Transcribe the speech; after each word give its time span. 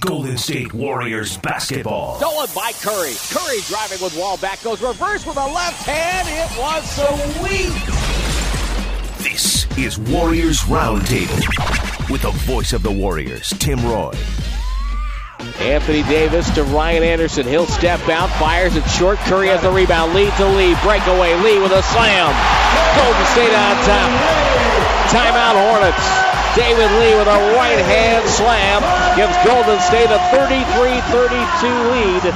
Golden 0.00 0.38
State 0.38 0.72
Warriors 0.72 1.36
basketball. 1.38 2.18
Stolen 2.18 2.48
by 2.54 2.70
Curry. 2.82 3.14
Curry 3.30 3.60
driving 3.66 4.00
with 4.02 4.16
wall 4.16 4.36
back, 4.36 4.62
goes 4.62 4.80
reverse 4.80 5.26
with 5.26 5.36
a 5.36 5.46
left 5.46 5.84
hand. 5.84 6.28
It 6.30 6.58
was 6.58 6.84
sweet. 7.38 7.72
This 9.24 9.66
is 9.76 9.98
Warriors 9.98 10.60
Roundtable 10.60 12.10
with 12.10 12.22
the 12.22 12.30
voice 12.30 12.72
of 12.72 12.84
the 12.84 12.92
Warriors, 12.92 13.52
Tim 13.58 13.84
Roye. 13.84 14.12
Anthony 15.60 16.02
Davis 16.04 16.48
to 16.54 16.62
Ryan 16.64 17.02
Anderson. 17.02 17.46
He'll 17.46 17.66
step 17.66 18.08
out, 18.08 18.30
fires 18.38 18.76
it 18.76 18.84
short. 18.90 19.18
Curry 19.18 19.48
has 19.48 19.62
the 19.62 19.70
rebound. 19.70 20.14
Lead 20.14 20.32
to 20.34 20.46
Lee. 20.46 20.76
Breakaway. 20.82 21.34
Lee 21.42 21.58
with 21.60 21.72
a 21.72 21.82
slam. 21.82 22.30
Golden 22.96 23.26
State 23.34 23.54
on 23.54 23.76
top. 23.84 24.10
Timeout 25.10 25.56
Hornets. 25.70 26.27
David 26.58 26.90
Lee 26.98 27.14
with 27.14 27.28
a 27.28 27.54
right 27.54 27.78
hand 27.78 28.28
slam 28.28 28.82
gives 29.14 29.32
Golden 29.46 29.78
State 29.78 30.10
a 30.10 30.18
33 30.34 31.00
32 31.06 31.68
lead. 31.94 32.34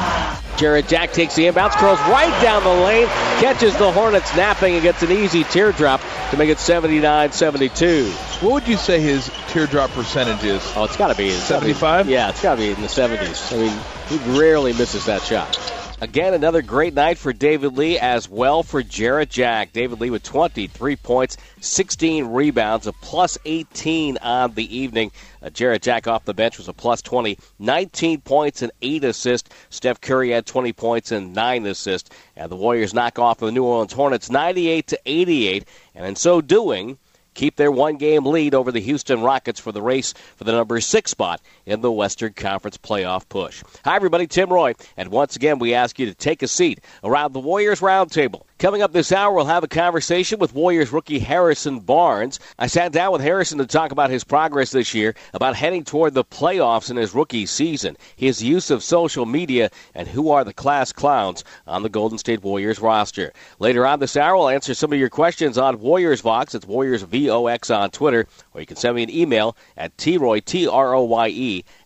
Jarrett 0.57 0.87
Jack 0.87 1.13
takes 1.13 1.35
the 1.35 1.47
inbounds, 1.47 1.73
curls 1.73 1.99
right 2.03 2.31
down 2.41 2.63
the 2.63 2.69
lane, 2.69 3.09
catches 3.41 3.77
the 3.79 3.91
Hornets 3.91 4.37
napping 4.37 4.75
and 4.75 4.83
gets 4.85 5.03
an 5.03 5.11
easy 5.11 5.43
teardrop 5.43 6.01
to 6.31 6.37
make 6.37 6.51
it 6.51 6.61
79 6.61 7.33
72. 7.33 8.11
What 8.41 8.53
would 8.53 8.69
you 8.69 8.77
say 8.77 9.01
his 9.01 9.29
teardrop 9.49 9.91
percentage 9.91 10.45
is? 10.45 10.63
Oh, 10.77 10.85
it's 10.85 10.97
got 10.97 11.09
to 11.09 11.17
be 11.17 11.31
75? 11.31 12.09
Yeah, 12.09 12.29
it's 12.29 12.41
got 12.41 12.55
to 12.55 12.61
be 12.61 12.71
in 12.71 12.81
the 12.81 12.87
70s. 12.87 13.53
I 13.53 13.57
mean, 13.57 13.77
he 14.09 14.39
rarely 14.39 14.73
misses 14.73 15.07
that 15.07 15.23
shot. 15.23 15.59
Again, 16.03 16.35
another 16.35 16.63
great 16.63 16.95
night 16.95 17.17
for 17.17 17.33
David 17.33 17.79
Lee 17.79 17.97
as 17.97 18.29
well 18.29 18.65
for 18.65 18.83
Jarrett 18.83 19.31
Jack. 19.31 19.73
David 19.73 20.01
Lee 20.01 20.11
with 20.11 20.25
23 20.25 20.97
points, 20.97 21.37
16 21.61 22.27
rebounds, 22.27 22.89
a 22.89 22.93
plus 22.93 23.39
18 23.45 24.19
on 24.19 24.53
the 24.55 24.77
evening. 24.77 25.13
Uh, 25.41 25.51
Jarrett 25.51 25.83
Jack 25.83 26.09
off 26.09 26.25
the 26.25 26.35
bench 26.35 26.59
was 26.59 26.67
a 26.67 26.73
plus 26.73 27.03
20, 27.03 27.39
19 27.61 28.21
points 28.23 28.63
and 28.63 28.73
8 28.83 29.05
assists. 29.05 29.49
Steph 29.71 30.01
Curry 30.01 30.31
had 30.31 30.45
20 30.45 30.73
points 30.73 31.13
and 31.13 31.37
9 31.37 31.67
assists. 31.67 32.11
And 32.35 32.51
the 32.51 32.57
Warriors 32.57 32.93
knock 32.93 33.21
off 33.21 33.39
the 33.39 33.53
New 33.53 33.63
Orleans 33.63 33.93
Hornets 33.93 34.29
98 34.29 34.89
to 34.89 34.99
88. 35.07 35.65
And 35.95 36.05
in 36.05 36.17
so 36.17 36.41
doing, 36.41 36.99
keep 37.35 37.55
their 37.55 37.71
one 37.71 37.97
game 37.97 38.27
lead 38.27 38.57
over 38.57 38.73
the 38.73 38.81
Houston 38.81 39.23
Rockets 39.23 39.61
for 39.61 39.71
the 39.71 39.83
race 39.83 40.15
for 40.37 40.43
the 40.43 40.51
number 40.53 40.81
six 40.81 41.13
spot 41.13 41.41
in 41.67 41.81
the 41.81 41.93
Western 41.93 42.33
Conference 42.33 42.77
playoff 42.79 43.29
push. 43.29 43.63
Hi, 43.85 43.97
everybody. 43.97 44.27
Tim 44.27 44.51
Roye. 44.51 44.75
And 44.97 45.11
once 45.11 45.37
again, 45.37 45.59
we 45.59 45.75
ask 45.75 45.99
you 45.99 46.07
to 46.07 46.15
take 46.15 46.43
a 46.43 46.49
seat 46.49 46.81
around 47.05 47.33
the 47.33 47.41
Warriors 47.41 47.81
Roundtable. 47.81 48.43
Coming 48.59 48.83
up 48.83 48.93
this 48.93 49.11
hour, 49.11 49.35
we'll 49.35 49.47
have 49.47 49.65
a 49.65 49.69
conversation 49.69 50.39
with 50.39 50.55
Warriors 50.55 50.93
rookie 50.93 51.19
Harrison 51.19 51.81
Barnes. 51.81 52.39
I 52.61 52.69
sat 52.69 52.93
down 52.93 53.11
with 53.11 53.21
Harrison 53.21 53.59
to 53.59 53.67
talk 53.67 53.91
about 53.91 54.11
his 54.11 54.23
progress 54.23 54.71
this 54.71 54.95
year, 54.95 55.17
about 55.35 55.57
heading 55.57 55.83
toward 55.83 56.15
the 56.15 56.23
playoffs 56.25 56.89
in 56.89 56.97
his 56.97 57.13
rookie 57.13 57.47
season, 57.47 57.97
his 58.15 58.41
use 58.41 58.71
of 58.71 58.85
social 58.85 59.27
media, 59.27 59.69
and 59.97 60.07
who 60.07 60.31
are 60.31 60.45
the 60.45 60.53
class 60.53 60.93
clowns 60.93 61.43
on 61.67 61.83
the 61.83 61.89
Golden 61.89 62.19
State 62.19 62.45
Warriors 62.45 62.79
roster. 62.79 63.33
Later 63.59 63.85
on 63.85 63.99
this 63.99 64.17
hour, 64.17 64.37
we'll 64.37 64.49
answer 64.49 64.75
some 64.75 64.93
of 64.93 64.99
your 64.99 65.11
questions 65.11 65.59
on 65.59 65.81
Warriors 65.81 66.21
Vox. 66.21 66.55
It's 66.55 66.65
Warriors 66.65 67.03
VOX 67.03 67.69
on 67.69 67.91
Twitter, 67.91 68.29
or 68.55 68.61
you 68.61 68.67
can 68.67 68.77
send 68.77 68.95
me 68.95 69.03
an 69.03 69.11
email 69.11 69.57
at 69.77 69.97
troye, 69.97 70.41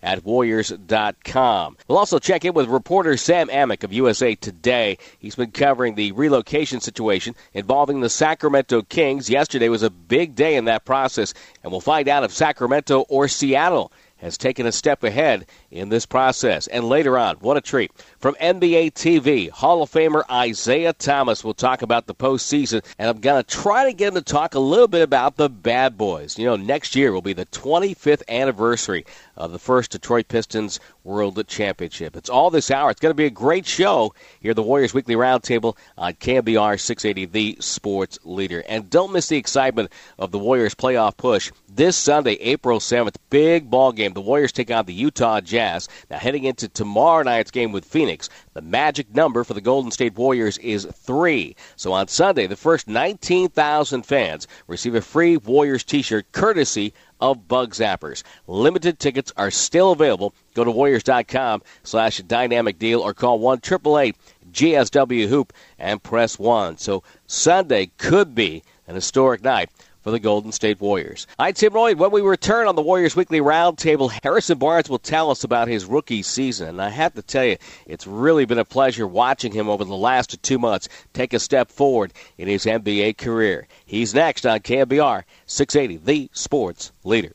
At 0.02 0.24
warriors.com. 0.24 1.76
We'll 1.88 1.98
also 1.98 2.18
check 2.18 2.44
in 2.44 2.54
with 2.54 2.68
reporter 2.68 3.16
Sam 3.16 3.48
Amick 3.48 3.82
of 3.82 3.92
USA 3.92 4.34
Today. 4.34 4.98
He's 5.18 5.34
been 5.34 5.50
covering 5.50 5.94
the 5.94 6.12
relocation 6.12 6.80
situation 6.80 7.34
involving 7.52 8.00
the 8.00 8.10
Sacramento 8.10 8.82
Kings. 8.82 9.28
Yesterday 9.28 9.68
was 9.68 9.82
a 9.82 9.90
big 9.90 10.34
day 10.34 10.56
in 10.56 10.66
that 10.66 10.84
process, 10.84 11.34
and 11.62 11.72
we'll 11.72 11.80
find 11.80 12.08
out 12.08 12.24
if 12.24 12.32
Sacramento 12.32 13.00
or 13.08 13.28
Seattle 13.28 13.92
has 14.18 14.38
taken 14.38 14.66
a 14.66 14.72
step 14.72 15.04
ahead 15.04 15.46
in 15.70 15.88
this 15.88 16.06
process. 16.06 16.66
And 16.66 16.88
later 16.88 17.18
on, 17.18 17.36
what 17.36 17.56
a 17.56 17.60
treat. 17.60 17.90
From 18.18 18.34
NBA 18.36 18.94
TV, 18.94 19.50
Hall 19.50 19.82
of 19.82 19.90
Famer 19.90 20.24
Isiah 20.48 20.92
Thomas 20.92 21.44
will 21.44 21.54
talk 21.54 21.82
about 21.82 22.06
the 22.06 22.14
postseason, 22.14 22.84
and 22.98 23.10
I'm 23.10 23.20
going 23.20 23.42
to 23.42 23.48
try 23.48 23.84
to 23.84 23.92
get 23.92 24.08
him 24.08 24.14
to 24.14 24.22
talk 24.22 24.54
a 24.54 24.58
little 24.58 24.88
bit 24.88 25.02
about 25.02 25.36
the 25.36 25.48
Bad 25.48 25.98
Boys. 25.98 26.38
You 26.38 26.46
know, 26.46 26.56
next 26.56 26.96
year 26.96 27.12
will 27.12 27.22
be 27.22 27.32
the 27.32 27.46
25th 27.46 28.22
anniversary 28.28 29.04
of 29.36 29.52
the 29.52 29.58
first 29.58 29.92
Detroit 29.92 30.28
Pistons 30.28 30.80
World 31.06 31.46
Championship. 31.46 32.16
It's 32.16 32.28
all 32.28 32.50
this 32.50 32.70
hour. 32.70 32.90
It's 32.90 33.00
going 33.00 33.10
to 33.10 33.14
be 33.14 33.26
a 33.26 33.30
great 33.30 33.64
show 33.64 34.12
here 34.40 34.50
at 34.50 34.56
the 34.56 34.62
Warriors 34.62 34.92
Weekly 34.92 35.14
Roundtable 35.14 35.76
on 35.96 36.14
KNBR 36.14 36.80
680, 36.80 37.26
the 37.26 37.56
sports 37.60 38.18
leader. 38.24 38.64
And 38.68 38.90
don't 38.90 39.12
miss 39.12 39.28
the 39.28 39.36
excitement 39.36 39.92
of 40.18 40.32
the 40.32 40.38
Warriors 40.38 40.74
playoff 40.74 41.16
push 41.16 41.52
this 41.68 41.96
Sunday, 41.96 42.32
April 42.32 42.80
7th. 42.80 43.16
Big 43.30 43.70
ball 43.70 43.92
game. 43.92 44.14
The 44.14 44.20
Warriors 44.20 44.50
take 44.50 44.70
on 44.70 44.86
the 44.86 44.94
Utah 44.94 45.40
Jazz. 45.40 45.88
Now, 46.10 46.18
heading 46.18 46.44
into 46.44 46.68
tomorrow 46.68 47.22
night's 47.22 47.50
game 47.50 47.70
with 47.70 47.84
Phoenix, 47.84 48.28
the 48.54 48.62
magic 48.62 49.14
number 49.14 49.44
for 49.44 49.54
the 49.54 49.60
Golden 49.60 49.92
State 49.92 50.16
Warriors 50.16 50.58
is 50.58 50.86
three. 50.86 51.54
So 51.76 51.92
on 51.92 52.08
Sunday, 52.08 52.46
the 52.46 52.56
first 52.56 52.88
19,000 52.88 54.02
fans 54.04 54.48
receive 54.66 54.94
a 54.94 55.00
free 55.00 55.36
Warriors 55.36 55.84
t 55.84 56.02
shirt 56.02 56.32
courtesy 56.32 56.92
of 57.20 57.48
Bug 57.48 57.74
Zappers. 57.74 58.22
Limited 58.46 58.98
tickets 58.98 59.32
are 59.36 59.50
still 59.50 59.92
available. 59.92 60.34
Go 60.54 60.64
to 60.64 60.70
warriors.com 60.70 61.62
slash 61.82 62.18
dynamic 62.18 62.78
deal 62.78 63.00
or 63.00 63.14
call 63.14 63.38
1 63.38 63.60
GSW 63.60 65.28
Hoop 65.28 65.52
and 65.78 66.02
press 66.02 66.38
1. 66.38 66.78
So 66.78 67.02
Sunday 67.26 67.90
could 67.98 68.34
be 68.34 68.62
an 68.86 68.94
historic 68.94 69.42
night 69.42 69.70
for 70.06 70.12
the 70.12 70.20
Golden 70.20 70.52
State 70.52 70.80
Warriors. 70.80 71.26
I'm 71.36 71.52
Tim 71.52 71.72
Roye. 71.72 71.96
When 71.96 72.12
we 72.12 72.20
return 72.20 72.68
on 72.68 72.76
the 72.76 72.80
Warriors 72.80 73.16
Weekly 73.16 73.40
Roundtable, 73.40 74.08
Harrison 74.22 74.56
Barnes 74.56 74.88
will 74.88 75.00
tell 75.00 75.32
us 75.32 75.42
about 75.42 75.66
his 75.66 75.84
rookie 75.84 76.22
season. 76.22 76.68
And 76.68 76.80
I 76.80 76.90
have 76.90 77.14
to 77.14 77.22
tell 77.22 77.44
you, 77.44 77.56
it's 77.86 78.06
really 78.06 78.44
been 78.44 78.60
a 78.60 78.64
pleasure 78.64 79.04
watching 79.04 79.50
him 79.50 79.68
over 79.68 79.84
the 79.84 79.96
last 79.96 80.40
two 80.44 80.60
months 80.60 80.88
take 81.12 81.32
a 81.32 81.40
step 81.40 81.72
forward 81.72 82.12
in 82.38 82.46
his 82.46 82.66
NBA 82.66 83.18
career. 83.18 83.66
He's 83.84 84.14
next 84.14 84.46
on 84.46 84.60
KNBR 84.60 85.24
680, 85.46 86.04
the 86.04 86.30
sports 86.32 86.92
leader. 87.02 87.32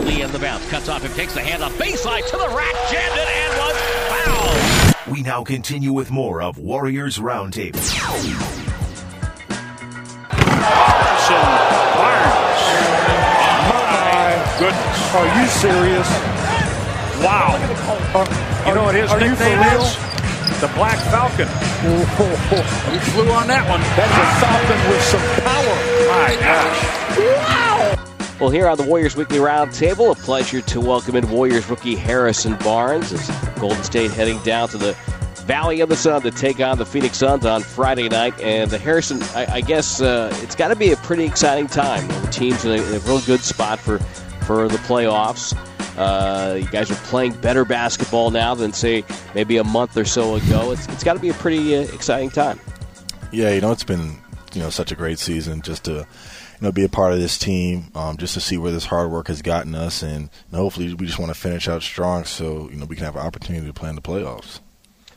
Lee 0.00 0.20
in 0.20 0.32
the 0.32 0.38
bounce, 0.38 0.68
cuts 0.68 0.90
off 0.90 1.02
and 1.02 1.14
takes 1.14 1.32
the 1.32 1.40
hand 1.40 1.62
up 1.62 1.72
baseline 1.72 2.26
to 2.28 2.36
the 2.36 2.48
rack, 2.54 2.74
jammed 2.90 3.18
it 3.18 3.28
and 3.28 3.58
was 3.58 5.06
fouled. 5.06 5.14
We 5.14 5.22
now 5.22 5.44
continue 5.44 5.94
with 5.94 6.10
more 6.10 6.42
of 6.42 6.58
Warriors 6.58 7.16
Roundtable. 7.16 8.61
Goodness. 14.62 15.14
Are 15.14 15.26
you 15.40 15.46
serious? 15.48 16.08
Wow. 17.18 17.58
Are, 18.14 18.68
You 18.68 18.74
know 18.76 18.84
what 18.84 18.94
his 18.94 19.10
are 19.10 19.18
you 19.20 19.34
for 19.34 19.42
nickname 19.42 19.58
real? 19.58 19.82
is? 19.82 19.96
The 20.60 20.68
Black 20.78 20.98
Falcon. 21.10 21.48
He 21.82 22.98
flew 23.10 23.28
on 23.32 23.48
that 23.48 23.66
one. 23.68 23.80
That's 23.98 24.14
a 24.14 24.26
falcon 24.38 24.78
with 24.88 25.02
some 25.02 25.24
power. 25.42 25.74
My 26.06 26.36
gosh. 26.38 26.78
Wow. 27.18 28.38
Well, 28.40 28.50
here 28.50 28.68
on 28.68 28.76
the 28.76 28.84
Warriors 28.84 29.16
Weekly 29.16 29.38
Roundtable, 29.38 30.12
a 30.12 30.14
pleasure 30.14 30.60
to 30.60 30.80
welcome 30.80 31.16
in 31.16 31.28
Warriors 31.28 31.68
rookie 31.68 31.96
Harrison 31.96 32.56
Barnes 32.58 33.12
as 33.12 33.28
Golden 33.58 33.82
State 33.82 34.12
heading 34.12 34.38
down 34.44 34.68
to 34.68 34.78
the 34.78 34.92
Valley 35.44 35.80
of 35.80 35.88
the 35.88 35.96
Sun 35.96 36.22
to 36.22 36.30
take 36.30 36.60
on 36.60 36.78
the 36.78 36.86
Phoenix 36.86 37.18
Suns 37.18 37.44
on 37.44 37.62
Friday 37.62 38.08
night. 38.08 38.38
And 38.40 38.70
the 38.70 38.78
Harrison, 38.78 39.20
I, 39.34 39.54
I 39.54 39.60
guess 39.60 40.00
uh, 40.00 40.32
it's 40.42 40.54
got 40.54 40.68
to 40.68 40.76
be 40.76 40.92
a 40.92 40.96
pretty 40.98 41.24
exciting 41.24 41.66
time. 41.66 42.06
The 42.06 42.28
team's 42.30 42.64
in 42.64 42.70
a, 42.70 42.74
in 42.74 42.94
a 42.94 42.98
real 43.00 43.20
good 43.22 43.40
spot 43.40 43.80
for, 43.80 43.98
for 44.42 44.68
the 44.68 44.78
playoffs. 44.78 45.56
Uh, 45.96 46.54
you 46.54 46.66
guys 46.68 46.90
are 46.90 46.96
playing 47.06 47.32
better 47.40 47.64
basketball 47.64 48.30
now 48.30 48.54
than, 48.54 48.72
say, 48.72 49.04
maybe 49.34 49.58
a 49.58 49.64
month 49.64 49.96
or 49.96 50.04
so 50.04 50.36
ago. 50.36 50.72
It's, 50.72 50.86
it's 50.88 51.04
got 51.04 51.14
to 51.14 51.18
be 51.20 51.28
a 51.28 51.34
pretty 51.34 51.76
uh, 51.76 51.82
exciting 51.82 52.30
time. 52.30 52.58
Yeah, 53.30 53.52
you 53.52 53.60
know, 53.60 53.72
it's 53.72 53.84
been 53.84 54.16
you 54.54 54.60
know 54.60 54.70
such 54.70 54.92
a 54.92 54.94
great 54.94 55.18
season 55.18 55.62
just 55.62 55.84
to 55.84 55.92
you 55.92 56.06
know 56.60 56.72
be 56.72 56.84
a 56.84 56.88
part 56.88 57.12
of 57.12 57.18
this 57.18 57.38
team, 57.38 57.90
um, 57.94 58.16
just 58.16 58.34
to 58.34 58.40
see 58.40 58.58
where 58.58 58.72
this 58.72 58.84
hard 58.84 59.10
work 59.10 59.28
has 59.28 59.42
gotten 59.42 59.74
us, 59.74 60.02
and, 60.02 60.28
and 60.50 60.60
hopefully 60.60 60.92
we 60.94 61.06
just 61.06 61.18
want 61.18 61.32
to 61.32 61.38
finish 61.38 61.68
out 61.68 61.82
strong 61.82 62.24
so 62.24 62.68
you 62.70 62.76
know 62.76 62.84
we 62.84 62.96
can 62.96 63.04
have 63.04 63.16
an 63.16 63.22
opportunity 63.22 63.66
to 63.66 63.72
play 63.72 63.88
in 63.88 63.96
the 63.96 64.02
playoffs. 64.02 64.60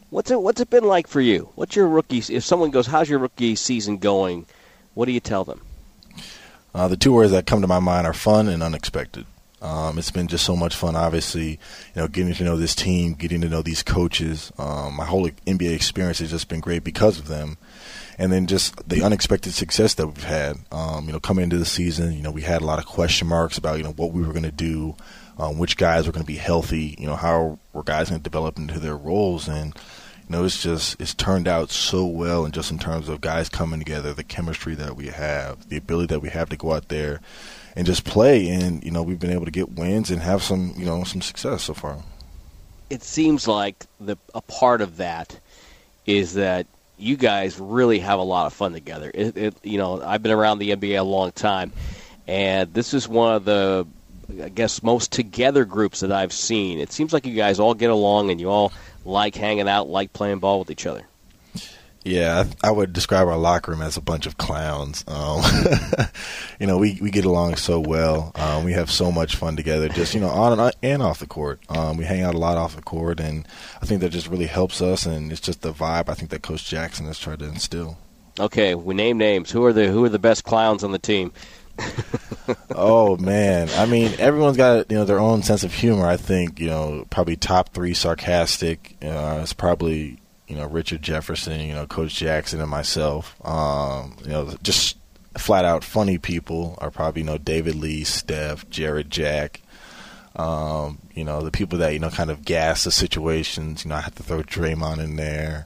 What's 0.09 0.31
it 0.31 0.41
What's 0.41 0.61
it 0.61 0.69
been 0.69 0.85
like 0.85 1.07
for 1.07 1.21
you? 1.21 1.49
What's 1.55 1.75
your 1.75 1.87
rookie? 1.87 2.23
If 2.29 2.43
someone 2.43 2.71
goes, 2.71 2.87
"How's 2.87 3.09
your 3.09 3.19
rookie 3.19 3.55
season 3.55 3.97
going?" 3.97 4.45
What 4.95 5.07
do 5.07 5.11
you 5.11 5.19
tell 5.19 5.43
them? 5.43 5.59
Uh, 6.75 6.89
the 6.89 6.97
two 6.97 7.13
words 7.13 7.31
that 7.31 7.45
come 7.45 7.61
to 7.61 7.67
my 7.67 7.79
mind 7.79 8.05
are 8.05 8.13
fun 8.13 8.49
and 8.49 8.61
unexpected. 8.61 9.25
Um, 9.61 9.97
it's 9.97 10.11
been 10.11 10.27
just 10.27 10.43
so 10.45 10.57
much 10.57 10.75
fun. 10.75 10.97
Obviously, 10.97 11.51
you 11.51 11.57
know, 11.95 12.09
getting 12.09 12.33
to 12.33 12.43
know 12.43 12.57
this 12.57 12.75
team, 12.75 13.13
getting 13.13 13.39
to 13.41 13.47
know 13.47 13.61
these 13.61 13.81
coaches. 13.81 14.51
Um, 14.57 14.95
my 14.95 15.05
whole 15.05 15.25
NBA 15.25 15.73
experience 15.73 16.19
has 16.19 16.31
just 16.31 16.49
been 16.49 16.59
great 16.59 16.83
because 16.83 17.17
of 17.17 17.29
them, 17.29 17.57
and 18.17 18.29
then 18.29 18.45
just 18.45 18.87
the 18.89 19.03
unexpected 19.03 19.53
success 19.53 19.93
that 19.93 20.05
we've 20.05 20.25
had. 20.25 20.57
Um, 20.69 21.05
you 21.05 21.13
know, 21.13 21.21
coming 21.21 21.43
into 21.43 21.57
the 21.57 21.65
season, 21.65 22.11
you 22.11 22.21
know, 22.21 22.29
we 22.31 22.41
had 22.41 22.61
a 22.61 22.65
lot 22.65 22.79
of 22.79 22.85
question 22.85 23.29
marks 23.29 23.57
about 23.57 23.77
you 23.77 23.83
know 23.83 23.93
what 23.93 24.11
we 24.11 24.21
were 24.21 24.33
going 24.33 24.43
to 24.43 24.51
do, 24.51 24.97
um, 25.37 25.57
which 25.57 25.77
guys 25.77 26.05
were 26.05 26.11
going 26.11 26.25
to 26.25 26.27
be 26.27 26.35
healthy. 26.35 26.97
You 26.99 27.07
know, 27.07 27.15
how 27.15 27.57
were 27.71 27.83
guys 27.83 28.09
going 28.09 28.19
to 28.19 28.29
develop 28.29 28.57
into 28.57 28.81
their 28.81 28.97
roles, 28.97 29.47
and 29.47 29.73
you 30.27 30.35
know, 30.35 30.45
it's 30.45 30.61
just 30.61 30.99
it's 30.99 31.13
turned 31.13 31.47
out 31.47 31.69
so 31.69 32.05
well, 32.05 32.45
and 32.45 32.53
just 32.53 32.71
in 32.71 32.79
terms 32.79 33.09
of 33.09 33.21
guys 33.21 33.49
coming 33.49 33.79
together, 33.79 34.13
the 34.13 34.23
chemistry 34.23 34.75
that 34.75 34.95
we 34.95 35.07
have, 35.07 35.69
the 35.69 35.77
ability 35.77 36.07
that 36.07 36.21
we 36.21 36.29
have 36.29 36.49
to 36.49 36.57
go 36.57 36.73
out 36.73 36.89
there 36.89 37.21
and 37.75 37.85
just 37.85 38.05
play. 38.05 38.47
And 38.47 38.83
you 38.83 38.91
know, 38.91 39.03
we've 39.03 39.19
been 39.19 39.31
able 39.31 39.45
to 39.45 39.51
get 39.51 39.73
wins 39.73 40.09
and 40.09 40.21
have 40.21 40.41
some 40.41 40.73
you 40.77 40.85
know 40.85 41.03
some 41.03 41.21
success 41.21 41.63
so 41.63 41.73
far. 41.73 41.99
It 42.89 43.03
seems 43.03 43.47
like 43.47 43.85
the 43.99 44.17
a 44.33 44.41
part 44.41 44.81
of 44.81 44.97
that 44.97 45.39
is 46.05 46.33
that 46.33 46.67
you 46.97 47.17
guys 47.17 47.59
really 47.59 47.99
have 47.99 48.19
a 48.19 48.23
lot 48.23 48.45
of 48.45 48.53
fun 48.53 48.73
together. 48.73 49.11
It, 49.13 49.37
it, 49.37 49.55
you 49.63 49.77
know, 49.77 50.01
I've 50.01 50.23
been 50.23 50.31
around 50.31 50.59
the 50.59 50.71
NBA 50.71 50.99
a 50.99 51.03
long 51.03 51.31
time, 51.31 51.73
and 52.27 52.73
this 52.73 52.93
is 52.93 53.07
one 53.07 53.35
of 53.35 53.45
the, 53.45 53.85
I 54.41 54.49
guess, 54.49 54.83
most 54.83 55.11
together 55.11 55.65
groups 55.65 55.99
that 56.01 56.11
I've 56.11 56.33
seen. 56.33 56.79
It 56.79 56.91
seems 56.91 57.13
like 57.13 57.25
you 57.25 57.35
guys 57.35 57.59
all 57.59 57.73
get 57.73 57.89
along 57.89 58.31
and 58.31 58.39
you 58.39 58.49
all 58.49 58.73
like 59.03 59.35
hanging 59.35 59.67
out, 59.67 59.87
like 59.87 60.13
playing 60.13 60.39
ball 60.39 60.59
with 60.59 60.71
each 60.71 60.85
other. 60.85 61.05
Yeah, 62.05 62.45
I, 62.63 62.67
I 62.67 62.71
would 62.71 62.93
describe 62.93 63.27
our 63.27 63.37
locker 63.37 63.71
room 63.71 63.81
as 63.81 63.97
a 63.97 64.01
bunch 64.01 64.27
of 64.27 64.37
clowns. 64.37 65.03
Um, 65.07 65.41
you 66.59 66.67
know, 66.67 66.77
we, 66.77 66.99
we 67.01 67.09
get 67.09 67.25
along 67.25 67.55
so 67.55 67.79
well. 67.79 68.31
Um, 68.35 68.63
we 68.63 68.73
have 68.73 68.91
so 68.91 69.11
much 69.11 69.35
fun 69.35 69.55
together, 69.55 69.89
just 69.89 70.13
you 70.13 70.19
know, 70.19 70.29
on 70.29 70.59
and, 70.59 70.71
and 70.83 71.01
off 71.01 71.17
the 71.17 71.25
court. 71.25 71.59
Um, 71.67 71.97
we 71.97 72.05
hang 72.05 72.21
out 72.21 72.35
a 72.35 72.37
lot 72.37 72.59
off 72.59 72.75
the 72.75 72.83
court, 72.83 73.19
and 73.19 73.47
I 73.81 73.87
think 73.87 74.01
that 74.01 74.09
just 74.09 74.27
really 74.27 74.45
helps 74.45 74.83
us. 74.83 75.07
And 75.07 75.31
it's 75.31 75.41
just 75.41 75.63
the 75.63 75.73
vibe 75.73 76.07
I 76.07 76.13
think 76.13 76.29
that 76.29 76.43
Coach 76.43 76.65
Jackson 76.65 77.07
has 77.07 77.17
tried 77.17 77.39
to 77.39 77.45
instill. 77.45 77.97
Okay, 78.39 78.75
we 78.75 78.93
name 78.93 79.17
names. 79.17 79.49
Who 79.49 79.65
are 79.65 79.73
the 79.73 79.87
who 79.87 80.05
are 80.05 80.09
the 80.09 80.19
best 80.19 80.43
clowns 80.43 80.83
on 80.83 80.91
the 80.91 80.99
team? 80.99 81.31
Oh 82.77 83.17
man, 83.17 83.69
I 83.75 83.85
mean, 83.85 84.13
everyone's 84.19 84.57
got 84.57 84.91
you 84.91 84.97
know 84.97 85.05
their 85.05 85.19
own 85.19 85.43
sense 85.43 85.63
of 85.63 85.73
humor. 85.73 86.05
I 86.05 86.17
think 86.17 86.59
you 86.59 86.67
know 86.67 87.07
probably 87.09 87.35
top 87.37 87.73
three 87.73 87.93
sarcastic. 87.93 88.97
Uh, 89.01 89.39
it's 89.41 89.53
probably 89.53 90.19
you 90.47 90.55
know 90.55 90.67
Richard 90.67 91.01
Jefferson, 91.01 91.59
you 91.61 91.73
know 91.73 91.87
Coach 91.87 92.15
Jackson, 92.15 92.61
and 92.61 92.69
myself. 92.69 93.35
Um, 93.45 94.17
you 94.23 94.29
know, 94.29 94.53
just 94.61 94.97
flat 95.37 95.65
out 95.65 95.83
funny 95.83 96.17
people 96.17 96.77
are 96.79 96.91
probably 96.91 97.21
you 97.21 97.25
know 97.25 97.37
David 97.37 97.75
Lee, 97.75 98.03
Steph, 98.03 98.69
Jarrett, 98.69 99.09
Jack. 99.09 99.61
Um, 100.35 100.99
you 101.13 101.23
know 101.23 101.41
the 101.41 101.51
people 101.51 101.79
that 101.79 101.93
you 101.93 101.99
know 101.99 102.09
kind 102.09 102.29
of 102.29 102.43
gas 102.43 102.83
the 102.83 102.91
situations. 102.91 103.85
You 103.85 103.89
know 103.89 103.95
I 103.95 104.01
have 104.01 104.15
to 104.15 104.23
throw 104.23 104.43
Draymond 104.43 104.99
in 104.99 105.15
there. 105.15 105.65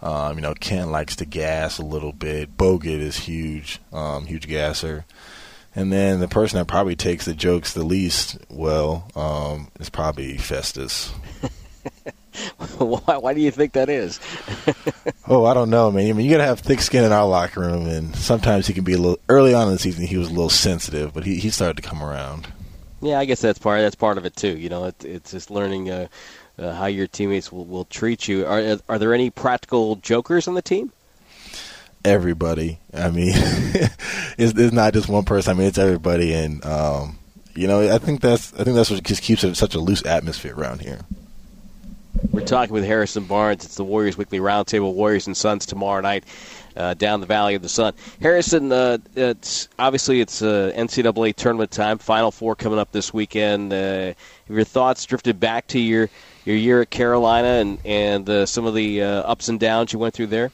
Um, 0.00 0.36
you 0.36 0.42
know 0.42 0.54
Ken 0.54 0.90
likes 0.90 1.16
to 1.16 1.24
gas 1.24 1.78
a 1.78 1.84
little 1.84 2.12
bit. 2.12 2.56
Bogut 2.56 3.00
is 3.00 3.16
huge, 3.16 3.80
um, 3.92 4.26
huge 4.26 4.46
gasser. 4.46 5.04
And 5.74 5.92
then 5.92 6.20
the 6.20 6.28
person 6.28 6.58
that 6.58 6.66
probably 6.66 6.96
takes 6.96 7.24
the 7.24 7.34
jokes 7.34 7.72
the 7.72 7.82
least 7.82 8.38
well 8.50 9.08
um, 9.16 9.68
is 9.80 9.88
probably 9.88 10.36
Festus. 10.36 11.10
why, 12.78 13.16
why 13.16 13.34
do 13.34 13.40
you 13.40 13.50
think 13.50 13.72
that 13.72 13.88
is? 13.88 14.20
oh, 15.28 15.44
I 15.44 15.54
don't 15.54 15.70
know, 15.70 15.90
man. 15.90 16.08
I 16.08 16.12
mean, 16.12 16.26
you 16.26 16.32
gotta 16.32 16.44
have 16.44 16.60
thick 16.60 16.80
skin 16.80 17.04
in 17.04 17.12
our 17.12 17.26
locker 17.26 17.60
room, 17.60 17.86
and 17.86 18.14
sometimes 18.14 18.66
he 18.66 18.74
can 18.74 18.84
be 18.84 18.92
a 18.92 18.98
little. 18.98 19.18
Early 19.28 19.54
on 19.54 19.68
in 19.68 19.74
the 19.74 19.78
season, 19.78 20.06
he 20.06 20.18
was 20.18 20.28
a 20.28 20.32
little 20.32 20.50
sensitive, 20.50 21.14
but 21.14 21.24
he 21.24 21.36
he 21.36 21.50
started 21.50 21.82
to 21.82 21.88
come 21.88 22.02
around. 22.02 22.48
Yeah, 23.00 23.18
I 23.18 23.24
guess 23.24 23.40
that's 23.40 23.58
part 23.58 23.80
that's 23.80 23.96
part 23.96 24.18
of 24.18 24.26
it 24.26 24.36
too. 24.36 24.56
You 24.56 24.68
know, 24.68 24.84
it, 24.84 25.04
it's 25.04 25.30
just 25.32 25.50
learning 25.50 25.90
uh, 25.90 26.08
uh, 26.58 26.72
how 26.74 26.86
your 26.86 27.06
teammates 27.06 27.50
will, 27.50 27.64
will 27.64 27.84
treat 27.86 28.28
you. 28.28 28.46
Are 28.46 28.78
are 28.88 28.98
there 28.98 29.14
any 29.14 29.30
practical 29.30 29.96
jokers 29.96 30.48
on 30.48 30.54
the 30.54 30.62
team? 30.62 30.92
Everybody. 32.04 32.78
I 32.92 33.10
mean, 33.10 33.32
it's, 33.34 34.58
it's 34.58 34.72
not 34.72 34.92
just 34.92 35.08
one 35.08 35.24
person. 35.24 35.54
I 35.54 35.58
mean, 35.58 35.68
it's 35.68 35.78
everybody, 35.78 36.34
and 36.34 36.64
um, 36.64 37.18
you 37.54 37.66
know, 37.66 37.94
I 37.94 37.98
think 37.98 38.20
that's 38.20 38.52
I 38.54 38.64
think 38.64 38.76
that's 38.76 38.90
what 38.90 39.02
just 39.02 39.22
keeps 39.22 39.44
it 39.44 39.54
such 39.56 39.74
a 39.74 39.80
loose 39.80 40.04
atmosphere 40.04 40.54
around 40.54 40.80
here. 40.80 41.00
We're 42.30 42.44
talking 42.44 42.72
with 42.72 42.84
Harrison 42.84 43.24
Barnes. 43.24 43.64
It's 43.64 43.76
the 43.76 43.84
Warriors 43.84 44.16
Weekly 44.16 44.38
Roundtable. 44.38 44.94
Warriors 44.94 45.26
and 45.26 45.36
Suns 45.36 45.66
tomorrow 45.66 46.00
night 46.00 46.24
uh, 46.76 46.94
down 46.94 47.20
the 47.20 47.26
Valley 47.26 47.54
of 47.54 47.62
the 47.62 47.68
Sun. 47.68 47.94
Harrison, 48.20 48.70
uh, 48.70 48.98
it's 49.14 49.68
obviously 49.78 50.20
it's 50.20 50.42
uh, 50.42 50.72
NCAA 50.74 51.34
tournament 51.34 51.70
time. 51.70 51.98
Final 51.98 52.30
four 52.30 52.54
coming 52.54 52.78
up 52.78 52.92
this 52.92 53.12
weekend. 53.12 53.72
Uh, 53.72 53.76
have 54.06 54.16
your 54.48 54.64
thoughts 54.64 55.04
drifted 55.04 55.40
back 55.40 55.66
to 55.68 55.78
your 55.78 56.08
your 56.44 56.56
year 56.56 56.82
at 56.82 56.90
Carolina 56.90 57.48
and 57.48 57.78
and 57.84 58.28
uh, 58.28 58.46
some 58.46 58.66
of 58.66 58.74
the 58.74 59.02
uh, 59.02 59.06
ups 59.22 59.48
and 59.48 59.60
downs 59.60 59.92
you 59.92 59.98
went 59.98 60.14
through 60.14 60.28
there? 60.28 60.50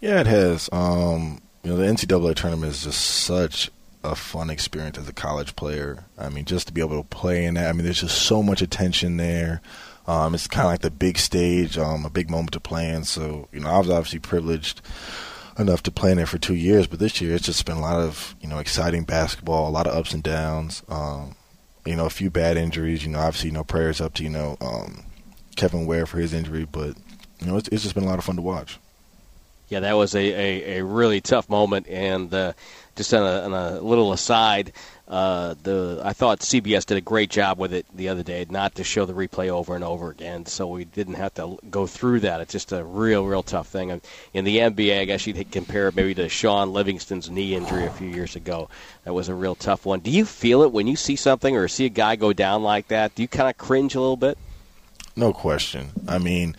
Yeah, 0.00 0.20
it 0.20 0.26
has. 0.26 0.68
Um, 0.70 1.40
you 1.62 1.70
know, 1.70 1.76
the 1.76 1.86
NCAA 1.86 2.34
tournament 2.36 2.72
is 2.72 2.84
just 2.84 3.00
such 3.00 3.70
a 4.04 4.14
fun 4.14 4.48
experience 4.48 4.96
as 4.96 5.08
a 5.08 5.12
college 5.12 5.56
player. 5.56 6.04
I 6.16 6.28
mean, 6.28 6.44
just 6.44 6.68
to 6.68 6.72
be 6.72 6.80
able 6.80 7.02
to 7.02 7.08
play 7.08 7.44
in 7.44 7.54
that. 7.54 7.68
I 7.68 7.72
mean, 7.72 7.84
there's 7.84 8.00
just 8.00 8.22
so 8.22 8.42
much 8.42 8.62
attention 8.62 9.16
there. 9.16 9.60
Um, 10.06 10.34
it's 10.34 10.46
kind 10.46 10.66
of 10.66 10.72
like 10.72 10.80
the 10.80 10.90
big 10.90 11.18
stage, 11.18 11.76
um, 11.76 12.06
a 12.06 12.10
big 12.10 12.30
moment 12.30 12.52
to 12.52 12.60
play 12.60 12.88
in. 12.90 13.04
So, 13.04 13.48
you 13.52 13.60
know, 13.60 13.68
I 13.68 13.78
was 13.78 13.90
obviously 13.90 14.20
privileged 14.20 14.80
enough 15.58 15.82
to 15.82 15.90
play 15.90 16.12
in 16.12 16.16
there 16.16 16.26
for 16.26 16.38
two 16.38 16.54
years, 16.54 16.86
but 16.86 17.00
this 17.00 17.20
year 17.20 17.34
it's 17.34 17.44
just 17.44 17.66
been 17.66 17.76
a 17.76 17.80
lot 17.80 18.00
of, 18.00 18.36
you 18.40 18.48
know, 18.48 18.58
exciting 18.58 19.02
basketball, 19.04 19.68
a 19.68 19.70
lot 19.70 19.86
of 19.86 19.94
ups 19.94 20.14
and 20.14 20.22
downs. 20.22 20.82
Um, 20.88 21.34
you 21.84 21.96
know, 21.96 22.06
a 22.06 22.10
few 22.10 22.30
bad 22.30 22.56
injuries. 22.56 23.02
You 23.02 23.10
know, 23.10 23.18
obviously, 23.18 23.48
you 23.48 23.54
know, 23.54 23.64
prayers 23.64 24.00
up 24.00 24.14
to, 24.14 24.22
you 24.22 24.30
know, 24.30 24.56
um, 24.60 25.04
Kevin 25.56 25.86
Ware 25.86 26.06
for 26.06 26.18
his 26.18 26.32
injury, 26.32 26.64
but, 26.70 26.96
you 27.40 27.46
know, 27.46 27.56
it's, 27.56 27.68
it's 27.68 27.82
just 27.82 27.94
been 27.94 28.04
a 28.04 28.08
lot 28.08 28.18
of 28.18 28.24
fun 28.24 28.36
to 28.36 28.42
watch. 28.42 28.78
Yeah, 29.68 29.80
that 29.80 29.94
was 29.94 30.14
a, 30.14 30.18
a, 30.18 30.78
a 30.78 30.84
really 30.84 31.20
tough 31.20 31.48
moment. 31.48 31.88
And 31.88 32.32
uh, 32.32 32.52
just 32.96 33.12
on 33.12 33.22
a, 33.22 33.44
on 33.44 33.52
a 33.52 33.80
little 33.80 34.12
aside, 34.12 34.72
uh, 35.08 35.54
the 35.62 36.02
I 36.04 36.12
thought 36.12 36.40
CBS 36.40 36.84
did 36.84 36.98
a 36.98 37.00
great 37.00 37.30
job 37.30 37.58
with 37.58 37.72
it 37.72 37.86
the 37.94 38.10
other 38.10 38.22
day, 38.22 38.44
not 38.50 38.74
to 38.74 38.84
show 38.84 39.06
the 39.06 39.14
replay 39.14 39.48
over 39.48 39.74
and 39.74 39.82
over 39.82 40.10
again, 40.10 40.44
so 40.44 40.66
we 40.66 40.84
didn't 40.84 41.14
have 41.14 41.32
to 41.34 41.58
go 41.70 41.86
through 41.86 42.20
that. 42.20 42.42
It's 42.42 42.52
just 42.52 42.72
a 42.72 42.84
real, 42.84 43.24
real 43.24 43.42
tough 43.42 43.68
thing. 43.68 44.00
In 44.34 44.44
the 44.44 44.58
NBA, 44.58 45.00
I 45.00 45.04
guess 45.06 45.26
you'd 45.26 45.50
compare 45.50 45.88
it 45.88 45.96
maybe 45.96 46.14
to 46.16 46.28
Shaun 46.28 46.74
Livingston's 46.74 47.30
knee 47.30 47.54
injury 47.54 47.86
a 47.86 47.90
few 47.90 48.08
years 48.08 48.36
ago. 48.36 48.68
That 49.04 49.14
was 49.14 49.30
a 49.30 49.34
real 49.34 49.54
tough 49.54 49.86
one. 49.86 50.00
Do 50.00 50.10
you 50.10 50.26
feel 50.26 50.62
it 50.62 50.72
when 50.72 50.86
you 50.86 50.96
see 50.96 51.16
something 51.16 51.56
or 51.56 51.68
see 51.68 51.86
a 51.86 51.90
guy 51.90 52.16
go 52.16 52.34
down 52.34 52.62
like 52.62 52.88
that? 52.88 53.14
Do 53.14 53.22
you 53.22 53.28
kind 53.28 53.48
of 53.48 53.56
cringe 53.56 53.94
a 53.94 54.00
little 54.00 54.16
bit? 54.16 54.36
No 55.16 55.32
question. 55.32 55.90
I 56.06 56.18
mean 56.18 56.54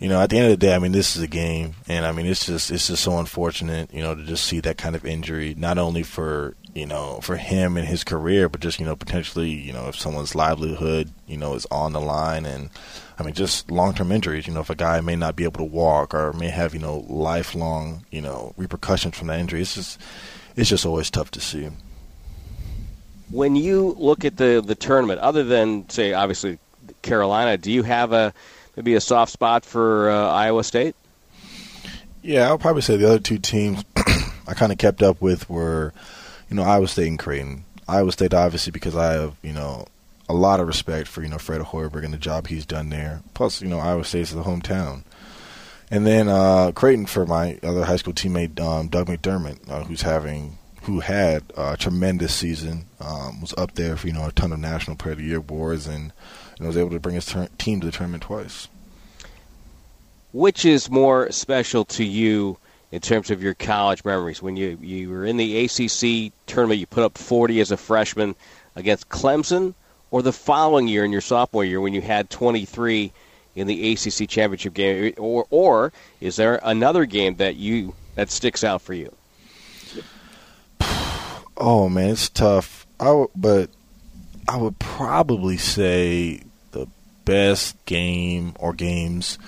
you 0.00 0.08
know, 0.08 0.18
at 0.18 0.30
the 0.30 0.38
end 0.38 0.46
of 0.46 0.58
the 0.58 0.66
day, 0.66 0.74
I 0.74 0.78
mean, 0.78 0.92
this 0.92 1.14
is 1.14 1.22
a 1.22 1.28
game, 1.28 1.74
and 1.86 2.06
I 2.06 2.12
mean, 2.12 2.24
it's 2.24 2.46
just 2.46 2.70
it's 2.70 2.86
just 2.86 3.04
so 3.04 3.18
unfortunate, 3.18 3.92
you 3.92 4.00
know, 4.00 4.14
to 4.14 4.24
just 4.24 4.46
see 4.46 4.58
that 4.60 4.78
kind 4.78 4.96
of 4.96 5.04
injury, 5.04 5.54
not 5.58 5.76
only 5.76 6.02
for 6.02 6.56
you 6.74 6.86
know 6.86 7.20
for 7.20 7.36
him 7.36 7.76
and 7.76 7.86
his 7.86 8.02
career, 8.02 8.48
but 8.48 8.62
just 8.62 8.80
you 8.80 8.86
know 8.86 8.96
potentially, 8.96 9.50
you 9.50 9.74
know, 9.74 9.88
if 9.88 9.96
someone's 9.96 10.34
livelihood, 10.34 11.10
you 11.26 11.36
know, 11.36 11.52
is 11.52 11.66
on 11.70 11.92
the 11.92 12.00
line, 12.00 12.46
and 12.46 12.70
I 13.18 13.24
mean, 13.24 13.34
just 13.34 13.70
long 13.70 13.92
term 13.92 14.10
injuries. 14.10 14.46
You 14.46 14.54
know, 14.54 14.60
if 14.60 14.70
a 14.70 14.74
guy 14.74 15.02
may 15.02 15.16
not 15.16 15.36
be 15.36 15.44
able 15.44 15.58
to 15.58 15.64
walk 15.64 16.14
or 16.14 16.32
may 16.32 16.48
have 16.48 16.72
you 16.72 16.80
know 16.80 17.04
lifelong 17.06 18.06
you 18.10 18.22
know 18.22 18.54
repercussions 18.56 19.18
from 19.18 19.26
that 19.26 19.38
injury, 19.38 19.60
it's 19.60 19.74
just 19.74 20.00
it's 20.56 20.70
just 20.70 20.86
always 20.86 21.10
tough 21.10 21.30
to 21.32 21.42
see. 21.42 21.68
When 23.30 23.54
you 23.54 23.94
look 23.98 24.24
at 24.24 24.38
the 24.38 24.62
the 24.64 24.74
tournament, 24.74 25.20
other 25.20 25.44
than 25.44 25.90
say 25.90 26.14
obviously 26.14 26.58
Carolina, 27.02 27.58
do 27.58 27.70
you 27.70 27.82
have 27.82 28.14
a 28.14 28.32
maybe 28.80 28.94
a 28.94 29.00
soft 29.00 29.30
spot 29.30 29.62
for 29.62 30.08
uh, 30.08 30.28
Iowa 30.30 30.64
State? 30.64 30.96
Yeah, 32.22 32.48
I'll 32.48 32.56
probably 32.56 32.80
say 32.80 32.96
the 32.96 33.06
other 33.06 33.18
two 33.18 33.36
teams 33.36 33.84
I 34.48 34.54
kind 34.54 34.72
of 34.72 34.78
kept 34.78 35.02
up 35.02 35.20
with 35.20 35.50
were, 35.50 35.92
you 36.48 36.56
know, 36.56 36.62
Iowa 36.62 36.88
State 36.88 37.08
and 37.08 37.18
Creighton. 37.18 37.64
Iowa 37.86 38.10
State, 38.10 38.32
obviously, 38.32 38.70
because 38.70 38.96
I 38.96 39.12
have, 39.12 39.36
you 39.42 39.52
know, 39.52 39.84
a 40.30 40.32
lot 40.32 40.60
of 40.60 40.66
respect 40.66 41.08
for, 41.08 41.22
you 41.22 41.28
know, 41.28 41.36
Fred 41.36 41.60
Hoiberg 41.60 42.04
and 42.04 42.14
the 42.14 42.18
job 42.18 42.46
he's 42.46 42.64
done 42.64 42.88
there. 42.88 43.20
Plus, 43.34 43.60
you 43.60 43.68
know, 43.68 43.80
Iowa 43.80 44.02
State's 44.02 44.32
the 44.32 44.44
hometown. 44.44 45.02
And 45.90 46.06
then 46.06 46.28
uh, 46.28 46.72
Creighton 46.72 47.04
for 47.04 47.26
my 47.26 47.58
other 47.62 47.84
high 47.84 47.96
school 47.96 48.14
teammate, 48.14 48.58
um, 48.60 48.88
Doug 48.88 49.08
McDermott, 49.08 49.68
uh, 49.68 49.84
who's 49.84 50.02
having, 50.02 50.56
who 50.84 51.00
had 51.00 51.42
a 51.54 51.76
tremendous 51.76 52.34
season, 52.34 52.86
um, 52.98 53.42
was 53.42 53.52
up 53.58 53.74
there 53.74 53.98
for, 53.98 54.06
you 54.06 54.14
know, 54.14 54.26
a 54.26 54.32
ton 54.32 54.52
of 54.52 54.58
National 54.58 54.96
Player 54.96 55.12
of 55.12 55.18
the 55.18 55.24
Year 55.24 55.36
awards 55.36 55.86
and– 55.86 56.14
and 56.60 56.68
was 56.68 56.76
able 56.76 56.90
to 56.90 57.00
bring 57.00 57.14
his 57.14 57.24
ter- 57.24 57.48
team 57.58 57.80
to 57.80 57.86
the 57.86 57.92
tournament 57.92 58.22
twice. 58.22 58.68
Which 60.32 60.64
is 60.64 60.90
more 60.90 61.32
special 61.32 61.86
to 61.86 62.04
you 62.04 62.58
in 62.92 63.00
terms 63.00 63.30
of 63.30 63.42
your 63.42 63.54
college 63.54 64.04
memories? 64.04 64.42
When 64.42 64.56
you, 64.56 64.78
you 64.80 65.08
were 65.08 65.24
in 65.24 65.38
the 65.38 65.64
ACC 65.64 66.32
tournament, 66.46 66.78
you 66.78 66.86
put 66.86 67.02
up 67.02 67.16
40 67.16 67.60
as 67.60 67.70
a 67.70 67.76
freshman 67.76 68.36
against 68.76 69.08
Clemson, 69.08 69.74
or 70.10 70.22
the 70.22 70.32
following 70.32 70.86
year 70.86 71.04
in 71.04 71.12
your 71.12 71.22
sophomore 71.22 71.64
year 71.64 71.80
when 71.80 71.94
you 71.94 72.02
had 72.02 72.28
23 72.28 73.10
in 73.56 73.66
the 73.66 73.92
ACC 73.92 74.28
championship 74.28 74.74
game, 74.74 75.14
or 75.16 75.46
or 75.50 75.92
is 76.20 76.36
there 76.36 76.60
another 76.62 77.04
game 77.04 77.36
that 77.36 77.56
you 77.56 77.94
that 78.14 78.30
sticks 78.30 78.62
out 78.62 78.82
for 78.82 78.94
you? 78.94 79.12
Oh 81.62 81.90
man, 81.90 82.08
it's 82.08 82.30
tough. 82.30 82.86
I 82.98 83.04
w- 83.04 83.28
but 83.36 83.68
I 84.48 84.56
would 84.56 84.78
probably 84.78 85.58
say 85.58 86.40
best 87.30 87.84
game 87.84 88.54
or 88.58 88.72
games 88.72 89.38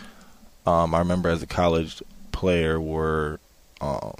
um, 0.67 0.95
I 0.95 0.99
remember 1.01 1.29
as 1.29 1.43
a 1.43 1.47
college 1.47 2.03
player 2.31 2.81
were 2.81 3.41
um, 3.81 4.15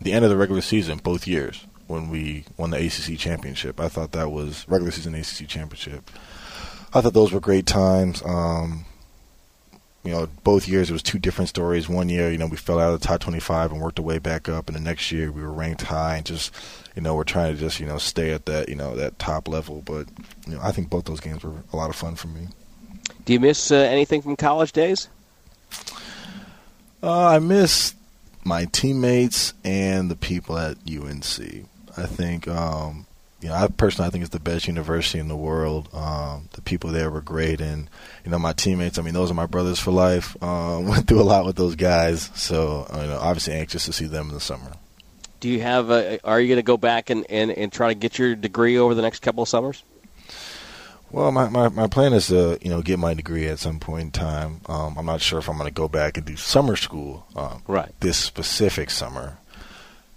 the 0.00 0.12
end 0.12 0.24
of 0.24 0.30
the 0.30 0.36
regular 0.36 0.60
season 0.60 0.98
both 0.98 1.26
years 1.26 1.64
when 1.86 2.10
we 2.10 2.44
won 2.56 2.70
the 2.70 2.76
ACC 2.76 3.18
championship. 3.18 3.80
I 3.80 3.88
thought 3.88 4.12
that 4.12 4.30
was 4.30 4.66
regular 4.68 4.90
season 4.90 5.14
ACC 5.14 5.48
championship. 5.48 6.10
I 6.92 7.00
thought 7.00 7.14
those 7.14 7.32
were 7.32 7.40
great 7.40 7.66
times. 7.66 8.22
Um, 8.24 8.84
you 10.02 10.12
know, 10.12 10.28
both 10.44 10.68
years 10.68 10.90
it 10.90 10.92
was 10.92 11.02
two 11.02 11.18
different 11.18 11.48
stories. 11.48 11.88
One 11.88 12.10
year, 12.10 12.30
you 12.30 12.36
know, 12.36 12.46
we 12.46 12.58
fell 12.58 12.78
out 12.78 12.92
of 12.92 13.00
the 13.00 13.06
top 13.06 13.20
25 13.20 13.72
and 13.72 13.80
worked 13.80 13.98
our 13.98 14.04
way 14.04 14.18
back 14.18 14.50
up, 14.50 14.68
and 14.68 14.76
the 14.76 14.80
next 14.80 15.10
year 15.10 15.32
we 15.32 15.40
were 15.40 15.52
ranked 15.52 15.82
high 15.82 16.16
and 16.16 16.26
just, 16.26 16.54
you 16.94 17.00
know, 17.00 17.14
we're 17.14 17.24
trying 17.24 17.54
to 17.54 17.58
just, 17.58 17.80
you 17.80 17.86
know, 17.86 17.96
stay 17.96 18.32
at 18.32 18.44
that, 18.44 18.68
you 18.68 18.74
know, 18.74 18.94
that 18.96 19.18
top 19.18 19.48
level. 19.48 19.82
But, 19.82 20.08
you 20.46 20.54
know, 20.54 20.60
I 20.62 20.72
think 20.72 20.90
both 20.90 21.06
those 21.06 21.20
games 21.20 21.42
were 21.42 21.54
a 21.72 21.76
lot 21.76 21.88
of 21.88 21.96
fun 21.96 22.16
for 22.16 22.28
me. 22.28 22.48
Do 23.24 23.32
you 23.32 23.40
miss 23.40 23.70
uh, 23.70 23.76
anything 23.76 24.22
from 24.22 24.36
college 24.36 24.72
days? 24.72 25.08
Uh, 27.02 27.28
I 27.28 27.38
miss 27.38 27.94
my 28.44 28.66
teammates 28.66 29.54
and 29.64 30.10
the 30.10 30.16
people 30.16 30.58
at 30.58 30.76
UNC. 30.86 31.66
I 31.96 32.06
think, 32.06 32.46
um, 32.48 33.06
you 33.40 33.48
know, 33.48 33.54
I 33.54 33.68
personally 33.68 34.08
I 34.08 34.10
think 34.10 34.22
it's 34.22 34.32
the 34.32 34.40
best 34.40 34.66
university 34.68 35.18
in 35.18 35.28
the 35.28 35.36
world. 35.36 35.88
Um, 35.94 36.48
the 36.52 36.62
people 36.62 36.90
there 36.90 37.10
were 37.10 37.20
great, 37.20 37.60
and 37.60 37.88
you 38.24 38.30
know, 38.30 38.38
my 38.38 38.52
teammates. 38.52 38.98
I 38.98 39.02
mean, 39.02 39.14
those 39.14 39.30
are 39.30 39.34
my 39.34 39.46
brothers 39.46 39.78
for 39.78 39.90
life. 39.90 40.42
Um, 40.42 40.88
went 40.88 41.06
through 41.06 41.20
a 41.20 41.24
lot 41.24 41.46
with 41.46 41.56
those 41.56 41.76
guys, 41.76 42.30
so 42.34 42.86
you 42.90 43.06
know, 43.06 43.18
obviously 43.20 43.54
anxious 43.54 43.84
to 43.86 43.92
see 43.92 44.06
them 44.06 44.28
in 44.28 44.34
the 44.34 44.40
summer. 44.40 44.72
Do 45.40 45.48
you 45.48 45.60
have? 45.60 45.90
A, 45.90 46.18
are 46.24 46.40
you 46.40 46.48
going 46.48 46.56
to 46.56 46.62
go 46.62 46.78
back 46.78 47.10
and, 47.10 47.26
and, 47.30 47.50
and 47.50 47.70
try 47.70 47.88
to 47.88 47.94
get 47.94 48.18
your 48.18 48.34
degree 48.34 48.78
over 48.78 48.94
the 48.94 49.02
next 49.02 49.20
couple 49.20 49.42
of 49.42 49.48
summers? 49.48 49.82
Well, 51.14 51.30
my, 51.30 51.48
my, 51.48 51.68
my 51.68 51.86
plan 51.86 52.12
is 52.12 52.26
to 52.26 52.58
you 52.60 52.70
know 52.70 52.82
get 52.82 52.98
my 52.98 53.14
degree 53.14 53.46
at 53.46 53.60
some 53.60 53.78
point 53.78 54.02
in 54.02 54.10
time. 54.10 54.62
Um, 54.66 54.98
I'm 54.98 55.06
not 55.06 55.20
sure 55.20 55.38
if 55.38 55.48
I'm 55.48 55.56
going 55.56 55.68
to 55.68 55.72
go 55.72 55.86
back 55.86 56.16
and 56.16 56.26
do 56.26 56.34
summer 56.34 56.74
school 56.74 57.24
um, 57.36 57.62
right 57.68 57.92
this 58.00 58.18
specific 58.18 58.90
summer. 58.90 59.38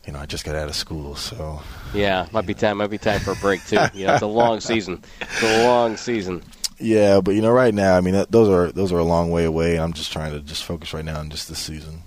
You 0.08 0.14
know, 0.14 0.20
I 0.20 0.26
just 0.26 0.44
got 0.44 0.56
out 0.56 0.70
of 0.70 0.76
school, 0.76 1.16
so 1.16 1.62
yeah, 1.94 2.26
might 2.32 2.48
be 2.48 2.56
time. 2.56 2.78
Might 2.78 2.90
be 2.90 2.98
time 2.98 3.20
for 3.20 3.34
a 3.34 3.36
break 3.36 3.64
too. 3.68 3.78
You 3.94 4.08
know, 4.08 4.16
it's 4.16 4.24
a 4.24 4.26
long 4.26 4.60
season. 4.60 5.04
It's 5.22 5.44
a 5.44 5.68
long 5.68 5.98
season. 5.98 6.42
Yeah, 6.80 7.22
but 7.22 7.36
you 7.36 7.44
know, 7.44 7.52
right 7.52 7.76
now, 7.76 7.96
I 7.96 8.02
mean, 8.02 8.16
that, 8.16 8.32
those 8.32 8.50
are 8.50 8.72
those 8.72 8.92
are 8.92 8.98
a 8.98 9.04
long 9.04 9.30
way 9.30 9.46
away. 9.46 9.76
And 9.76 9.84
I'm 9.84 9.94
just 9.94 10.12
trying 10.12 10.32
to 10.32 10.40
just 10.40 10.64
focus 10.64 10.96
right 10.96 11.06
now 11.06 11.20
on 11.20 11.30
just 11.30 11.48
this 11.48 11.60
season. 11.60 12.02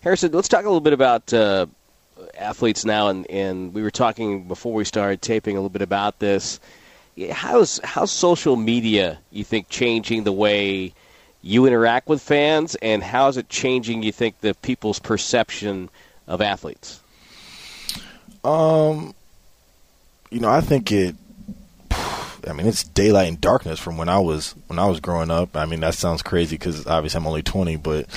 Harrison, 0.00 0.32
let's 0.32 0.48
talk 0.48 0.64
a 0.64 0.68
little 0.68 0.80
bit 0.80 0.92
about 0.92 1.32
uh, 1.32 1.66
athletes 2.36 2.84
now, 2.84 3.10
and, 3.10 3.30
and 3.30 3.72
we 3.72 3.82
were 3.82 3.92
talking 3.92 4.48
before 4.48 4.72
we 4.72 4.84
started 4.84 5.22
taping 5.22 5.56
a 5.56 5.60
little 5.60 5.68
bit 5.68 5.82
about 5.82 6.18
this. 6.18 6.58
How's 7.32 7.80
how's 7.82 8.12
social 8.12 8.56
media 8.56 9.18
you 9.30 9.44
think 9.44 9.68
changing 9.68 10.24
the 10.24 10.32
way 10.32 10.92
you 11.42 11.66
interact 11.66 12.08
with 12.08 12.20
fans, 12.22 12.74
and 12.76 13.02
how 13.02 13.28
is 13.28 13.36
it 13.36 13.48
changing 13.48 14.02
you 14.02 14.12
think 14.12 14.40
the 14.40 14.54
people's 14.54 14.98
perception 14.98 15.88
of 16.26 16.40
athletes? 16.40 17.00
Um, 18.44 19.14
you 20.30 20.40
know, 20.40 20.50
I 20.50 20.60
think 20.60 20.92
it. 20.92 21.16
I 22.46 22.52
mean, 22.54 22.66
it's 22.66 22.84
daylight 22.84 23.28
and 23.28 23.40
darkness 23.40 23.78
from 23.78 23.98
when 23.98 24.08
I 24.08 24.18
was 24.18 24.54
when 24.68 24.78
I 24.78 24.86
was 24.86 25.00
growing 25.00 25.30
up. 25.30 25.56
I 25.56 25.66
mean, 25.66 25.80
that 25.80 25.94
sounds 25.94 26.22
crazy 26.22 26.56
because 26.56 26.86
obviously 26.86 27.18
I'm 27.18 27.26
only 27.26 27.42
20. 27.42 27.76
But 27.76 28.10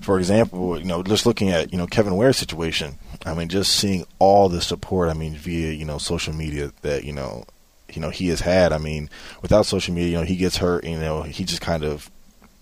for 0.00 0.18
example, 0.18 0.78
you 0.78 0.86
know, 0.86 1.02
just 1.02 1.26
looking 1.26 1.50
at 1.50 1.72
you 1.72 1.78
know 1.78 1.86
Kevin 1.86 2.16
Ware's 2.16 2.36
situation. 2.36 2.98
I 3.24 3.34
mean, 3.34 3.48
just 3.48 3.74
seeing 3.74 4.06
all 4.18 4.48
the 4.48 4.60
support. 4.60 5.08
I 5.08 5.14
mean, 5.14 5.34
via 5.34 5.72
you 5.72 5.84
know 5.84 5.98
social 5.98 6.34
media 6.34 6.72
that 6.82 7.04
you 7.04 7.12
know, 7.12 7.44
you 7.92 8.00
know 8.00 8.10
he 8.10 8.28
has 8.28 8.40
had. 8.40 8.72
I 8.72 8.78
mean, 8.78 9.10
without 9.42 9.66
social 9.66 9.94
media, 9.94 10.10
you 10.10 10.16
know, 10.18 10.24
he 10.24 10.36
gets 10.36 10.56
hurt. 10.58 10.84
You 10.84 10.98
know, 10.98 11.22
he 11.22 11.44
just 11.44 11.60
kind 11.60 11.84
of 11.84 12.10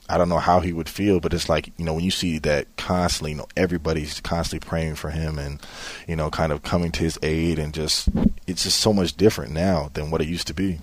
I 0.09 0.19
don't 0.19 0.29
know 0.29 0.39
how 0.39 0.61
he 0.61 0.73
would 0.73 0.89
feel, 0.89 1.19
but 1.19 1.33
it's 1.33 1.49
like 1.49 1.73
you 1.79 1.85
know 1.85 1.95
when 1.95 2.05
you 2.05 2.11
see 2.11 2.39
that 2.41 2.77
constantly, 2.77 3.33
you 3.33 3.39
know 3.39 3.47
everybody's 3.57 4.21
constantly 4.21 4.67
praying 4.67 4.97
for 4.97 5.11
him 5.11 5.39
and 5.39 5.61
you 6.07 6.17
know 6.17 6.31
kind 6.31 6.53
of 6.53 6.63
coming 6.63 6.93
to 6.93 7.03
his 7.03 7.19
aid 7.23 7.59
and 7.59 7.73
just 7.73 8.09
it's 8.47 8.65
just 8.65 8.79
so 8.79 8.93
much 8.93 9.17
different 9.17 9.53
now 9.53 9.91
than 9.95 10.11
what 10.11 10.21
it 10.21 10.29
used 10.29 10.47
to 10.49 10.55
be. 10.55 10.81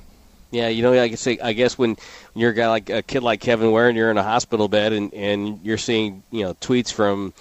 Yeah, 0.49 0.67
you 0.67 0.81
know, 0.81 0.91
I 0.99 1.07
guess 1.07 1.27
I 1.27 1.53
guess 1.53 1.77
when 1.77 1.97
you're 2.35 2.49
a 2.49 2.53
guy 2.53 2.67
like 2.67 2.89
a 2.89 3.01
kid 3.01 3.23
like 3.23 3.39
Kevin 3.39 3.71
Ware 3.71 3.87
and 3.87 3.97
you're 3.97 4.11
in 4.11 4.17
a 4.17 4.23
hospital 4.23 4.67
bed 4.67 4.91
and 4.91 5.13
and 5.13 5.59
you're 5.63 5.77
seeing 5.77 6.23
you 6.31 6.43
know 6.43 6.55
tweets 6.55 6.91
from 6.91 7.33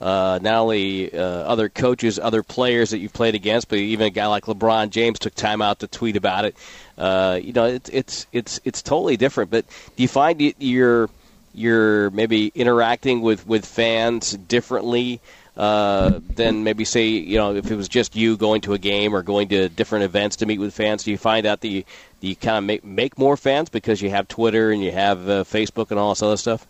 uh, 0.00 0.38
not 0.42 0.54
only 0.62 1.12
uh, 1.12 1.22
other 1.22 1.68
coaches, 1.68 2.18
other 2.18 2.42
players 2.42 2.90
that 2.90 2.98
you've 2.98 3.12
played 3.12 3.34
against, 3.34 3.68
but 3.68 3.78
even 3.78 4.06
a 4.06 4.10
guy 4.10 4.26
like 4.26 4.44
LeBron 4.44 4.90
James 4.90 5.18
took 5.18 5.34
time 5.34 5.62
out 5.62 5.80
to 5.80 5.86
tweet 5.86 6.16
about 6.16 6.44
it. 6.44 6.56
Uh, 6.98 7.38
you 7.42 7.52
know, 7.52 7.64
it's 7.66 7.90
it's 7.90 8.26
it's 8.32 8.60
it's 8.64 8.82
totally 8.82 9.16
different. 9.16 9.50
But 9.50 9.66
do 9.96 10.02
you 10.02 10.08
find 10.08 10.54
you're 10.58 11.08
you're 11.54 12.10
maybe 12.10 12.52
interacting 12.54 13.22
with, 13.22 13.46
with 13.46 13.64
fans 13.64 14.32
differently 14.32 15.20
uh, 15.56 16.20
than 16.34 16.64
maybe 16.64 16.84
say 16.84 17.06
you 17.06 17.38
know 17.38 17.56
if 17.56 17.70
it 17.70 17.76
was 17.76 17.88
just 17.88 18.14
you 18.14 18.36
going 18.36 18.60
to 18.60 18.74
a 18.74 18.78
game 18.78 19.16
or 19.16 19.22
going 19.22 19.48
to 19.48 19.70
different 19.70 20.04
events 20.04 20.36
to 20.36 20.46
meet 20.46 20.58
with 20.58 20.74
fans? 20.74 21.04
Do 21.04 21.10
you 21.10 21.18
find 21.18 21.46
out 21.46 21.62
that 21.62 21.68
you, 21.68 21.84
do 22.20 22.28
you 22.28 22.36
kind 22.36 22.58
of 22.58 22.64
make 22.64 22.84
make 22.84 23.18
more 23.18 23.38
fans 23.38 23.70
because 23.70 24.02
you 24.02 24.10
have 24.10 24.28
Twitter 24.28 24.70
and 24.70 24.84
you 24.84 24.92
have 24.92 25.26
uh, 25.28 25.44
Facebook 25.44 25.90
and 25.90 25.98
all 25.98 26.10
this 26.10 26.22
other 26.22 26.36
stuff? 26.36 26.66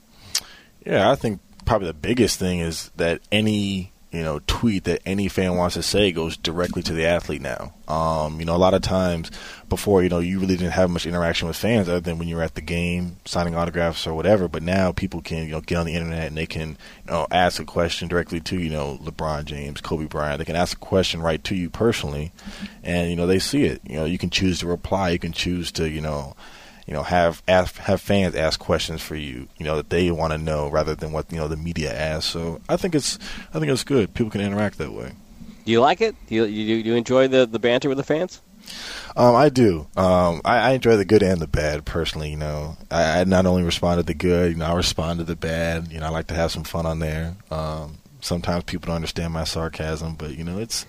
Yeah, 0.85 1.11
I 1.11 1.16
think 1.16 1.40
probably 1.66 1.88
the 1.88 1.94
biggest 1.94 2.38
thing 2.38 2.61
is 2.61 2.90
that 2.96 3.20
any 3.30 3.92
you 4.12 4.23
know 4.23 4.40
tweet 4.46 4.85
that 4.85 5.02
any 5.04 5.28
fan 5.28 5.56
wants 5.56 5.75
to 5.75 5.82
say 5.82 6.11
goes 6.11 6.38
directly 6.38 6.82
to 6.82 6.94
the 6.94 7.04
athlete 7.04 7.42
now. 7.42 7.75
Um, 7.87 8.40
you 8.40 8.46
know, 8.46 8.56
a 8.56 8.58
lot 8.58 8.73
of 8.73 8.82
times 8.82 9.30
before, 9.68 10.02
you 10.02 10.08
know, 10.08 10.20
you 10.20 10.40
really 10.40 10.56
didn't 10.56 10.73
have 10.73 10.90
much 10.90 11.06
interaction 11.06 11.46
with 11.46 11.56
fans 11.56 11.88
other 11.88 12.00
than 12.00 12.18
when 12.18 12.26
you 12.26 12.37
were 12.37 12.42
at 12.42 12.54
the 12.54 12.61
game 12.62 13.18
signing 13.26 13.54
autographs 13.54 14.06
or 14.06 14.14
whatever. 14.14 14.49
But 14.49 14.62
now 14.62 14.92
people 14.92 15.20
can 15.20 15.44
you 15.44 15.52
know 15.52 15.61
get 15.61 15.76
on 15.76 15.87
the 15.87 15.94
internet 15.94 16.28
and 16.28 16.37
they 16.37 16.46
can 16.46 16.70
you 16.70 17.12
know 17.12 17.26
ask 17.30 17.61
a 17.61 17.64
question 17.64 18.08
directly 18.08 18.40
to 18.40 18.58
you 18.58 18.70
know 18.70 18.99
LeBron 19.02 19.44
James, 19.44 19.82
Kobe 19.82 20.06
Bryant. 20.06 20.38
They 20.38 20.44
can 20.44 20.56
ask 20.56 20.76
a 20.78 20.80
question 20.80 21.20
right 21.20 21.42
to 21.44 21.54
you 21.54 21.68
personally, 21.68 22.32
and 22.82 23.11
you 23.11 23.16
know 23.16 23.26
they 23.26 23.40
see 23.40 23.64
it. 23.64 23.82
You 23.85 23.96
know, 23.96 24.04
you 24.04 24.18
can 24.18 24.30
choose 24.30 24.61
to 24.61 24.66
reply. 24.66 25.11
You 25.11 25.18
can 25.18 25.32
choose 25.32 25.70
to 25.73 25.90
you 25.90 26.00
know 26.00 26.35
you 26.87 26.93
know 26.93 27.02
have 27.02 27.43
ask, 27.49 27.76
have 27.76 28.00
fans 28.00 28.35
ask 28.35 28.59
questions 28.59 29.02
for 29.02 29.16
you 29.16 29.49
you 29.59 29.64
know 29.64 29.76
that 29.76 29.90
they 29.90 30.11
want 30.11 30.33
to 30.33 30.38
know 30.38 30.69
rather 30.69 30.95
than 30.95 31.12
what 31.12 31.31
you 31.31 31.38
know 31.38 31.49
the 31.49 31.57
media 31.57 31.93
asks 31.93 32.31
so 32.31 32.61
i 32.69 32.76
think 32.76 32.95
it's 32.95 33.19
i 33.52 33.59
think 33.59 33.71
it's 33.71 33.85
good 33.85 34.12
people 34.14 34.31
can 34.31 34.40
interact 34.40 34.78
that 34.78 34.93
way 34.93 35.12
do 35.64 35.73
you 35.73 35.81
like 35.81 36.00
it 36.00 36.14
do 36.28 36.35
you, 36.35 36.45
you, 36.45 36.76
you 36.76 36.95
enjoy 36.95 37.28
the, 37.28 37.47
the 37.47 37.59
banter 37.59 37.88
with 37.88 37.99
the 37.99 38.05
fans 38.05 38.40
um, 39.16 39.37
I 39.37 39.49
do. 39.49 39.87
Um, 39.97 40.40
I, 40.45 40.59
I, 40.59 40.71
enjoy 40.73 40.97
the 40.97 41.05
good 41.05 41.23
and 41.23 41.40
the 41.40 41.47
bad 41.47 41.85
personally. 41.85 42.31
You 42.31 42.37
know, 42.37 42.76
I, 42.90 43.21
I, 43.21 43.25
not 43.25 43.47
only 43.47 43.62
respond 43.62 44.00
to 44.00 44.02
the 44.02 44.12
good, 44.12 44.50
you 44.50 44.59
know, 44.59 44.66
I 44.66 44.75
respond 44.75 45.21
to 45.21 45.25
the 45.25 45.37
bad. 45.37 45.93
You 45.93 46.00
know, 46.00 46.07
I 46.07 46.09
like 46.09 46.26
to 46.26 46.35
have 46.35 46.50
some 46.50 46.64
fun 46.64 46.85
on 46.85 46.99
there. 46.99 47.37
Um, 47.50 47.99
sometimes 48.21 48.64
people 48.64 48.87
don't 48.87 48.97
understand 48.97 49.33
my 49.33 49.45
sarcasm, 49.45 50.16
but 50.16 50.37
you 50.37 50.45
know, 50.45 50.59
it's 50.59 50.85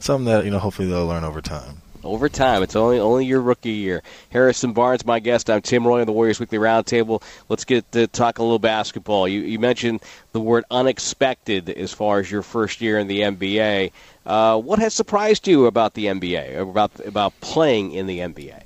something 0.00 0.26
that 0.26 0.44
you 0.44 0.50
know 0.50 0.58
hopefully 0.58 0.88
they'll 0.88 1.06
learn 1.06 1.24
over 1.24 1.40
time 1.40 1.81
over 2.04 2.28
time. 2.28 2.62
It's 2.62 2.76
only 2.76 2.98
only 2.98 3.26
your 3.26 3.40
rookie 3.40 3.70
year. 3.70 4.02
Harrison 4.30 4.72
Barnes, 4.72 5.04
my 5.04 5.20
guest. 5.20 5.50
I'm 5.50 5.62
Tim 5.62 5.86
Roye 5.86 6.00
of 6.00 6.06
the 6.06 6.12
Warriors 6.12 6.40
Weekly 6.40 6.58
Roundtable. 6.58 7.22
Let's 7.48 7.64
get 7.64 7.90
to 7.92 8.06
talk 8.06 8.38
a 8.38 8.42
little 8.42 8.58
basketball. 8.58 9.28
You, 9.28 9.40
you 9.40 9.58
mentioned 9.58 10.02
the 10.32 10.40
word 10.40 10.64
unexpected 10.70 11.70
as 11.70 11.92
far 11.92 12.20
as 12.20 12.30
your 12.30 12.42
first 12.42 12.80
year 12.80 12.98
in 12.98 13.08
the 13.08 13.20
NBA. 13.20 13.92
Uh, 14.24 14.60
what 14.60 14.78
has 14.78 14.94
surprised 14.94 15.46
you 15.48 15.66
about 15.66 15.94
the 15.94 16.06
NBA, 16.06 16.60
about 16.60 16.92
about 17.04 17.38
playing 17.40 17.92
in 17.92 18.06
the 18.06 18.18
NBA? 18.18 18.62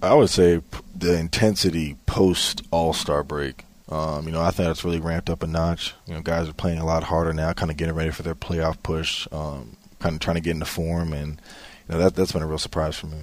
I 0.00 0.14
would 0.14 0.30
say 0.30 0.60
the 0.94 1.18
intensity 1.18 1.96
post 2.06 2.62
All 2.70 2.92
Star 2.92 3.22
break. 3.22 3.64
Um, 3.90 4.26
you 4.26 4.32
know, 4.32 4.42
I 4.42 4.50
think 4.50 4.68
it's 4.68 4.84
really 4.84 5.00
ramped 5.00 5.30
up 5.30 5.42
a 5.42 5.46
notch. 5.46 5.94
You 6.06 6.14
know, 6.14 6.20
guys 6.20 6.46
are 6.46 6.52
playing 6.52 6.78
a 6.78 6.84
lot 6.84 7.04
harder 7.04 7.32
now, 7.32 7.54
kind 7.54 7.70
of 7.70 7.78
getting 7.78 7.94
ready 7.94 8.10
for 8.10 8.22
their 8.22 8.34
playoff 8.34 8.82
push. 8.82 9.26
Um, 9.32 9.77
kind 9.98 10.14
of 10.14 10.20
trying 10.20 10.36
to 10.36 10.40
get 10.40 10.52
into 10.52 10.66
form, 10.66 11.12
and 11.12 11.40
you 11.88 11.94
know 11.94 11.98
that 11.98 12.14
that's 12.14 12.32
been 12.32 12.42
a 12.42 12.46
real 12.46 12.58
surprise 12.58 12.96
for 12.96 13.06
me. 13.06 13.18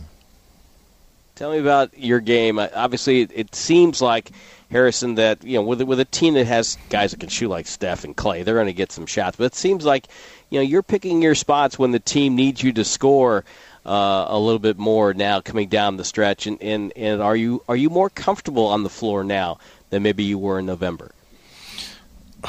Tell 1.35 1.51
me 1.51 1.59
about 1.59 1.97
your 1.97 2.21
game. 2.21 2.59
Obviously, 2.59 3.21
it 3.21 3.53
seems 3.53 4.01
like 4.01 4.31
Harrison 4.71 5.15
that 5.15 5.43
you 5.43 5.57
know 5.57 5.63
with 5.63 5.81
with 5.81 5.99
a 5.99 6.05
team 6.05 6.33
that 6.35 6.47
has 6.47 6.77
guys 6.89 7.11
that 7.11 7.19
can 7.19 7.29
shoot 7.29 7.49
like 7.49 7.67
Steph 7.67 8.03
and 8.03 8.15
Klay, 8.15 8.43
they're 8.43 8.55
going 8.55 8.67
to 8.67 8.73
get 8.73 8.91
some 8.91 9.05
shots. 9.05 9.37
But 9.37 9.45
it 9.45 9.55
seems 9.55 9.85
like 9.85 10.07
you 10.49 10.59
know 10.59 10.63
you're 10.63 10.83
picking 10.83 11.21
your 11.21 11.35
spots 11.35 11.77
when 11.77 11.91
the 11.91 11.99
team 11.99 12.35
needs 12.35 12.63
you 12.63 12.73
to 12.73 12.83
score. 12.83 13.43
Uh, 13.85 14.25
a 14.29 14.39
little 14.39 14.57
bit 14.57 14.79
more 14.79 15.13
now 15.13 15.39
coming 15.41 15.69
down 15.69 15.95
the 15.95 16.03
stretch, 16.03 16.47
and, 16.47 16.59
and, 16.59 16.91
and 16.95 17.21
are 17.21 17.35
you 17.35 17.61
are 17.69 17.75
you 17.75 17.87
more 17.87 18.09
comfortable 18.09 18.65
on 18.65 18.81
the 18.81 18.89
floor 18.89 19.23
now 19.23 19.59
than 19.91 20.01
maybe 20.01 20.23
you 20.23 20.39
were 20.39 20.57
in 20.57 20.65
November? 20.65 21.11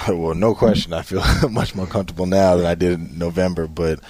well, 0.09 0.35
no 0.35 0.55
question. 0.55 0.93
I 0.93 1.03
feel 1.03 1.23
much 1.51 1.75
more 1.75 1.87
comfortable 1.87 2.27
now 2.27 2.57
than 2.57 2.67
I 2.67 2.75
did 2.75 2.93
in 2.93 3.19
November. 3.19 3.67
But 3.67 4.01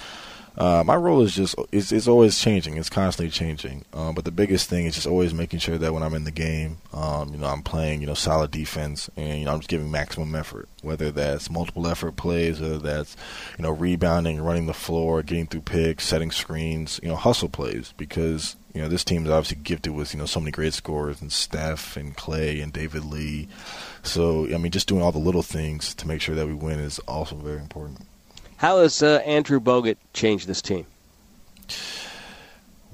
uh, 0.56 0.82
my 0.86 0.96
role 0.96 1.20
is 1.22 1.34
just 1.34 1.54
it's, 1.70 1.92
it's 1.92 2.08
always 2.08 2.38
changing. 2.38 2.76
It's 2.76 2.88
constantly 2.88 3.30
changing. 3.30 3.84
Um, 3.92 4.14
but 4.14 4.24
the 4.24 4.30
biggest 4.30 4.70
thing 4.70 4.86
is 4.86 4.94
just 4.94 5.06
always 5.06 5.34
making 5.34 5.58
sure 5.58 5.76
that 5.76 5.92
when 5.92 6.02
I'm 6.02 6.14
in 6.14 6.24
the 6.24 6.30
game, 6.30 6.78
um, 6.92 7.30
you 7.30 7.38
know, 7.38 7.46
I'm 7.46 7.62
playing 7.62 8.00
you 8.00 8.06
know 8.06 8.14
solid 8.14 8.50
defense 8.50 9.10
and 9.16 9.38
you 9.38 9.44
know 9.44 9.52
I'm 9.52 9.60
just 9.60 9.68
giving 9.68 9.90
maximum 9.90 10.34
effort. 10.34 10.68
Whether 10.82 11.10
that's 11.10 11.50
multiple 11.50 11.86
effort 11.86 12.16
plays, 12.16 12.60
whether 12.60 12.78
that's 12.78 13.16
you 13.58 13.62
know 13.62 13.70
rebounding, 13.70 14.40
running 14.40 14.66
the 14.66 14.74
floor, 14.74 15.22
getting 15.22 15.46
through 15.46 15.62
picks, 15.62 16.06
setting 16.06 16.30
screens, 16.30 17.00
you 17.02 17.08
know 17.08 17.16
hustle 17.16 17.50
plays 17.50 17.92
because 17.96 18.56
you 18.76 18.82
know, 18.82 18.88
this 18.88 19.04
team 19.04 19.24
is 19.24 19.30
obviously 19.30 19.62
gifted 19.62 19.94
with, 19.94 20.12
you 20.12 20.20
know, 20.20 20.26
so 20.26 20.38
many 20.38 20.50
great 20.50 20.74
scorers 20.74 21.22
and 21.22 21.32
Steph 21.32 21.96
and 21.96 22.14
Klay 22.14 22.62
and 22.62 22.72
David 22.72 23.06
Lee. 23.06 23.48
So, 24.02 24.44
I 24.54 24.58
mean, 24.58 24.70
just 24.70 24.86
doing 24.86 25.02
all 25.02 25.12
the 25.12 25.18
little 25.18 25.42
things 25.42 25.94
to 25.94 26.06
make 26.06 26.20
sure 26.20 26.34
that 26.34 26.46
we 26.46 26.52
win 26.52 26.78
is 26.78 26.98
also 27.00 27.36
very 27.36 27.58
important. 27.58 28.02
How 28.58 28.80
has 28.80 29.02
uh, 29.02 29.22
Andrew 29.24 29.60
Bogut 29.60 29.96
changed 30.12 30.46
this 30.46 30.60
team? 30.60 30.84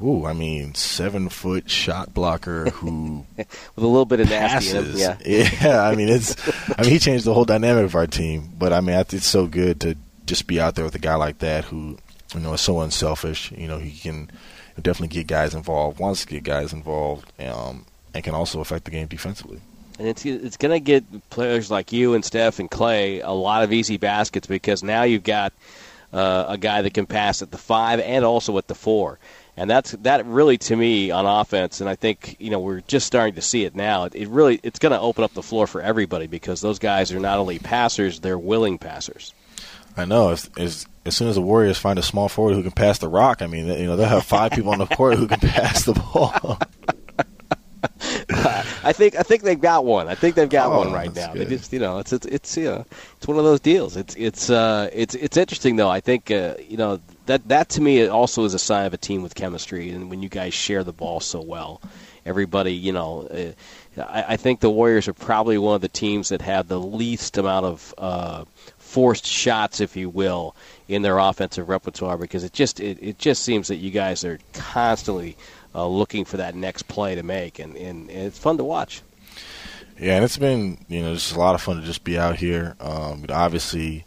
ooh, 0.03 0.25
I 0.25 0.33
mean, 0.33 0.75
seven 0.75 1.29
foot 1.29 1.71
shot 1.71 2.15
blocker 2.15 2.71
who 2.71 3.27
with 3.37 3.49
a 3.77 3.87
little 3.87 4.05
bit 4.05 4.21
of 4.21 4.31
nasty 4.31 4.73
passes. 4.73 5.01
Yeah. 5.01 5.19
yeah. 5.61 5.83
I 5.83 5.95
mean, 5.95 6.09
it's. 6.09 6.37
I 6.79 6.83
mean, 6.83 6.91
he 6.91 6.99
changed 6.99 7.25
the 7.25 7.35
whole 7.35 7.45
dynamic 7.45 7.85
of 7.85 7.95
our 7.95 8.07
team. 8.07 8.51
But 8.57 8.73
I 8.73 8.81
mean, 8.81 8.97
I 8.97 9.03
think 9.03 9.21
it's 9.21 9.27
so 9.27 9.47
good 9.47 9.81
to 9.81 9.97
just 10.27 10.47
be 10.47 10.61
out 10.61 10.75
there 10.75 10.85
with 10.85 10.95
a 10.95 11.01
guy 11.01 11.15
like 11.15 11.39
that 11.39 11.65
who, 11.65 11.99
you 12.35 12.41
know, 12.41 12.53
is 12.53 12.61
so 12.61 12.81
unselfish. 12.81 13.53
You 13.53 13.69
know, 13.69 13.79
he 13.79 13.99
can 13.99 14.31
definitely 14.81 15.09
get 15.09 15.27
guys 15.27 15.55
involved, 15.55 15.99
wants 15.99 16.23
to 16.23 16.29
get 16.29 16.45
guys 16.45 16.73
involved, 16.73 17.31
um, 17.41 17.87
and 18.15 18.25
can 18.25 18.35
also 18.35 18.61
affect 18.61 18.85
the 18.85 18.91
game 18.91 19.07
defensively. 19.07 19.61
And 19.99 20.09
it's 20.09 20.25
it's 20.25 20.57
going 20.57 20.73
to 20.73 20.81
get 20.81 21.31
players 21.31 21.71
like 21.71 21.93
you 21.93 22.15
and 22.15 22.25
Steph 22.25 22.59
and 22.59 22.71
Klay 22.71 23.21
a 23.23 23.33
lot 23.33 23.63
of 23.63 23.73
easy 23.73 23.99
baskets 23.99 24.47
because 24.47 24.83
now 24.83 25.03
you've 25.03 25.23
got 25.23 25.53
uh, 26.13 26.47
a 26.49 26.59
guy 26.59 26.83
that 26.83 26.95
can 26.95 27.07
pass 27.07 27.43
at 27.43 27.51
the 27.51 27.59
five 27.59 28.01
and 28.01 28.25
also 28.25 28.57
at 28.59 28.69
the 28.69 28.75
four. 28.75 29.19
And 29.57 29.69
that's 29.69 29.93
that 29.93 30.25
really 30.25 30.57
to 30.59 30.77
me 30.77 31.11
on 31.11 31.27
offense, 31.27 31.83
and 31.83 31.91
I 31.91 31.95
think 31.95 32.37
you 32.39 32.49
know 32.49 32.59
we're 32.59 32.81
just 32.81 33.07
starting 33.07 33.35
to 33.35 33.43
see 33.43 33.65
it 33.65 33.77
now. 33.77 34.05
It, 34.05 34.15
it 34.15 34.29
really 34.29 34.59
it's 34.63 34.79
going 34.79 34.93
to 34.93 35.01
open 35.01 35.25
up 35.25 35.35
the 35.35 35.43
floor 35.43 35.67
for 35.67 35.83
everybody 35.83 36.27
because 36.27 36.63
those 36.63 36.79
guys 36.79 37.13
are 37.13 37.21
not 37.21 37.39
only 37.39 37.59
passers, 37.59 38.21
they're 38.21 38.39
willing 38.39 38.79
passers. 38.79 39.35
I 39.97 40.05
know. 40.05 40.31
As, 40.31 40.49
as 40.57 40.87
as 41.05 41.17
soon 41.17 41.29
as 41.29 41.35
the 41.35 41.43
Warriors 41.43 41.79
find 41.79 41.99
a 41.99 42.03
small 42.03 42.29
forward 42.29 42.55
who 42.55 42.63
can 42.63 42.71
pass 42.73 42.99
the 42.99 43.09
rock, 43.09 43.43
I 43.43 43.47
mean, 43.47 43.67
you 43.67 43.87
know, 43.87 43.97
they'll 43.97 44.07
have 44.09 44.25
five 44.25 44.53
people 44.53 44.71
on 44.71 44.79
the 44.79 44.87
court 44.87 45.17
who 45.17 45.27
can 45.27 45.41
pass 45.49 45.85
the 45.85 45.95
ball. 45.95 46.59
I 48.85 48.93
think 48.93 49.17
I 49.17 49.23
think 49.23 49.43
they've 49.43 49.61
got 49.61 49.85
one. 49.85 50.09
I 50.09 50.15
think 50.15 50.35
they've 50.37 50.49
got 50.49 50.73
Oh, 50.73 50.79
one 50.79 50.93
right 50.93 51.15
now. 51.15 51.35
They 51.35 51.45
just 51.45 51.73
you 51.73 51.79
know 51.79 51.99
it's 51.99 52.13
it's 52.13 52.27
it's 52.27 52.57
you 52.57 52.65
know 52.65 52.87
it's 53.17 53.27
one 53.27 53.39
of 53.39 53.45
those 53.45 53.61
deals. 53.61 53.97
It's 53.97 54.15
it's 54.17 54.51
uh 54.51 54.89
it's 54.93 55.15
it's 55.15 55.37
interesting 55.37 55.77
though. 55.77 55.89
I 55.91 56.01
think 56.01 56.31
uh, 56.31 56.55
you 56.69 56.77
know 56.77 57.01
that 57.27 57.47
that 57.49 57.69
to 57.71 57.81
me 57.81 58.07
also 58.07 58.45
is 58.45 58.55
a 58.55 58.59
sign 58.59 58.87
of 58.87 58.95
a 58.95 58.97
team 58.97 59.23
with 59.23 59.35
chemistry 59.35 59.91
and 59.91 60.11
when 60.11 60.23
you 60.23 60.29
guys 60.29 60.55
share 60.55 60.85
the 60.85 60.93
ball 60.93 61.21
so 61.21 61.41
well. 61.41 61.81
Everybody, 62.25 62.73
you 62.73 62.93
know, 62.93 63.27
uh, 63.27 64.01
I, 64.01 64.35
I 64.35 64.37
think 64.37 64.61
the 64.61 64.71
Warriors 64.71 65.09
are 65.09 65.13
probably 65.13 65.59
one 65.59 65.75
of 65.75 65.81
the 65.81 65.89
teams 65.89 66.29
that 66.29 66.41
have 66.41 66.69
the 66.69 66.79
least 66.79 67.37
amount 67.37 67.67
of 67.67 67.95
uh, 67.99 68.45
forced 68.93 69.25
shots, 69.25 69.81
if 69.81 69.97
you 69.97 70.11
will, 70.11 70.55
in 70.87 71.01
their 71.01 71.19
offensive 71.19 71.71
repertoire 71.71 72.19
because 72.19 72.45
it 72.45 72.53
just 72.53 72.79
it, 72.79 72.99
it 73.01 73.19
just 73.19 73.43
seems 73.43 73.69
that 73.69 73.77
you 73.77 73.91
guys 73.91 74.23
are 74.23 74.39
constantly 74.53 75.35
uh, 75.75 75.87
looking 75.87 76.27
for 76.27 76.37
that 76.37 76.55
next 76.55 76.83
play 76.89 77.15
to 77.15 77.23
make, 77.23 77.59
and, 77.59 77.75
and, 77.75 78.11
and 78.11 78.27
it's 78.27 78.39
fun 78.39 78.59
to 78.59 78.65
watch. 78.65 79.01
Yeah, 79.99 80.17
and 80.17 80.25
it's 80.25 80.37
been 80.37 80.85
you 80.89 81.01
know 81.01 81.15
just 81.15 81.35
a 81.35 81.39
lot 81.39 81.55
of 81.55 81.63
fun 81.63 81.81
to 81.81 81.83
just 81.83 82.05
be 82.05 82.19
out 82.19 82.37
here. 82.37 82.77
Um, 82.81 83.25
obviously, 83.31 84.05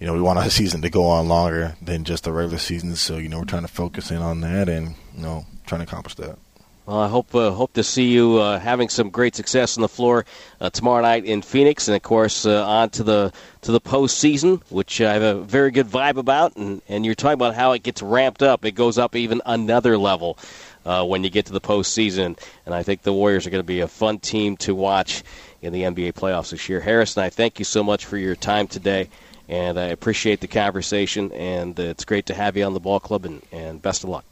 you 0.00 0.06
know 0.06 0.14
we 0.14 0.22
want 0.22 0.38
our 0.38 0.48
season 0.60 0.80
to 0.80 0.88
go 0.88 1.04
on 1.04 1.28
longer 1.28 1.74
than 1.82 2.04
just 2.04 2.24
the 2.24 2.32
regular 2.32 2.58
season, 2.58 2.96
so 2.96 3.18
you 3.18 3.28
know 3.28 3.40
we're 3.40 3.44
trying 3.44 3.62
to 3.62 3.68
focus 3.68 4.10
in 4.10 4.18
on 4.18 4.40
that 4.40 4.70
and 4.70 4.94
you 5.14 5.22
know 5.22 5.44
trying 5.66 5.80
to 5.80 5.86
accomplish 5.86 6.14
that. 6.14 6.38
Well, 6.84 6.98
I 6.98 7.06
hope 7.06 7.32
uh, 7.32 7.52
hope 7.52 7.74
to 7.74 7.84
see 7.84 8.10
you 8.10 8.38
uh, 8.38 8.58
having 8.58 8.88
some 8.88 9.10
great 9.10 9.36
success 9.36 9.76
on 9.76 9.82
the 9.82 9.88
floor 9.88 10.24
uh, 10.60 10.70
tomorrow 10.70 11.00
night 11.00 11.24
in 11.24 11.40
Phoenix, 11.40 11.86
and 11.86 11.94
of 11.94 12.02
course 12.02 12.44
uh, 12.44 12.66
on 12.66 12.90
to 12.90 13.04
the 13.04 13.32
to 13.60 13.70
the 13.70 13.80
postseason, 13.80 14.60
which 14.68 15.00
I 15.00 15.12
have 15.12 15.22
a 15.22 15.34
very 15.42 15.70
good 15.70 15.86
vibe 15.86 16.16
about. 16.16 16.56
And, 16.56 16.82
and 16.88 17.06
you're 17.06 17.14
talking 17.14 17.34
about 17.34 17.54
how 17.54 17.70
it 17.70 17.84
gets 17.84 18.02
ramped 18.02 18.42
up; 18.42 18.64
it 18.64 18.72
goes 18.72 18.98
up 18.98 19.14
even 19.14 19.40
another 19.46 19.96
level 19.96 20.38
uh, 20.84 21.04
when 21.04 21.22
you 21.22 21.30
get 21.30 21.46
to 21.46 21.52
the 21.52 21.60
postseason. 21.60 22.36
And 22.66 22.74
I 22.74 22.82
think 22.82 23.02
the 23.02 23.12
Warriors 23.12 23.46
are 23.46 23.50
going 23.50 23.62
to 23.62 23.66
be 23.66 23.80
a 23.80 23.88
fun 23.88 24.18
team 24.18 24.56
to 24.58 24.74
watch 24.74 25.22
in 25.60 25.72
the 25.72 25.82
NBA 25.82 26.14
playoffs 26.14 26.50
this 26.50 26.68
year. 26.68 26.80
Harris 26.80 27.16
and 27.16 27.24
I 27.24 27.30
thank 27.30 27.60
you 27.60 27.64
so 27.64 27.84
much 27.84 28.06
for 28.06 28.16
your 28.16 28.34
time 28.34 28.66
today, 28.66 29.08
and 29.48 29.78
I 29.78 29.84
appreciate 29.84 30.40
the 30.40 30.48
conversation. 30.48 31.30
And 31.30 31.78
it's 31.78 32.04
great 32.04 32.26
to 32.26 32.34
have 32.34 32.56
you 32.56 32.64
on 32.64 32.74
the 32.74 32.80
ball 32.80 32.98
club, 32.98 33.24
and, 33.24 33.40
and 33.52 33.80
best 33.80 34.02
of 34.02 34.10
luck. 34.10 34.24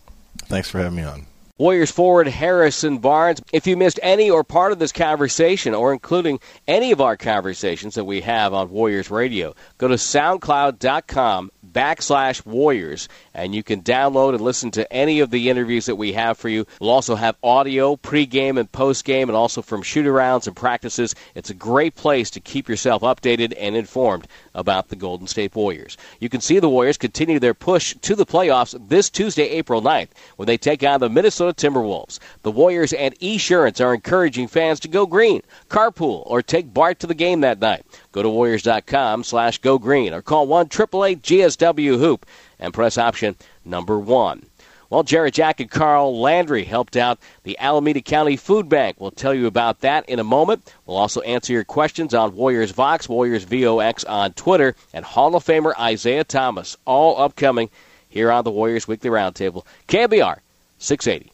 Thanks 0.46 0.68
for 0.68 0.78
having 0.78 0.96
me 0.96 1.04
on. 1.04 1.29
Warriors 1.60 1.90
forward 1.90 2.26
Harrison 2.26 2.96
Barnes. 3.00 3.42
If 3.52 3.66
you 3.66 3.76
missed 3.76 4.00
any 4.02 4.30
or 4.30 4.42
part 4.42 4.72
of 4.72 4.78
this 4.78 4.92
conversation, 4.92 5.74
or 5.74 5.92
including 5.92 6.40
any 6.66 6.90
of 6.90 7.02
our 7.02 7.18
conversations 7.18 7.96
that 7.96 8.06
we 8.06 8.22
have 8.22 8.54
on 8.54 8.70
Warriors 8.70 9.10
Radio, 9.10 9.54
go 9.76 9.86
to 9.86 9.96
SoundCloud.com 9.96 11.50
backslash 11.70 12.46
Warriors, 12.46 13.10
and 13.34 13.54
you 13.54 13.62
can 13.62 13.82
download 13.82 14.30
and 14.30 14.40
listen 14.40 14.70
to 14.70 14.90
any 14.90 15.20
of 15.20 15.30
the 15.30 15.50
interviews 15.50 15.84
that 15.84 15.96
we 15.96 16.14
have 16.14 16.38
for 16.38 16.48
you. 16.48 16.66
We'll 16.80 16.88
also 16.88 17.14
have 17.14 17.36
audio 17.42 17.94
pregame 17.94 18.58
and 18.58 18.72
postgame, 18.72 19.24
and 19.24 19.32
also 19.32 19.60
from 19.60 19.82
shoot-arounds 19.82 20.46
and 20.46 20.56
practices. 20.56 21.14
It's 21.34 21.50
a 21.50 21.54
great 21.54 21.94
place 21.94 22.30
to 22.30 22.40
keep 22.40 22.70
yourself 22.70 23.02
updated 23.02 23.52
and 23.58 23.76
informed 23.76 24.26
about 24.54 24.88
the 24.88 24.96
Golden 24.96 25.26
State 25.26 25.54
Warriors. 25.54 25.96
You 26.18 26.28
can 26.28 26.40
see 26.40 26.58
the 26.58 26.68
Warriors 26.68 26.96
continue 26.98 27.38
their 27.38 27.54
push 27.54 27.94
to 28.02 28.14
the 28.14 28.26
playoffs 28.26 28.76
this 28.88 29.08
Tuesday, 29.10 29.48
April 29.50 29.80
9th, 29.80 30.08
when 30.36 30.46
they 30.46 30.56
take 30.56 30.82
on 30.82 31.00
the 31.00 31.08
Minnesota 31.08 31.54
Timberwolves. 31.54 32.18
The 32.42 32.50
Warriors 32.50 32.92
and 32.92 33.14
Esurance 33.20 33.80
are 33.80 33.94
encouraging 33.94 34.48
fans 34.48 34.80
to 34.80 34.88
go 34.88 35.06
green, 35.06 35.42
carpool, 35.68 36.22
or 36.26 36.42
take 36.42 36.74
Bart 36.74 36.98
to 37.00 37.06
the 37.06 37.14
game 37.14 37.40
that 37.42 37.60
night. 37.60 37.84
Go 38.12 38.22
to 38.22 38.28
Warriors.com 38.28 39.24
slash 39.24 39.58
go 39.58 39.78
green 39.78 40.12
or 40.12 40.22
call 40.22 40.46
1-888-GSW-HOOP 40.48 42.26
and 42.58 42.74
press 42.74 42.98
option 42.98 43.36
number 43.64 43.98
1. 43.98 44.49
Well, 44.90 45.04
Jarrett 45.04 45.34
Jack 45.34 45.60
and 45.60 45.70
Carl 45.70 46.20
Landry 46.20 46.64
helped 46.64 46.96
out 46.96 47.20
the 47.44 47.56
Alameda 47.60 48.00
County 48.00 48.36
Food 48.36 48.68
Bank. 48.68 48.96
We'll 48.98 49.12
tell 49.12 49.32
you 49.32 49.46
about 49.46 49.82
that 49.82 50.08
in 50.08 50.18
a 50.18 50.24
moment. 50.24 50.74
We'll 50.84 50.96
also 50.96 51.20
answer 51.20 51.52
your 51.52 51.62
questions 51.62 52.12
on 52.12 52.34
Warriors 52.34 52.72
Vox, 52.72 53.08
Warriors 53.08 53.44
VOX 53.44 54.02
on 54.04 54.32
Twitter, 54.32 54.74
and 54.92 55.04
Hall 55.04 55.36
of 55.36 55.44
Famer 55.44 55.72
Isiah 55.92 56.24
Thomas, 56.24 56.76
all 56.86 57.22
upcoming 57.22 57.70
here 58.08 58.32
on 58.32 58.42
the 58.42 58.50
Warriors 58.50 58.88
Weekly 58.88 59.10
Roundtable. 59.10 59.64
KNBR 59.86 60.38
680, 60.78 61.32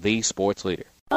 the 0.00 0.22
sports 0.22 0.64
leader. 0.64 0.86
Lee 1.10 1.16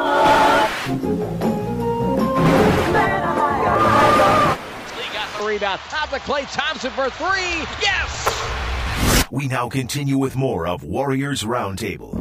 got 5.12 5.38
the 5.38 5.44
rebound. 5.46 5.80
Top 5.88 6.12
of 6.12 6.20
Klay 6.20 6.44
Thompson 6.52 6.90
for 6.90 7.08
three. 7.08 7.64
Yes! 7.80 8.71
We 9.32 9.48
now 9.48 9.70
continue 9.70 10.18
with 10.18 10.36
more 10.36 10.66
of 10.66 10.84
Warriors 10.84 11.42
Roundtable. 11.42 12.20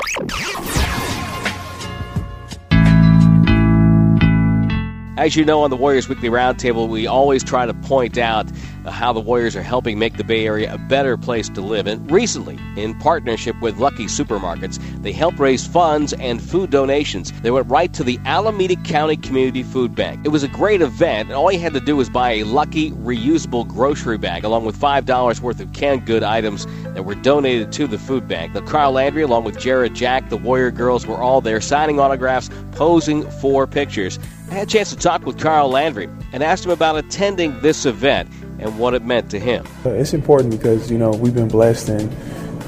As 5.18 5.36
you 5.36 5.44
know, 5.44 5.64
on 5.64 5.70
the 5.70 5.76
Warriors 5.76 6.08
Weekly 6.08 6.30
Roundtable, 6.30 6.88
we 6.88 7.08
always 7.08 7.44
try 7.44 7.66
to 7.66 7.74
point 7.74 8.18
out 8.18 8.50
Uh, 8.84 8.90
how 8.90 9.14
the 9.14 9.20
Warriors 9.20 9.56
are 9.56 9.62
helping 9.62 10.00
make 10.00 10.18
the 10.18 10.24
Bay 10.24 10.48
Area 10.48 10.74
a 10.74 10.78
better 10.78 11.16
place 11.18 11.50
to 11.50 11.62
live. 11.62 11.86
And 11.86 12.10
recently, 12.10 12.58
in 12.78 12.98
partnership 13.00 13.60
with 13.62 13.78
Lucky 13.78 14.06
Supermarkets, 14.06 14.80
they 15.04 15.12
helped 15.12 15.38
raise 15.38 15.68
funds 15.68 16.14
and 16.14 16.42
food 16.42 16.72
donations. 16.72 17.32
They 17.42 17.52
went 17.52 17.70
right 17.70 17.94
to 17.94 18.04
the 18.04 18.20
Alameda 18.26 18.76
County 18.78 19.18
Community 19.18 19.62
Food 19.62 19.94
Bank. 19.94 20.26
It 20.26 20.30
was 20.30 20.42
a 20.42 20.48
great 20.48 20.82
event, 20.82 21.30
and 21.30 21.36
all 21.36 21.52
you 21.52 21.60
had 21.60 21.74
to 21.74 21.80
do 21.80 21.96
was 21.96 22.10
buy 22.10 22.32
a 22.32 22.44
Lucky 22.44 22.92
reusable 22.92 23.68
grocery 23.68 24.18
bag 24.18 24.44
along 24.44 24.66
with 24.66 24.80
$5 24.80 25.42
worth 25.42 25.60
of 25.60 25.72
canned 25.74 26.06
good 26.08 26.24
items 26.24 26.66
that 26.94 27.06
were 27.06 27.16
donated 27.16 27.72
to 27.74 27.86
the 27.86 28.00
food 28.00 28.28
bank. 28.28 28.54
The 28.54 28.62
Carl 28.64 28.94
Landry, 28.94 29.22
along 29.22 29.44
with 29.44 29.60
Jarrett 29.60 29.94
Jack, 29.94 30.30
the 30.30 30.38
Warrior 30.38 30.72
girls, 30.72 31.06
were 31.06 31.18
all 31.18 31.42
there 31.42 31.62
signing 31.62 32.00
autographs, 32.00 32.50
posing 32.72 33.30
for 33.40 33.68
pictures. 33.68 34.18
I 34.50 34.56
had 34.56 34.68
a 34.68 34.70
chance 34.70 34.90
to 34.90 34.98
talk 34.98 35.26
with 35.26 35.40
Carl 35.40 35.70
Landry 35.70 36.10
and 36.34 36.44
asked 36.44 36.66
him 36.66 36.72
about 36.72 36.98
attending 36.98 37.58
this 37.62 37.86
event 37.86 38.30
and 38.62 38.78
what 38.80 38.94
it 38.94 39.04
meant 39.04 39.32
to 39.32 39.40
him. 39.40 39.66
Uh, 39.86 39.90
It's 39.90 40.14
important 40.14 40.52
because 40.52 40.90
you 40.92 40.98
know 40.98 41.12
we've 41.12 41.36
been 41.36 41.48
blessed 41.50 41.90
and 41.90 42.10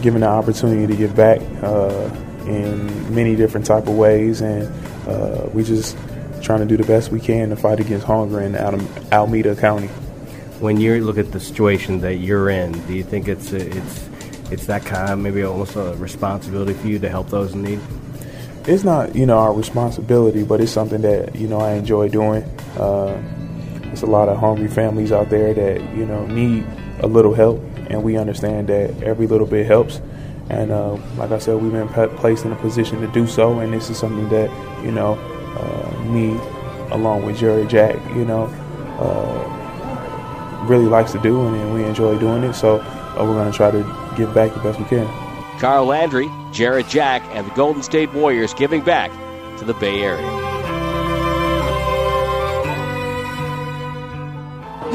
given 0.01 0.21
the 0.21 0.27
opportunity 0.27 0.85
to 0.87 0.95
give 0.97 1.15
back 1.15 1.39
uh, 1.63 2.09
in 2.45 3.13
many 3.15 3.35
different 3.35 3.65
type 3.65 3.87
of 3.87 3.95
ways, 3.95 4.41
and 4.41 4.63
uh, 5.07 5.47
we 5.53 5.63
just 5.63 5.97
trying 6.41 6.59
to 6.59 6.65
do 6.65 6.75
the 6.75 6.83
best 6.83 7.09
we 7.11 7.19
can 7.21 7.49
to 7.49 7.55
fight 7.55 7.79
against 7.79 8.05
hunger 8.05 8.41
in 8.41 8.55
Al- 8.55 8.81
Alameda 9.13 9.55
County. 9.55 9.87
When 10.59 10.79
you 10.79 11.01
look 11.03 11.17
at 11.17 11.31
the 11.31 11.39
situation 11.39 12.01
that 12.01 12.15
you're 12.15 12.49
in, 12.49 12.71
do 12.87 12.93
you 12.93 13.03
think 13.03 13.27
it's 13.27 13.51
it's 13.53 14.09
it's 14.51 14.65
that 14.67 14.83
kind 14.85 15.09
of 15.11 15.19
maybe 15.19 15.43
almost 15.43 15.75
a 15.75 15.95
responsibility 15.97 16.73
for 16.73 16.87
you 16.87 16.99
to 16.99 17.09
help 17.09 17.29
those 17.29 17.53
in 17.53 17.61
need? 17.63 17.79
It's 18.65 18.83
not 18.83 19.15
you 19.15 19.25
know 19.25 19.37
our 19.39 19.53
responsibility, 19.53 20.43
but 20.43 20.59
it's 20.61 20.71
something 20.71 21.01
that 21.01 21.35
you 21.35 21.47
know 21.47 21.59
I 21.59 21.73
enjoy 21.73 22.09
doing. 22.09 22.43
Uh, 22.77 23.21
there's 23.93 24.01
a 24.01 24.07
lot 24.07 24.27
of 24.27 24.39
hungry 24.39 24.67
families 24.67 25.11
out 25.11 25.29
there 25.29 25.53
that 25.53 25.79
you 25.95 26.03
know 26.03 26.25
need 26.25 26.65
a 27.01 27.07
little 27.07 27.33
help, 27.33 27.61
and 27.91 28.01
we 28.01 28.17
understand 28.17 28.67
that 28.67 29.03
every 29.03 29.27
little 29.27 29.45
bit 29.45 29.67
helps. 29.67 30.01
And 30.49 30.71
uh, 30.71 30.97
like 31.15 31.29
I 31.29 31.37
said, 31.37 31.61
we've 31.61 31.71
been 31.71 31.87
placed 32.17 32.43
in 32.43 32.51
a 32.51 32.55
position 32.55 33.01
to 33.01 33.07
do 33.07 33.27
so, 33.27 33.59
and 33.59 33.71
this 33.71 33.91
is 33.91 33.97
something 33.99 34.27
that 34.29 34.49
you 34.83 34.91
know 34.91 35.13
uh, 35.13 36.03
me, 36.05 36.31
along 36.91 37.23
with 37.23 37.37
Jerry 37.37 37.67
Jack, 37.67 37.95
you 38.15 38.25
know, 38.25 38.45
uh, 38.99 40.65
really 40.65 40.87
likes 40.87 41.11
to 41.11 41.19
do, 41.19 41.45
and, 41.45 41.55
and 41.55 41.73
we 41.75 41.83
enjoy 41.83 42.17
doing 42.17 42.43
it. 42.43 42.53
So 42.53 42.79
uh, 42.79 43.17
we're 43.19 43.35
going 43.35 43.51
to 43.51 43.55
try 43.55 43.69
to 43.69 43.83
give 44.17 44.33
back 44.33 44.55
the 44.55 44.59
best 44.61 44.79
we 44.79 44.85
can. 44.85 45.07
Carl 45.59 45.85
Landry, 45.85 46.31
Jarrett 46.51 46.87
Jack, 46.87 47.21
and 47.35 47.45
the 47.45 47.53
Golden 47.53 47.83
State 47.83 48.11
Warriors 48.11 48.55
giving 48.55 48.81
back 48.81 49.11
to 49.59 49.65
the 49.65 49.75
Bay 49.75 50.01
Area. 50.01 50.42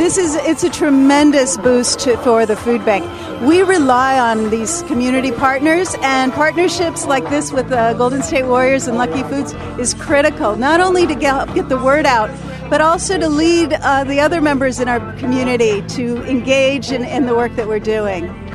This 0.09 0.17
is 0.17 0.37
it's 0.37 0.65
a 0.65 0.71
tremendous 0.71 1.59
boost 1.59 2.01
to, 2.01 2.17
for 2.25 2.47
the 2.47 2.57
food 2.57 2.83
bank. 2.83 3.05
we 3.43 3.61
rely 3.61 4.19
on 4.19 4.49
these 4.49 4.81
community 4.85 5.31
partners, 5.31 5.95
and 6.01 6.33
partnerships 6.33 7.05
like 7.05 7.29
this 7.29 7.53
with 7.53 7.69
the 7.69 7.95
Golden 7.99 8.23
State 8.23 8.45
Warriors 8.45 8.87
and 8.87 8.97
Lucky 8.97 9.23
Foods 9.25 9.53
is 9.79 9.93
critical, 9.93 10.57
not 10.57 10.81
only 10.81 11.07
to 11.07 11.15
get, 11.15 11.55
get 11.55 11.69
the 11.69 11.77
word 11.77 12.07
out, 12.07 12.31
but 12.71 12.81
also 12.81 13.19
to 13.19 13.29
lead 13.29 13.75
uh, 13.75 14.05
the 14.05 14.19
other 14.19 14.41
members 14.41 14.81
in 14.81 14.89
our 14.89 15.13
community 15.19 15.83
to 15.89 16.25
engage 16.25 16.91
in, 16.91 17.05
in 17.05 17.27
the 17.27 17.35
work 17.35 17.55
that 17.57 17.69
we're 17.69 17.79
doing. 17.79 18.48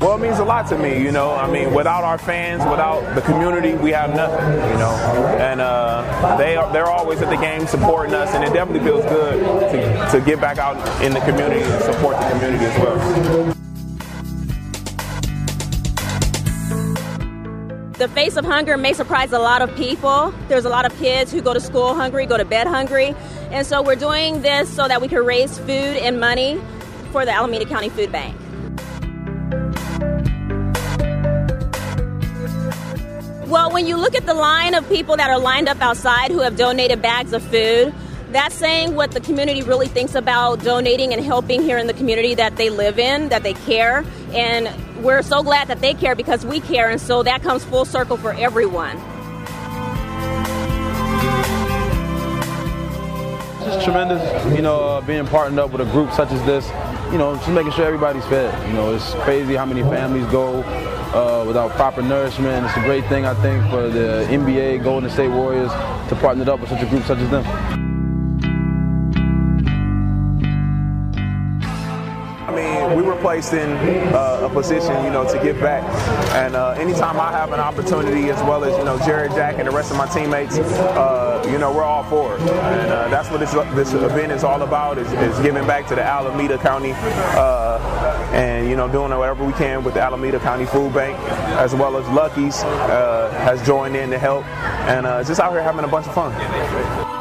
Well, 0.00 0.14
it 0.14 0.22
means 0.22 0.38
a 0.38 0.44
lot 0.44 0.66
to 0.68 0.78
me, 0.78 1.02
you 1.02 1.12
know. 1.12 1.34
I 1.34 1.46
mean, 1.50 1.74
without 1.74 2.04
our 2.04 2.16
fans, 2.16 2.64
without 2.64 3.14
the 3.14 3.20
community, 3.20 3.74
we 3.74 3.90
have 3.90 4.16
nothing, 4.16 4.54
you 4.70 4.78
know. 4.78 4.94
And 5.38 5.60
uh, 5.60 6.36
they 6.38 6.56
are, 6.56 6.72
they're 6.72 6.88
always 6.88 7.20
at 7.20 7.28
the 7.28 7.36
game 7.36 7.66
supporting 7.66 8.14
us, 8.14 8.34
and 8.34 8.42
it 8.42 8.54
definitely 8.54 8.80
feels 8.88 9.04
good 9.04 9.38
to, 9.72 10.10
to 10.10 10.24
get 10.24 10.40
back 10.40 10.56
out 10.56 10.78
in 11.02 11.12
the 11.12 11.20
community 11.20 11.60
and 11.60 11.84
support 11.84 12.18
the 12.18 12.30
community 12.30 12.64
as 12.64 12.78
well. 12.78 13.54
The 17.98 18.08
face 18.08 18.38
of 18.38 18.46
hunger 18.46 18.78
may 18.78 18.94
surprise 18.94 19.32
a 19.32 19.38
lot 19.38 19.60
of 19.60 19.76
people. 19.76 20.32
There's 20.48 20.64
a 20.64 20.70
lot 20.70 20.86
of 20.86 20.98
kids 20.98 21.30
who 21.30 21.42
go 21.42 21.52
to 21.52 21.60
school 21.60 21.92
hungry, 21.92 22.24
go 22.24 22.38
to 22.38 22.46
bed 22.46 22.66
hungry. 22.66 23.14
And 23.50 23.66
so 23.66 23.82
we're 23.82 23.96
doing 23.96 24.40
this 24.40 24.74
so 24.74 24.88
that 24.88 25.02
we 25.02 25.08
can 25.08 25.26
raise 25.26 25.58
food 25.58 25.68
and 25.68 26.18
money 26.18 26.58
for 27.12 27.26
the 27.26 27.32
Alameda 27.32 27.66
County 27.66 27.90
Food 27.90 28.10
Bank. 28.10 28.34
Well, 33.50 33.72
when 33.72 33.88
you 33.88 33.96
look 33.96 34.14
at 34.14 34.26
the 34.26 34.34
line 34.34 34.74
of 34.74 34.88
people 34.88 35.16
that 35.16 35.28
are 35.28 35.38
lined 35.40 35.68
up 35.68 35.82
outside 35.82 36.30
who 36.30 36.38
have 36.38 36.56
donated 36.56 37.02
bags 37.02 37.32
of 37.32 37.42
food, 37.42 37.92
that's 38.30 38.54
saying 38.54 38.94
what 38.94 39.10
the 39.10 39.18
community 39.18 39.64
really 39.64 39.88
thinks 39.88 40.14
about 40.14 40.62
donating 40.62 41.12
and 41.12 41.20
helping 41.20 41.60
here 41.60 41.76
in 41.76 41.88
the 41.88 41.92
community 41.92 42.36
that 42.36 42.54
they 42.54 42.70
live 42.70 42.96
in, 43.00 43.28
that 43.30 43.42
they 43.42 43.54
care. 43.54 44.04
And 44.32 44.70
we're 45.02 45.22
so 45.22 45.42
glad 45.42 45.66
that 45.66 45.80
they 45.80 45.94
care 45.94 46.14
because 46.14 46.46
we 46.46 46.60
care, 46.60 46.88
and 46.90 47.00
so 47.00 47.24
that 47.24 47.42
comes 47.42 47.64
full 47.64 47.84
circle 47.84 48.16
for 48.16 48.32
everyone. 48.34 48.96
It's 53.60 53.74
just 53.74 53.84
tremendous, 53.84 54.22
you 54.56 54.62
know, 54.62 54.80
uh, 54.80 55.00
being 55.02 55.26
partnered 55.26 55.58
up 55.58 55.70
with 55.70 55.86
a 55.86 55.92
group 55.92 56.10
such 56.12 56.32
as 56.32 56.42
this. 56.46 56.66
You 57.12 57.18
know, 57.18 57.36
just 57.36 57.50
making 57.50 57.72
sure 57.72 57.84
everybody's 57.84 58.24
fed. 58.24 58.66
You 58.66 58.72
know, 58.72 58.94
it's 58.94 59.12
crazy 59.16 59.54
how 59.54 59.66
many 59.66 59.82
families 59.82 60.24
go 60.32 60.62
uh, 61.12 61.44
without 61.46 61.70
proper 61.72 62.00
nourishment. 62.00 62.64
It's 62.64 62.76
a 62.78 62.80
great 62.80 63.04
thing, 63.10 63.26
I 63.26 63.34
think, 63.42 63.62
for 63.68 63.90
the 63.90 64.26
NBA, 64.30 64.82
Golden 64.82 65.10
State 65.10 65.28
Warriors, 65.28 65.70
to 66.08 66.16
partner 66.22 66.50
up 66.50 66.60
with 66.60 66.70
such 66.70 66.80
a 66.82 66.86
group 66.86 67.04
such 67.04 67.18
as 67.18 67.28
them. 67.28 67.89
We 72.96 73.02
were 73.02 73.16
placed 73.16 73.52
in 73.52 73.70
uh, 74.14 74.48
a 74.50 74.52
position, 74.52 75.04
you 75.04 75.10
know, 75.10 75.24
to 75.30 75.40
give 75.42 75.60
back. 75.60 75.84
And 76.34 76.56
uh, 76.56 76.70
anytime 76.70 77.20
I 77.20 77.30
have 77.30 77.52
an 77.52 77.60
opportunity, 77.60 78.30
as 78.30 78.40
well 78.42 78.64
as 78.64 78.76
you 78.76 78.84
know, 78.84 78.98
Jarrett, 78.98 79.32
Jack, 79.32 79.56
and 79.58 79.68
the 79.68 79.70
rest 79.70 79.90
of 79.90 79.96
my 79.96 80.06
teammates, 80.06 80.58
uh, 80.58 81.46
you 81.48 81.58
know, 81.58 81.72
we're 81.72 81.84
all 81.84 82.02
for 82.04 82.36
it. 82.36 82.40
And 82.40 82.90
uh, 82.90 83.08
that's 83.08 83.30
what 83.30 83.38
this 83.40 83.52
this 83.74 83.92
event 83.92 84.32
is 84.32 84.42
all 84.42 84.62
about: 84.62 84.98
is, 84.98 85.10
is 85.12 85.38
giving 85.40 85.66
back 85.66 85.86
to 85.88 85.94
the 85.94 86.02
Alameda 86.02 86.58
County, 86.58 86.92
uh, 86.94 88.30
and 88.32 88.68
you 88.68 88.76
know, 88.76 88.90
doing 88.90 89.16
whatever 89.16 89.44
we 89.44 89.52
can 89.52 89.84
with 89.84 89.94
the 89.94 90.00
Alameda 90.00 90.40
County 90.40 90.66
Food 90.66 90.92
Bank, 90.92 91.16
as 91.58 91.74
well 91.74 91.96
as 91.96 92.08
Lucky's 92.08 92.62
uh, 92.64 93.30
has 93.44 93.64
joined 93.64 93.94
in 93.94 94.10
to 94.10 94.18
help, 94.18 94.44
and 94.88 95.06
just 95.26 95.40
out 95.40 95.52
here 95.52 95.62
having 95.62 95.84
a 95.84 95.88
bunch 95.88 96.06
of 96.06 96.14
fun. 96.14 97.19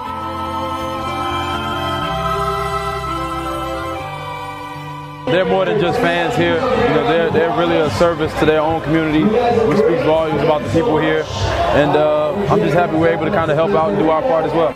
They're 5.31 5.45
more 5.45 5.63
than 5.63 5.79
just 5.79 5.99
fans 5.99 6.35
here. 6.35 6.55
You 6.55 6.59
know, 6.59 7.03
they're, 7.03 7.29
they're 7.29 7.57
really 7.57 7.77
a 7.77 7.89
service 7.91 8.33
to 8.39 8.45
their 8.47 8.61
own 8.61 8.81
community. 8.81 9.23
We 9.23 9.77
speak 9.77 10.03
volumes 10.03 10.41
about 10.41 10.63
the 10.63 10.69
people 10.69 10.97
here. 10.97 11.23
And 11.75 11.91
uh, 11.91 12.33
I'm 12.49 12.59
just 12.59 12.73
happy 12.73 12.95
we're 12.95 13.09
able 13.09 13.25
to 13.25 13.31
kind 13.31 13.51
of 13.51 13.55
help 13.57 13.71
out 13.71 13.91
and 13.91 13.99
do 13.99 14.09
our 14.09 14.23
part 14.23 14.45
as 14.45 14.53
well. 14.53 14.73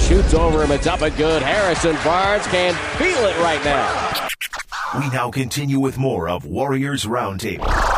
Shoots 0.00 0.34
over 0.34 0.64
him. 0.64 0.72
It's 0.72 0.88
up 0.88 1.02
and 1.02 1.16
good. 1.16 1.42
Harrison 1.42 1.96
Barnes 2.02 2.46
can 2.48 2.74
feel 2.98 3.24
it 3.24 3.38
right 3.38 3.64
now. 3.64 4.28
We 4.98 5.08
now 5.10 5.30
continue 5.30 5.78
with 5.78 5.96
more 5.96 6.28
of 6.28 6.44
Warriors 6.44 7.04
Roundtable. 7.04 7.89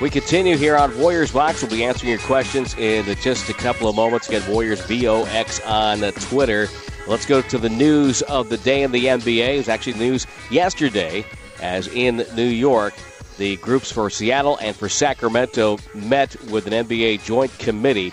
We 0.00 0.10
continue 0.10 0.56
here 0.56 0.76
on 0.76 0.98
Warriors 0.98 1.30
Vox. 1.30 1.62
We'll 1.62 1.70
be 1.70 1.84
answering 1.84 2.10
your 2.10 2.18
questions 2.20 2.74
in 2.74 3.06
just 3.16 3.48
a 3.48 3.54
couple 3.54 3.88
of 3.88 3.94
moments. 3.94 4.28
Get 4.28 4.46
Warriors 4.48 4.84
VOX 4.86 5.60
on 5.60 6.00
Twitter. 6.14 6.66
Let's 7.06 7.24
go 7.24 7.40
to 7.42 7.58
the 7.58 7.68
news 7.68 8.20
of 8.22 8.48
the 8.48 8.56
day 8.58 8.82
in 8.82 8.90
the 8.90 9.06
NBA. 9.06 9.54
It 9.54 9.58
was 9.58 9.68
actually 9.68 9.94
news 9.94 10.26
yesterday, 10.50 11.24
as 11.60 11.86
in 11.88 12.26
New 12.34 12.48
York, 12.48 12.94
the 13.38 13.56
groups 13.56 13.92
for 13.92 14.10
Seattle 14.10 14.58
and 14.60 14.74
for 14.74 14.88
Sacramento 14.88 15.78
met 15.94 16.34
with 16.50 16.66
an 16.66 16.72
NBA 16.86 17.24
joint 17.24 17.56
committee 17.60 18.12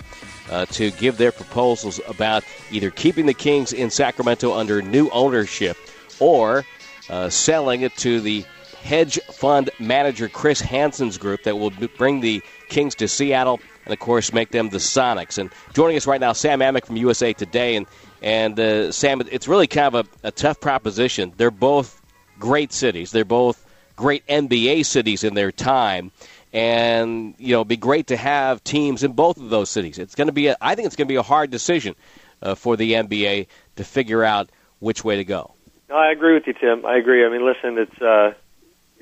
uh, 0.52 0.66
to 0.68 0.92
give 0.92 1.18
their 1.18 1.32
proposals 1.32 2.00
about 2.08 2.44
either 2.70 2.92
keeping 2.92 3.26
the 3.26 3.34
Kings 3.34 3.74
in 3.74 3.90
Sacramento 3.90 4.54
under 4.54 4.84
new 4.84 5.10
ownership 5.10 5.78
or 6.20 6.64
uh, 7.10 7.28
selling 7.30 7.82
it 7.82 7.96
to 7.98 8.22
the 8.22 8.46
hedge 8.82 9.20
fund 9.32 9.70
manager 9.80 10.28
Chris 10.28 10.60
Hansen's 10.60 11.18
group 11.18 11.44
that 11.44 11.58
will 11.58 11.72
bring 11.98 12.22
the 12.22 12.42
Kings 12.70 12.96
to 12.96 13.08
Seattle 13.08 13.60
and, 13.86 13.94
of 13.94 14.00
course, 14.00 14.34
make 14.34 14.52
them 14.52 14.70
the 14.70 14.78
Sonics. 14.78 15.38
And 15.38 15.52
joining 15.74 15.98
us 15.98 16.08
right 16.08 16.20
now, 16.20 16.34
Sam 16.34 16.60
Amick 16.60 16.86
from 16.86 16.98
USA 16.98 17.34
Today. 17.34 17.76
And, 17.76 17.88
and 18.22 18.60
uh, 18.60 18.92
Sam, 18.92 19.22
it's 19.22 19.48
really 19.48 19.68
kind 19.68 19.96
of 19.96 20.08
a, 20.24 20.28
a 20.28 20.32
tough 20.32 20.60
proposition. 20.60 21.34
They're 21.38 21.52
both 21.52 22.02
great 22.40 22.74
cities, 22.74 23.12
they're 23.12 23.26
both 23.26 23.66
great 23.96 24.26
NBA 24.28 24.86
cities 24.86 25.24
in 25.24 25.36
their 25.36 25.52
time. 25.52 26.12
And, 26.54 27.34
you 27.38 27.54
know, 27.54 27.60
it'd 27.60 27.70
be 27.70 27.78
great 27.78 28.08
to 28.08 28.18
have 28.18 28.62
teams 28.64 29.04
in 29.04 29.14
both 29.14 29.38
of 29.38 29.50
those 29.50 29.70
cities. 29.70 29.98
It's 29.98 30.16
going 30.16 30.28
to 30.28 30.34
be, 30.34 30.48
a, 30.48 30.58
I 30.60 30.76
think 30.76 30.88
it's 30.88 30.98
going 30.98 31.08
to 31.08 31.12
be 31.12 31.16
a 31.16 31.24
hard 31.24 31.50
decision 31.50 31.96
uh, 32.42 32.56
for 32.56 32.76
the 32.76 32.94
NBA 32.94 33.48
to 33.78 33.84
figure 33.86 34.24
out 34.24 34.50
which 34.80 35.06
way 35.06 35.16
to 35.16 35.24
go. 35.24 35.54
No, 35.90 35.96
I 35.96 36.12
agree 36.12 36.34
with 36.34 36.48
you, 36.48 36.54
Tim. 36.54 36.86
I 36.86 36.98
agree. 36.98 37.26
I 37.26 37.30
mean, 37.30 37.46
listen, 37.46 37.78
it's 37.78 38.02
uh, 38.02 38.34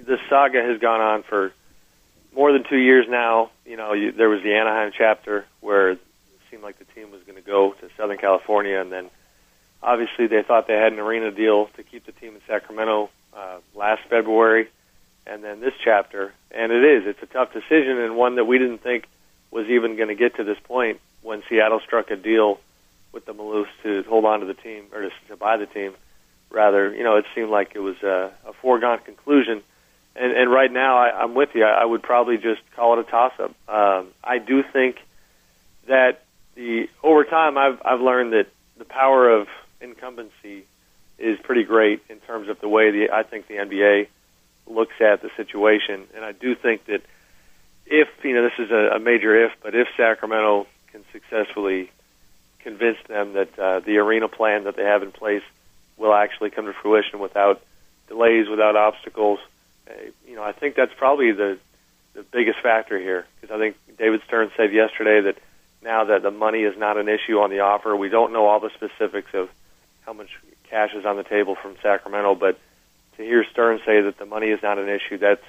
this 0.06 0.20
saga 0.30 0.62
has 0.62 0.80
gone 0.80 1.02
on 1.02 1.24
for 1.24 1.54
more 2.34 2.52
than 2.52 2.64
two 2.64 2.78
years 2.78 3.06
now. 3.10 3.52
You 3.66 3.78
know, 3.78 3.94
you, 3.94 4.12
there 4.12 4.30
was 4.30 4.42
the 4.44 4.54
Anaheim 4.54 4.92
chapter 4.96 5.46
where 5.62 5.92
it 5.92 6.00
seemed 6.50 6.64
like 6.64 6.80
the 6.80 6.86
team 6.86 7.12
was 7.12 7.22
going 7.24 7.36
to 7.36 7.46
go 7.46 7.74
to 7.74 7.90
Southern 7.98 8.18
California, 8.18 8.80
and 8.80 8.92
then 8.92 9.10
obviously 9.82 10.28
they 10.28 10.44
thought 10.44 10.68
they 10.68 10.74
had 10.74 10.94
an 10.94 11.00
arena 11.00 11.32
deal 11.32 11.68
to 11.76 11.84
keep 11.84 12.06
the 12.06 12.12
team 12.12 12.36
in 12.36 12.42
Sacramento 12.48 13.10
uh, 13.36 13.58
last 13.76 14.02
February, 14.10 14.70
and 15.28 15.44
then 15.44 15.60
this 15.60 15.74
chapter. 15.84 16.34
And 16.52 16.72
it 16.72 16.84
is, 16.84 17.04
it's 17.06 17.22
a 17.22 17.28
tough 17.28 17.54
decision 17.54 18.00
and 18.00 18.16
one 18.16 18.36
that 18.36 18.46
we 18.46 18.58
didn't 18.58 18.80
think 18.80 19.08
was 19.52 19.68
even 19.68 19.96
going 19.96 20.10
to 20.10 20.16
get 20.16 20.36
to 20.36 20.44
this 20.44 20.58
point 20.64 21.00
when 21.22 21.44
Seattle 21.50 21.80
struck 21.80 22.12
a 22.12 22.16
deal 22.16 22.60
with 23.12 23.26
the 23.26 23.34
Maloofs 23.34 23.68
to 23.84 24.04
hold 24.04 24.26
on 24.26 24.40
to 24.42 24.46
the 24.46 24.54
team 24.54 24.86
or 24.94 25.02
to, 25.02 25.10
to 25.28 25.36
buy 25.36 25.58
the 25.58 25.66
team. 25.66 25.94
Rather, 26.52 26.94
you 26.94 27.04
know, 27.04 27.18
it 27.18 27.26
seemed 27.36 27.50
like 27.50 27.72
it 27.76 27.80
was 27.80 27.98
a, 28.02 28.32
a 28.46 28.54
foregone 28.54 29.00
conclusion 29.00 29.62
and, 30.20 30.34
and 30.34 30.52
right 30.52 30.72
now, 30.72 30.98
I, 30.98 31.24
I'm 31.24 31.34
with 31.34 31.50
you. 31.56 31.64
I, 31.64 31.82
I 31.82 31.86
would 31.86 32.04
probably 32.04 32.38
just 32.38 32.62
call 32.76 33.00
it 33.00 33.08
a 33.08 33.10
toss-up. 33.10 33.56
Um, 33.70 34.08
I 34.24 34.38
do 34.38 34.64
think 34.64 34.98
that 35.88 36.24
the 36.56 36.90
over 37.02 37.24
time, 37.24 37.58
I've 37.58 37.82
I've 37.86 38.02
learned 38.02 38.34
that 38.34 38.48
the 38.78 38.86
power 38.86 39.30
of 39.30 39.48
incumbency 39.80 40.66
is 41.18 41.40
pretty 41.40 41.64
great 41.64 42.02
in 42.10 42.20
terms 42.20 42.50
of 42.50 42.60
the 42.60 42.68
way 42.68 42.92
the 42.92 43.12
I 43.12 43.24
think 43.24 43.48
the 43.48 43.56
NBA 43.56 44.08
looks 44.68 45.00
at 45.00 45.22
the 45.22 45.30
situation, 45.38 46.06
and 46.14 46.26
I 46.26 46.34
do 46.34 46.54
think 46.54 46.86
that 46.86 47.02
if 47.86 48.10
you 48.24 48.36
know 48.36 48.44
this 48.44 48.60
is 48.60 48.72
a, 48.72 48.96
a 48.96 49.00
major 49.00 49.46
if, 49.46 49.54
but 49.64 49.74
if 49.74 49.88
Sacramento 49.96 50.68
can 50.92 51.06
successfully 51.14 51.92
convince 52.60 52.98
them 53.08 53.34
that 53.34 53.58
uh, 53.58 53.80
the 53.80 53.98
arena 53.98 54.28
plan 54.28 54.66
that 54.66 54.76
they 54.76 54.84
have 54.84 55.02
in 55.02 55.14
place 55.14 55.44
will 55.98 56.14
actually 56.14 56.50
come 56.50 56.66
to 56.66 56.74
fruition 56.74 57.20
without 57.20 57.62
delays, 58.10 58.50
without 58.50 58.76
obstacles, 58.76 59.40
you 60.28 60.36
know, 60.36 60.44
I 60.44 60.52
think 60.52 60.76
that's 60.76 60.94
probably 60.98 61.32
the 61.32 61.58
the 62.14 62.24
biggest 62.24 62.60
factor 62.60 62.98
here 62.98 63.26
because 63.40 63.54
I 63.54 63.60
think 63.60 63.78
David 63.98 64.22
Stern 64.26 64.52
said 64.58 64.74
yesterday 64.74 65.22
that 65.22 65.38
now 65.82 66.06
that 66.06 66.24
the 66.24 66.32
money 66.32 66.64
is 66.64 66.78
not 66.78 66.98
an 66.98 67.08
issue 67.08 67.40
on 67.40 67.50
the 67.50 67.60
offer, 67.60 67.96
we 67.96 68.10
don't 68.10 68.34
know 68.34 68.46
all 68.46 68.60
the 68.60 68.72
specifics 68.72 69.34
of 69.34 69.50
how 70.06 70.14
much 70.14 70.30
cash 70.70 70.94
is 70.94 71.06
on 71.06 71.18
the 71.18 71.24
table 71.24 71.56
from 71.56 71.76
Sacramento, 71.82 72.36
but 72.36 72.60
to 73.18 73.24
hear 73.24 73.46
Stern 73.52 73.80
say 73.86 74.02
that 74.02 74.18
the 74.18 74.26
money 74.26 74.48
is 74.48 74.62
not 74.62 74.78
an 74.78 74.90
issue, 74.90 75.18
that's 75.18 75.44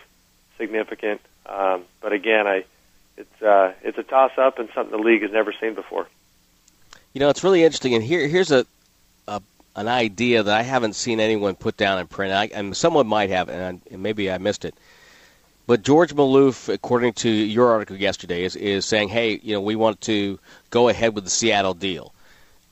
significant. 0.59 1.21
Um, 1.47 1.85
but 2.01 2.13
again, 2.13 2.47
I 2.47 2.65
it's 3.17 3.43
uh, 3.43 3.73
it's 3.83 3.99
a 3.99 4.03
toss 4.03 4.33
up 4.39 4.59
and 4.59 4.69
something 4.75 4.97
the 4.97 5.03
league 5.03 5.23
has 5.23 5.33
never 5.33 5.53
seen 5.53 5.75
before. 5.75 6.07
You 7.13 7.21
know, 7.21 7.29
it's 7.29 7.43
really 7.43 7.65
interesting, 7.65 7.95
and 7.95 8.05
here 8.05 8.29
here's 8.29 8.51
a, 8.51 8.67
a 9.27 9.43
an 9.77 9.89
idea 9.89 10.43
that 10.43 10.55
I 10.55 10.63
haven't 10.63 10.95
seen 10.95 11.21
anyone 11.21 11.55
put 11.55 11.77
down 11.77 11.99
in 11.99 12.07
print, 12.07 12.33
I, 12.33 12.47
and 12.47 12.77
someone 12.77 13.07
might 13.07 13.31
have, 13.31 13.49
and, 13.49 13.63
I, 13.63 13.93
and 13.93 14.03
maybe 14.03 14.31
I 14.31 14.39
missed 14.39 14.65
it. 14.65 14.75
But 15.67 15.83
George 15.83 16.15
Maloof, 16.15 16.69
according 16.73 17.13
to 17.15 17.31
your 17.31 17.71
article 17.71 17.97
yesterday, 17.97 18.45
is, 18.45 18.57
is 18.57 18.85
saying, 18.85 19.11
hey, 19.11 19.39
you 19.43 19.55
know, 19.55 19.61
we 19.61 19.77
want 19.77 20.01
to 20.03 20.39
go 20.71 20.89
ahead 20.89 21.15
with 21.15 21.25
the 21.25 21.31
Seattle 21.31 21.75
deal. 21.75 22.13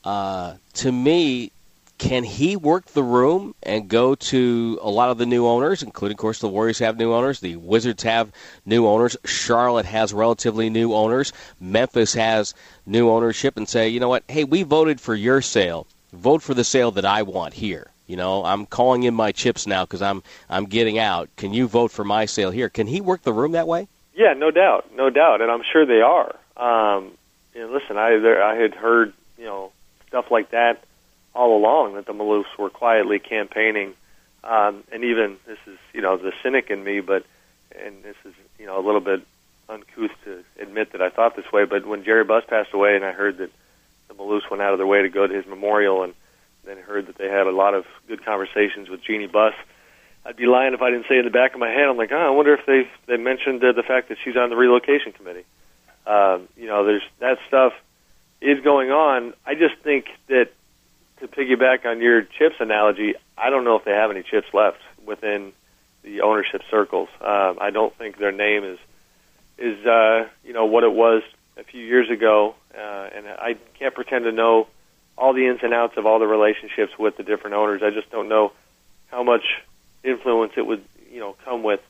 Uh, 0.03 0.55
to 0.75 0.91
me, 0.91 1.53
can 1.99 2.25
he 2.25 2.57
work 2.57 2.87
the 2.87 3.03
room 3.03 3.55
and 3.63 3.89
go 3.89 4.15
to 4.15 4.79
a 4.83 4.91
lot 4.91 5.11
of 5.11 5.19
the 5.19 5.27
new 5.27 5.47
owners, 5.47 5.83
including, 5.83 6.15
of 6.15 6.19
course, 6.19 6.39
the 6.39 6.49
Warriors 6.49 6.79
have 6.79 6.97
new 6.97 7.13
owners, 7.13 7.41
the 7.41 7.57
Wizards 7.57 8.05
have 8.05 8.33
new 8.65 8.87
owners, 8.87 9.17
Charlotte 9.25 9.87
has 9.87 10.13
relatively 10.13 10.71
new 10.71 10.93
owners, 10.95 11.33
Memphis 11.61 12.15
has 12.15 12.55
new 12.87 13.11
ownership, 13.11 13.57
and 13.57 13.69
say, 13.69 13.89
you 13.89 14.01
know 14.01 14.09
what, 14.09 14.25
hey, 14.29 14.45
we 14.45 14.63
voted 14.63 15.01
for 15.01 15.15
your 15.15 15.43
sale. 15.43 15.87
Vote 16.13 16.43
for 16.43 16.55
the 16.55 16.65
sale 16.65 16.91
that 16.93 17.05
I 17.05 17.23
want 17.23 17.55
here. 17.55 17.91
You 18.07 18.17
know, 18.17 18.45
I'm 18.45 18.65
calling 18.65 19.03
in 19.03 19.15
my 19.15 19.33
chips 19.33 19.67
now 19.67 19.85
because 19.85 20.01
I'm 20.01 20.23
I'm 20.49 20.65
getting 20.65 20.99
out. 20.99 21.29
Can 21.37 21.53
you 21.53 21.69
vote 21.69 21.91
for 21.91 22.05
my 22.05 22.25
sale 22.25 22.51
here? 22.51 22.71
Can 22.71 22.87
he 22.87 23.03
work 23.03 23.23
the 23.23 23.33
room 23.33 23.53
that 23.53 23.69
way? 23.69 23.87
Yeah, 24.15 24.33
no 24.33 24.51
doubt, 24.51 24.87
no 24.97 25.11
doubt, 25.11 25.43
and 25.43 25.51
I'm 25.51 25.63
sure 25.71 25.85
they 25.85 26.01
are. 26.01 26.35
Um, 26.57 27.13
you 27.55 27.61
know, 27.61 27.73
listen, 27.73 27.99
I 27.99 28.19
there, 28.19 28.43
I 28.43 28.57
had 28.57 28.75
heard 28.75 29.13
you 29.37 29.45
know 29.45 29.73
stuff 30.09 30.31
like 30.31 30.51
that 30.51 30.83
all 31.35 31.57
along 31.57 31.95
that 31.95 32.07
the 32.07 32.15
Maloofs 32.15 32.57
were 32.59 32.71
quietly 32.71 33.19
campaigning, 33.19 33.93
um, 34.43 34.85
and 34.91 35.05
even 35.05 35.37
this 35.47 35.59
is 35.67 35.79
you 35.93 36.01
know 36.01 36.17
the 36.17 36.33
cynic 36.43 36.71
in 36.71 36.83
me, 36.83 37.01
but 37.01 37.27
and 37.79 38.03
this 38.03 38.17
is 38.25 38.33
you 38.59 38.65
know 38.65 38.79
a 38.79 38.85
little 38.85 39.03
bit 39.03 39.21
uncouth 39.69 40.11
to 40.25 40.43
admit 40.59 40.93
that 40.93 41.03
I 41.03 41.11
thought 41.11 41.37
this 41.37 41.53
way, 41.53 41.67
but 41.67 41.87
when 41.87 42.05
Jerry 42.05 42.25
Buss 42.25 42.45
passed 42.49 42.73
away, 42.73 42.97
and 42.97 43.05
I 43.05 43.13
heard 43.13 43.37
that 43.39 43.51
the 44.09 44.15
Maloofs 44.15 44.51
went 44.51 44.63
out 44.63 44.73
of 44.73 44.79
their 44.79 44.87
way 44.87 45.03
to 45.03 45.09
go 45.09 45.27
to 45.27 45.35
his 45.35 45.47
memorial 45.47 46.03
and 46.03 46.15
then 46.65 46.79
heard 46.79 47.07
that 47.07 47.17
they 47.17 47.29
had 47.29 47.47
a 47.47 47.53
lot 47.53 47.75
of 47.75 47.85
good 48.07 48.25
conversations 48.25 48.89
with 48.89 49.03
Jeanie 49.03 49.27
Buss. 49.27 49.55
I'd 50.25 50.37
be 50.37 50.47
lying 50.47 50.75
if 50.75 50.83
I 50.83 50.91
didn't 50.91 51.07
say 51.09 51.19
in 51.19 51.25
the 51.25 51.31
back 51.31 51.55
of 51.55 51.61
my 51.61 51.71
head, 51.71 51.89
I'm 51.89 51.97
like, 51.97 52.13
oh, 52.13 52.17
I 52.17 52.31
wonder 52.31 52.55
if 52.55 52.67
they 52.67 52.89
they 53.07 53.17
mentioned 53.17 53.65
uh, 53.65 53.73
the 53.73 53.83
fact 53.83 54.09
that 54.11 54.19
she's 54.23 54.37
on 54.37 54.51
the 54.51 54.57
relocation 54.57 55.13
committee. 55.13 55.45
Um, 56.07 56.49
you 56.57 56.67
know, 56.67 56.85
there's 56.85 57.03
that 57.21 57.39
stuff 57.47 57.73
is 58.41 58.63
going 58.63 58.91
on. 58.91 59.35
I 59.47 59.55
just 59.55 59.77
think 59.83 60.07
that 60.29 60.51
to 61.21 61.29
piggyback 61.29 61.85
on 61.87 62.01
your 62.01 62.23
chips 62.23 62.57
analogy, 62.61 63.15
I 63.37 63.51
don't 63.51 63.65
know 63.65 63.77
if 63.77 63.85
they 63.85 63.93
have 63.93 64.11
any 64.11 64.23
chips 64.23 64.49
left 64.53 64.79
within 65.05 65.53
the 66.03 66.21
ownership 66.21 66.63
circles. 66.71 67.09
Um, 67.21 67.59
I 67.61 67.71
don't 67.71 67.97
think 67.97 68.19
their 68.19 68.33
name 68.33 68.65
is 68.65 68.79
is 69.59 69.85
uh, 69.87 70.29
you 70.45 70.53
know 70.53 70.67
what 70.67 70.85
it 70.85 70.93
was 70.93 71.23
a 71.59 71.65
few 71.65 71.85
years 71.85 72.09
ago, 72.11 72.55
uh, 72.75 73.09
and 73.15 73.27
I 73.27 73.57
can't 73.79 73.95
pretend 73.95 74.25
to 74.25 74.33
know 74.33 74.69
all 75.17 75.33
the 75.33 75.47
ins 75.47 75.61
and 75.63 75.75
outs 75.75 75.97
of 75.97 76.07
all 76.07 76.19
the 76.19 76.27
relationships 76.27 76.93
with 76.99 77.17
the 77.17 77.25
different 77.25 77.55
owners. 77.55 77.83
I 77.83 77.91
just 77.91 78.11
don't 78.11 78.29
know 78.29 78.53
how 79.09 79.23
much 79.23 79.43
influence 80.05 80.53
it 80.57 80.65
would 80.65 80.85
you 81.11 81.21
know 81.21 81.35
come 81.45 81.63
with 81.63 81.81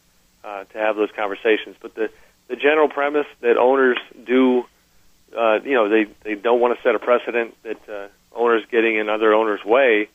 uh, 0.43 0.65
to 0.65 0.79
have 0.79 0.97
those 0.97 1.11
conversations. 1.15 1.77
But 1.81 1.95
the 1.95 2.11
the 2.49 2.57
general 2.57 2.89
premise 2.89 3.27
that 3.41 3.57
owners 3.59 3.99
do, 4.25 4.65
uh, 5.37 5.61
you 5.63 5.75
know, 5.75 5.89
they 5.89 6.07
they 6.23 6.35
don't 6.35 6.61
want 6.61 6.77
to 6.77 6.83
set 6.83 6.95
a 6.95 6.99
precedent 6.99 7.55
that 7.63 7.89
uh, 7.89 8.09
owners 8.35 8.63
getting 8.71 8.97
in 8.97 9.09
other 9.09 9.35
owners' 9.35 9.65
way 9.65 10.09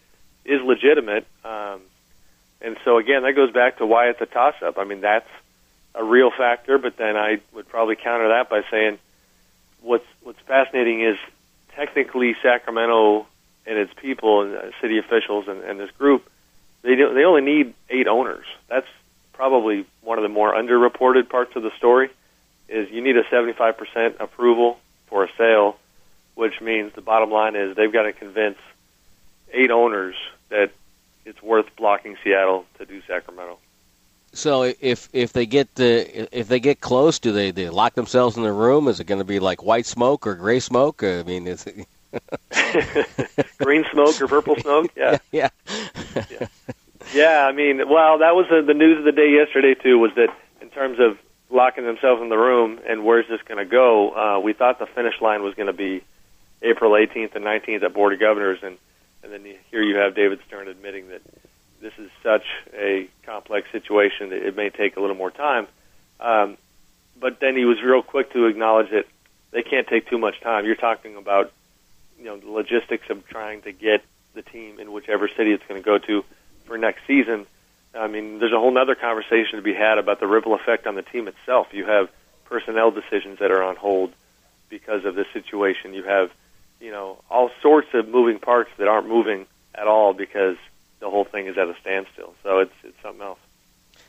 is 0.45 0.61
legitimate. 0.61 1.25
Um, 1.45 1.81
and 2.61 2.77
so 2.83 2.97
again, 2.97 3.23
that 3.23 3.33
goes 3.33 3.51
back 3.51 3.77
to 3.77 3.85
why 3.85 4.09
it's 4.09 4.21
a 4.21 4.25
toss 4.25 4.55
up. 4.65 4.77
I 4.77 4.85
mean, 4.85 5.01
that's 5.01 5.29
a 5.93 6.03
real 6.03 6.31
factor. 6.31 6.77
But 6.77 6.97
then 6.97 7.15
I 7.15 7.41
would 7.53 7.67
probably 7.69 7.95
counter 7.95 8.29
that 8.29 8.49
by 8.49 8.63
saying 8.71 8.97
what's 9.83 10.05
what's 10.23 10.39
fascinating 10.47 11.01
is 11.01 11.17
technically 11.75 12.35
Sacramento 12.41 13.27
and 13.65 13.77
its 13.77 13.93
people 13.93 14.41
and 14.41 14.55
uh, 14.55 14.61
city 14.81 14.97
officials 14.97 15.47
and, 15.47 15.63
and 15.63 15.79
this 15.79 15.91
group, 15.91 16.29
they 16.81 16.95
do, 16.95 17.13
they 17.13 17.23
only 17.23 17.41
need 17.41 17.73
eight 17.89 18.07
owners. 18.07 18.45
That's 18.67 18.87
probably 19.33 19.85
one 20.01 20.17
of 20.17 20.23
the 20.23 20.29
more 20.29 20.53
underreported 20.53 21.29
parts 21.29 21.55
of 21.55 21.63
the 21.63 21.71
story. 21.77 22.09
Is 22.69 22.89
you 22.89 23.01
need 23.01 23.17
a 23.17 23.23
75% 23.23 24.19
approval 24.19 24.79
for 25.07 25.25
a 25.25 25.29
sale, 25.37 25.77
which 26.35 26.59
means 26.61 26.93
the 26.93 27.01
bottom 27.01 27.29
line 27.29 27.55
is 27.55 27.75
they've 27.75 27.91
got 27.91 28.03
to 28.03 28.13
convince 28.13 28.57
eight 29.51 29.69
owners 29.69 30.15
that 30.49 30.71
it's 31.25 31.41
worth 31.41 31.67
blocking 31.75 32.17
Seattle 32.23 32.65
to 32.79 32.85
do 32.85 33.01
Sacramento. 33.07 33.57
So 34.33 34.63
if 34.63 35.09
if 35.13 35.31
they 35.31 35.45
get 35.45 35.75
the 35.75 36.27
if 36.37 36.47
they 36.47 36.59
get 36.59 36.81
close, 36.81 37.19
do 37.19 37.31
they 37.31 37.51
they 37.51 37.69
lock 37.69 37.93
themselves 37.93 38.35
in 38.35 38.43
the 38.43 38.51
room? 38.51 38.87
Is 38.87 38.99
it 38.99 39.05
going 39.05 39.19
to 39.19 39.25
be 39.25 39.39
like 39.39 39.63
white 39.63 39.85
smoke 39.85 40.25
or 40.25 40.33
gray 40.33 40.59
smoke? 40.59 41.03
I 41.03 41.21
mean, 41.23 41.45
is 41.45 41.67
it 41.67 41.87
green 43.59 43.85
smoke 43.91 44.19
or 44.19 44.27
purple 44.27 44.55
smoke? 44.57 44.91
Yeah, 44.95 45.17
yeah, 45.31 45.49
yeah. 46.31 46.47
yeah. 47.13 47.45
I 47.47 47.51
mean, 47.51 47.87
well, 47.87 48.17
that 48.19 48.35
was 48.35 48.47
the, 48.49 48.63
the 48.65 48.73
news 48.73 48.97
of 48.97 49.05
the 49.05 49.11
day 49.11 49.29
yesterday 49.31 49.75
too. 49.75 49.99
Was 49.99 50.11
that 50.15 50.29
in 50.61 50.69
terms 50.69 50.97
of 50.99 51.17
locking 51.51 51.85
themselves 51.85 52.21
in 52.21 52.29
the 52.29 52.37
room 52.37 52.79
and 52.87 53.05
where's 53.05 53.27
this 53.29 53.41
going 53.47 53.59
to 53.59 53.69
go? 53.69 54.15
Uh, 54.15 54.39
we 54.39 54.53
thought 54.53 54.79
the 54.79 54.87
finish 54.87 55.21
line 55.21 55.43
was 55.43 55.53
going 55.53 55.67
to 55.67 55.73
be 55.73 56.03
April 56.63 56.93
18th 56.93 57.35
and 57.35 57.45
19th 57.45 57.83
at 57.83 57.93
Board 57.93 58.13
of 58.13 58.19
Governors, 58.19 58.59
and 58.63 58.77
and 59.21 59.31
then 59.31 59.45
here 59.69 59.83
you 59.83 59.97
have 59.97 60.15
David 60.15 60.39
Stern 60.47 60.67
admitting 60.67 61.09
that 61.09 61.21
this 61.83 61.93
is 61.97 62.09
such 62.23 62.45
a 62.73 63.07
complex 63.25 63.67
situation 63.71 64.29
that 64.29 64.45
it 64.45 64.55
may 64.55 64.69
take 64.69 64.97
a 64.97 65.01
little 65.01 65.15
more 65.15 65.31
time. 65.31 65.67
Um, 66.19 66.57
but 67.19 67.39
then 67.39 67.55
he 67.55 67.65
was 67.65 67.81
real 67.83 68.01
quick 68.01 68.33
to 68.33 68.45
acknowledge 68.45 68.89
that 68.91 69.05
they 69.51 69.61
can't 69.61 69.87
take 69.87 70.09
too 70.09 70.17
much 70.17 70.39
time. 70.41 70.65
You're 70.65 70.75
talking 70.75 71.15
about, 71.15 71.51
you 72.17 72.25
know, 72.25 72.37
the 72.37 72.49
logistics 72.49 73.09
of 73.09 73.27
trying 73.27 73.61
to 73.63 73.71
get 73.71 74.03
the 74.33 74.41
team 74.41 74.79
in 74.79 74.91
whichever 74.91 75.27
city 75.27 75.51
it's 75.51 75.63
going 75.67 75.79
to 75.79 75.85
go 75.85 75.99
to 75.99 76.23
for 76.65 76.77
next 76.77 77.01
season. 77.05 77.45
I 77.93 78.07
mean, 78.07 78.39
there's 78.39 78.53
a 78.53 78.57
whole 78.57 78.75
other 78.77 78.95
conversation 78.95 79.57
to 79.57 79.61
be 79.61 79.73
had 79.73 79.99
about 79.99 80.19
the 80.19 80.25
ripple 80.25 80.55
effect 80.55 80.87
on 80.87 80.95
the 80.95 81.03
team 81.03 81.27
itself. 81.27 81.67
You 81.71 81.85
have 81.85 82.09
personnel 82.45 82.91
decisions 82.91 83.39
that 83.39 83.51
are 83.51 83.61
on 83.61 83.75
hold 83.75 84.13
because 84.69 85.05
of 85.05 85.13
this 85.15 85.27
situation. 85.33 85.93
You 85.93 86.03
have, 86.03 86.31
you 86.79 86.91
know, 86.91 87.19
all 87.29 87.51
sorts 87.61 87.89
of 87.93 88.07
moving 88.07 88.39
parts 88.39 88.71
that 88.77 88.87
aren't 88.87 89.07
moving 89.07 89.45
at 89.75 89.87
all 89.87 90.13
because 90.13 90.57
the 91.03 91.09
whole 91.09 91.25
thing 91.25 91.47
is 91.47 91.57
at 91.57 91.67
a 91.67 91.75
standstill. 91.81 92.33
So 92.43 92.59
it's 92.59 92.73
it's 92.83 92.95
something 93.03 93.21
else. 93.21 93.39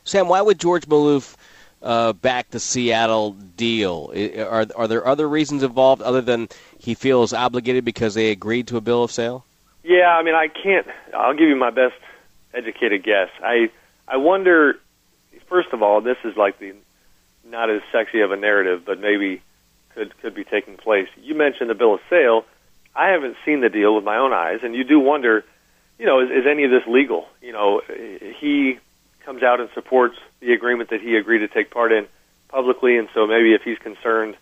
Sam, 0.04 0.28
why 0.28 0.40
would 0.40 0.60
George 0.60 0.86
Maloof 0.86 1.34
uh, 1.82 2.12
back 2.12 2.50
the 2.50 2.60
Seattle 2.60 3.32
deal? 3.32 4.12
Are 4.38 4.66
are 4.76 4.88
there 4.88 5.06
other 5.06 5.28
reasons 5.28 5.64
involved 5.64 6.00
other 6.02 6.20
than 6.20 6.48
he 6.78 6.94
feels 6.94 7.32
obligated 7.32 7.84
because 7.84 8.14
they 8.14 8.30
agreed 8.30 8.68
to 8.68 8.76
a 8.76 8.80
bill 8.80 9.02
of 9.02 9.10
sale? 9.10 9.44
Yeah, 9.82 10.16
I 10.16 10.22
mean, 10.22 10.34
I 10.34 10.48
can't. 10.48 10.86
I'll 11.12 11.34
give 11.34 11.48
you 11.48 11.56
my 11.56 11.70
best 11.70 11.96
educated 12.54 13.02
guess. 13.02 13.28
I 13.42 13.70
I 14.06 14.16
wonder. 14.16 14.78
First 15.48 15.72
of 15.72 15.82
all, 15.82 16.00
this 16.00 16.16
is 16.24 16.36
like 16.36 16.58
the 16.58 16.74
not 17.44 17.70
as 17.70 17.82
sexy 17.92 18.20
of 18.20 18.30
a 18.30 18.36
narrative, 18.36 18.84
but 18.86 19.00
maybe 19.00 19.42
could 19.94 20.16
could 20.20 20.34
be 20.34 20.44
taking 20.44 20.76
place. 20.76 21.08
You 21.20 21.34
mentioned 21.34 21.70
the 21.70 21.74
bill 21.74 21.94
of 21.94 22.00
sale. 22.08 22.44
I 22.94 23.08
haven't 23.08 23.36
seen 23.44 23.60
the 23.60 23.68
deal 23.68 23.96
with 23.96 24.04
my 24.04 24.16
own 24.16 24.32
eyes, 24.32 24.60
and 24.62 24.76
you 24.76 24.84
do 24.84 25.00
wonder 25.00 25.44
you 25.98 26.06
know, 26.06 26.20
is, 26.20 26.30
is 26.30 26.46
any 26.46 26.64
of 26.64 26.70
this 26.70 26.86
legal? 26.86 27.26
You 27.40 27.52
know, 27.52 27.80
he 28.40 28.78
comes 29.24 29.42
out 29.42 29.60
and 29.60 29.68
supports 29.74 30.16
the 30.40 30.52
agreement 30.52 30.90
that 30.90 31.00
he 31.00 31.16
agreed 31.16 31.40
to 31.40 31.48
take 31.48 31.70
part 31.70 31.92
in 31.92 32.06
publicly, 32.48 32.98
and 32.98 33.08
so 33.14 33.26
maybe 33.26 33.54
if 33.54 33.62
he's 33.62 33.78
concerned 33.78 34.36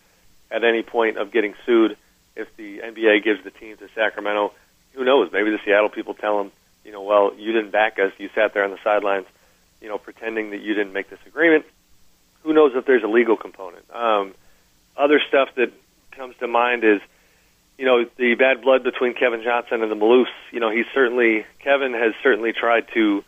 at 0.51 0.65
any 0.65 0.83
point 0.83 1.17
of 1.17 1.33
getting 1.33 1.55
sued, 1.65 1.97
if 2.37 2.49
the 2.57 2.79
NBA 2.79 3.25
gives 3.25 3.43
the 3.45 3.51
team 3.51 3.77
to 3.79 3.89
Sacramento, 3.95 4.53
who 4.95 5.05
knows? 5.05 5.31
Maybe 5.33 5.51
the 5.51 5.59
Seattle 5.65 5.89
people 5.89 6.15
tell 6.15 6.41
him, 6.41 6.53
you 6.85 6.93
know, 6.93 7.03
well, 7.03 7.33
you 7.37 7.53
didn't 7.53 7.71
back 7.71 7.99
us, 7.99 8.13
you 8.19 8.29
sat 8.35 8.53
there 8.55 8.65
on 8.65 8.71
the 8.71 8.79
sidelines, 8.83 9.27
you 9.81 9.89
know, 9.89 9.99
pretending 9.99 10.51
that 10.51 10.61
you 10.61 10.75
didn't 10.75 10.93
make 10.93 11.09
this 11.11 11.19
agreement. 11.27 11.65
Who 12.43 12.53
knows 12.53 12.73
if 12.75 12.85
there's 12.87 13.03
a 13.03 13.09
legal 13.09 13.37
component? 13.37 13.85
Um, 13.95 14.35
other 14.97 15.21
stuff 15.27 15.49
that 15.57 15.73
comes 16.11 16.35
to 16.41 16.47
mind 16.47 16.85
is 16.85 17.01
you 17.83 17.89
know, 17.89 18.07
the 18.17 18.37
bad 18.37 18.63
blood 18.63 18.85
between 18.85 19.13
Kevin 19.13 19.43
Johnson 19.43 19.83
and 19.83 19.91
the 19.91 19.97
Maloofs, 19.97 20.31
you 20.53 20.61
know, 20.61 20.71
he's 20.71 20.87
certainly, 20.95 21.45
Kevin 21.59 21.95
has 21.95 22.15
certainly 22.23 22.53
tried 22.53 22.87
to 22.95 23.25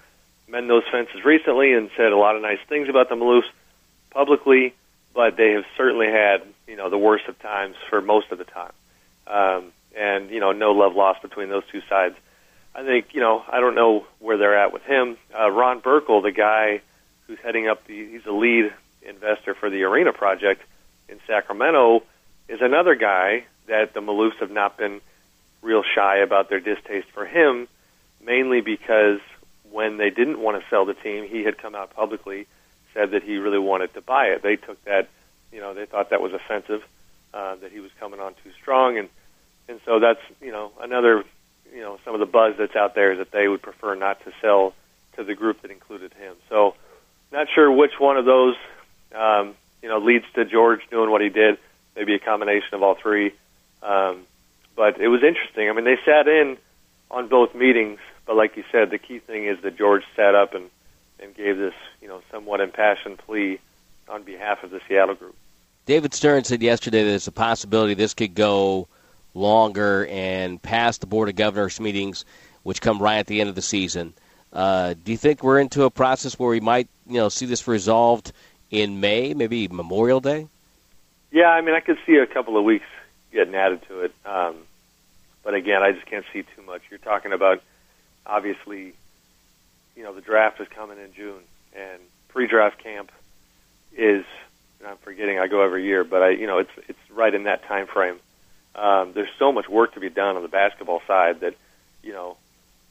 mend 0.47 0.71
those 0.71 0.85
fences 0.93 1.25
recently 1.25 1.73
and 1.73 1.91
said 1.97 2.13
a 2.13 2.17
lot 2.17 2.37
of 2.37 2.43
nice 2.43 2.61
things 2.69 2.89
about 2.89 3.09
the 3.09 3.17
Maloofs 3.17 3.51
publicly, 4.11 4.73
but 5.13 5.37
they 5.37 5.55
have 5.55 5.65
certainly 5.77 6.07
had, 6.07 6.45
you 6.69 6.77
know, 6.77 6.89
the 6.89 6.97
worst 6.97 7.27
of 7.27 7.37
times 7.41 7.75
for 7.91 8.01
most 8.01 8.31
of 8.31 8.39
the 8.39 8.45
time. 8.45 8.71
Um, 9.27 9.73
and, 9.97 10.31
you 10.31 10.39
know, 10.39 10.53
no 10.53 10.71
love 10.71 10.95
lost 10.95 11.21
between 11.21 11.49
those 11.49 11.65
two 11.73 11.83
sides. 11.89 12.15
I 12.77 12.85
think, 12.85 13.07
you 13.13 13.21
know, 13.21 13.43
I 13.51 13.59
don't 13.59 13.75
know 13.75 14.07
where 14.21 14.37
they're 14.37 14.57
at 14.57 14.73
with 14.73 14.85
him. 14.85 15.17
Uh, 15.37 15.51
Ron 15.51 15.81
Burkle, 15.81 16.23
the 16.23 16.31
guy 16.31 16.81
who's 17.27 17.41
heading 17.41 17.67
up 17.67 17.85
the, 17.89 18.09
he's 18.09 18.23
the 18.23 18.31
lead 18.31 18.73
investor 19.03 19.55
for 19.55 19.69
the 19.69 19.83
arena 19.83 20.13
project 20.13 20.63
in 21.09 21.19
Sacramento, 21.27 22.05
is 22.49 22.61
another 22.61 22.95
guy 22.95 23.47
that 23.67 23.95
the 23.95 24.01
Maloofs 24.01 24.39
have 24.41 24.51
not 24.51 24.77
been 24.77 25.01
real 25.63 25.83
shy 25.95 26.19
about 26.19 26.49
their 26.49 26.61
distaste 26.61 27.09
for 27.13 27.25
him, 27.25 27.67
mainly 28.25 28.61
because 28.61 29.21
when 29.71 29.97
they 29.97 30.11
didn't 30.11 30.39
want 30.39 30.61
to 30.61 30.69
sell 30.69 30.85
the 30.85 30.95
team, 30.95 31.27
he 31.29 31.43
had 31.43 31.59
come 31.59 31.75
out 31.75 31.95
publicly 31.95 32.47
said 32.93 33.11
that 33.11 33.25
he 33.25 33.37
really 33.39 33.59
wanted 33.59 33.93
to 33.95 34.01
buy 34.01 34.27
it. 34.27 34.43
They 34.43 34.57
took 34.57 34.83
that, 34.85 35.09
you 35.53 35.61
know, 35.61 35.75
they 35.75 35.85
thought 35.85 36.11
that 36.11 36.21
was 36.21 36.33
offensive, 36.33 36.83
uh, 37.33 37.57
that 37.57 37.73
he 37.73 37.81
was 37.81 37.91
coming 37.99 38.21
on 38.21 38.35
too 38.45 38.53
strong, 38.63 38.97
and 38.97 39.09
and 39.67 39.81
so 39.85 39.99
that's 39.99 40.21
you 40.41 40.53
know 40.53 40.71
another, 40.81 41.25
you 41.75 41.81
know, 41.81 41.99
some 42.05 42.15
of 42.15 42.21
the 42.21 42.27
buzz 42.27 42.55
that's 42.57 42.77
out 42.77 42.95
there 42.95 43.13
is 43.13 43.19
that 43.19 43.33
they 43.33 43.49
would 43.49 43.63
prefer 43.63 43.95
not 43.97 44.23
to 44.25 44.33
sell 44.41 44.75
to 45.17 45.25
the 45.25 45.35
group 45.35 45.63
that 45.63 45.71
included 45.71 46.13
him. 46.15 46.37
So, 46.49 46.75
not 47.33 47.49
sure 47.53 47.71
which 47.73 47.99
one 47.99 48.17
of 48.17 48.25
those 48.25 48.55
um, 49.15 49.55
you 49.83 49.89
know, 49.89 49.99
leads 49.99 50.25
to 50.35 50.45
George 50.45 50.81
doing 50.91 51.11
what 51.11 51.21
he 51.21 51.29
did. 51.29 51.59
Maybe 51.97 52.15
a 52.15 52.19
combination 52.19 52.75
of 52.75 52.83
all 52.83 52.95
three. 52.95 53.35
Um, 53.85 54.23
but 54.75 55.01
it 55.01 55.09
was 55.09 55.23
interesting. 55.23 55.69
I 55.69 55.73
mean, 55.73 55.85
they 55.85 55.99
sat 56.05 56.27
in 56.27 56.57
on 57.11 57.29
both 57.29 57.55
meetings, 57.55 58.01
but 58.27 58.35
like 58.37 58.57
you 58.57 58.65
said, 58.73 58.91
the 58.91 58.99
key 58.99 59.19
thing 59.19 59.45
is 59.45 59.61
that 59.63 59.77
George 59.77 60.03
sat 60.17 60.35
up 60.35 60.55
and 60.55 60.71
and 61.21 61.35
gave 61.35 61.57
this, 61.57 61.75
you 62.03 62.09
know, 62.09 62.21
somewhat 62.31 62.61
impassioned 62.61 63.19
plea 63.19 63.61
on 64.09 64.25
behalf 64.25 64.65
of 64.65 64.71
the 64.71 64.81
Seattle 64.89 65.15
group. 65.15 65.35
David 65.87 66.13
Stern 66.13 66.45
said 66.45 66.63
yesterday 66.63 67.03
that 67.03 67.11
there's 67.11 67.29
a 67.29 67.33
possibility 67.33 67.95
this 67.95 68.15
could 68.15 68.35
go 68.35 68.89
longer 69.33 70.07
and 70.07 70.61
past 70.61 71.01
the 71.01 71.07
Board 71.07 71.29
of 71.29 71.37
Governors 71.37 71.79
meetings, 71.79 72.25
which 72.63 72.81
come 72.81 73.01
right 73.01 73.19
at 73.19 73.27
the 73.27 73.41
end 73.41 73.49
of 73.49 73.55
the 73.55 73.63
season. 73.63 74.13
Uh, 74.53 74.95
do 75.05 75.13
you 75.13 75.19
think 75.19 75.43
we're 75.43 75.61
into 75.61 75.85
a 75.85 75.91
process 75.91 76.39
where 76.39 76.51
we 76.51 76.61
might, 76.61 76.89
you 77.07 77.19
know, 77.19 77.29
see 77.29 77.47
this 77.47 77.67
resolved 77.67 78.33
in 78.71 79.01
May, 79.01 79.35
maybe 79.35 79.69
Memorial 79.69 80.21
Day? 80.21 80.49
Yeah, 81.31 81.49
I 81.49 81.61
mean, 81.61 81.75
I 81.75 81.81
could 81.81 81.99
see 82.07 82.17
a 82.17 82.27
couple 82.27 82.57
of 82.57 82.65
weeks 82.65 82.87
getting 83.35 83.55
added 83.55 83.83
to 83.89 84.01
it. 84.01 84.15
Um, 84.25 84.57
but 85.43 85.55
again, 85.55 85.83
I 85.83 85.93
just 85.93 86.07
can't 86.07 86.25
see 86.33 86.43
too 86.43 86.63
much. 86.63 86.83
You're 86.91 86.99
talking 86.99 87.33
about 87.33 87.63
obviously 88.25 88.95
you 89.97 90.03
know 90.03 90.15
the 90.15 90.23
draft 90.23 90.61
is 90.61 90.69
coming 90.69 90.99
in 90.99 91.13
June, 91.15 91.43
and 91.77 92.01
pre-draft 92.29 92.83
camp 92.83 93.13
is 93.97 94.25
and 94.85 94.89
I'm 94.91 94.99
forgetting. 94.99 95.39
I 95.39 95.47
go 95.47 95.63
every 95.63 95.85
year, 95.85 96.05
but 96.05 96.23
I 96.23 96.31
you 96.31 96.47
know 96.47 96.59
it's 96.59 96.71
it's 96.89 96.99
right 97.11 97.35
in 97.35 97.45
that 97.45 97.65
time 97.65 97.87
frame. 97.87 98.17
Um, 98.75 99.13
there's 99.15 99.31
so 99.39 99.53
much 99.53 99.69
work 99.69 99.95
to 99.95 100.01
be 100.01 100.11
done 100.11 100.37
on 100.37 100.43
the 100.43 100.49
basketball 100.49 101.01
side 101.07 101.41
that 101.41 101.55
you 102.03 102.13
know 102.13 102.37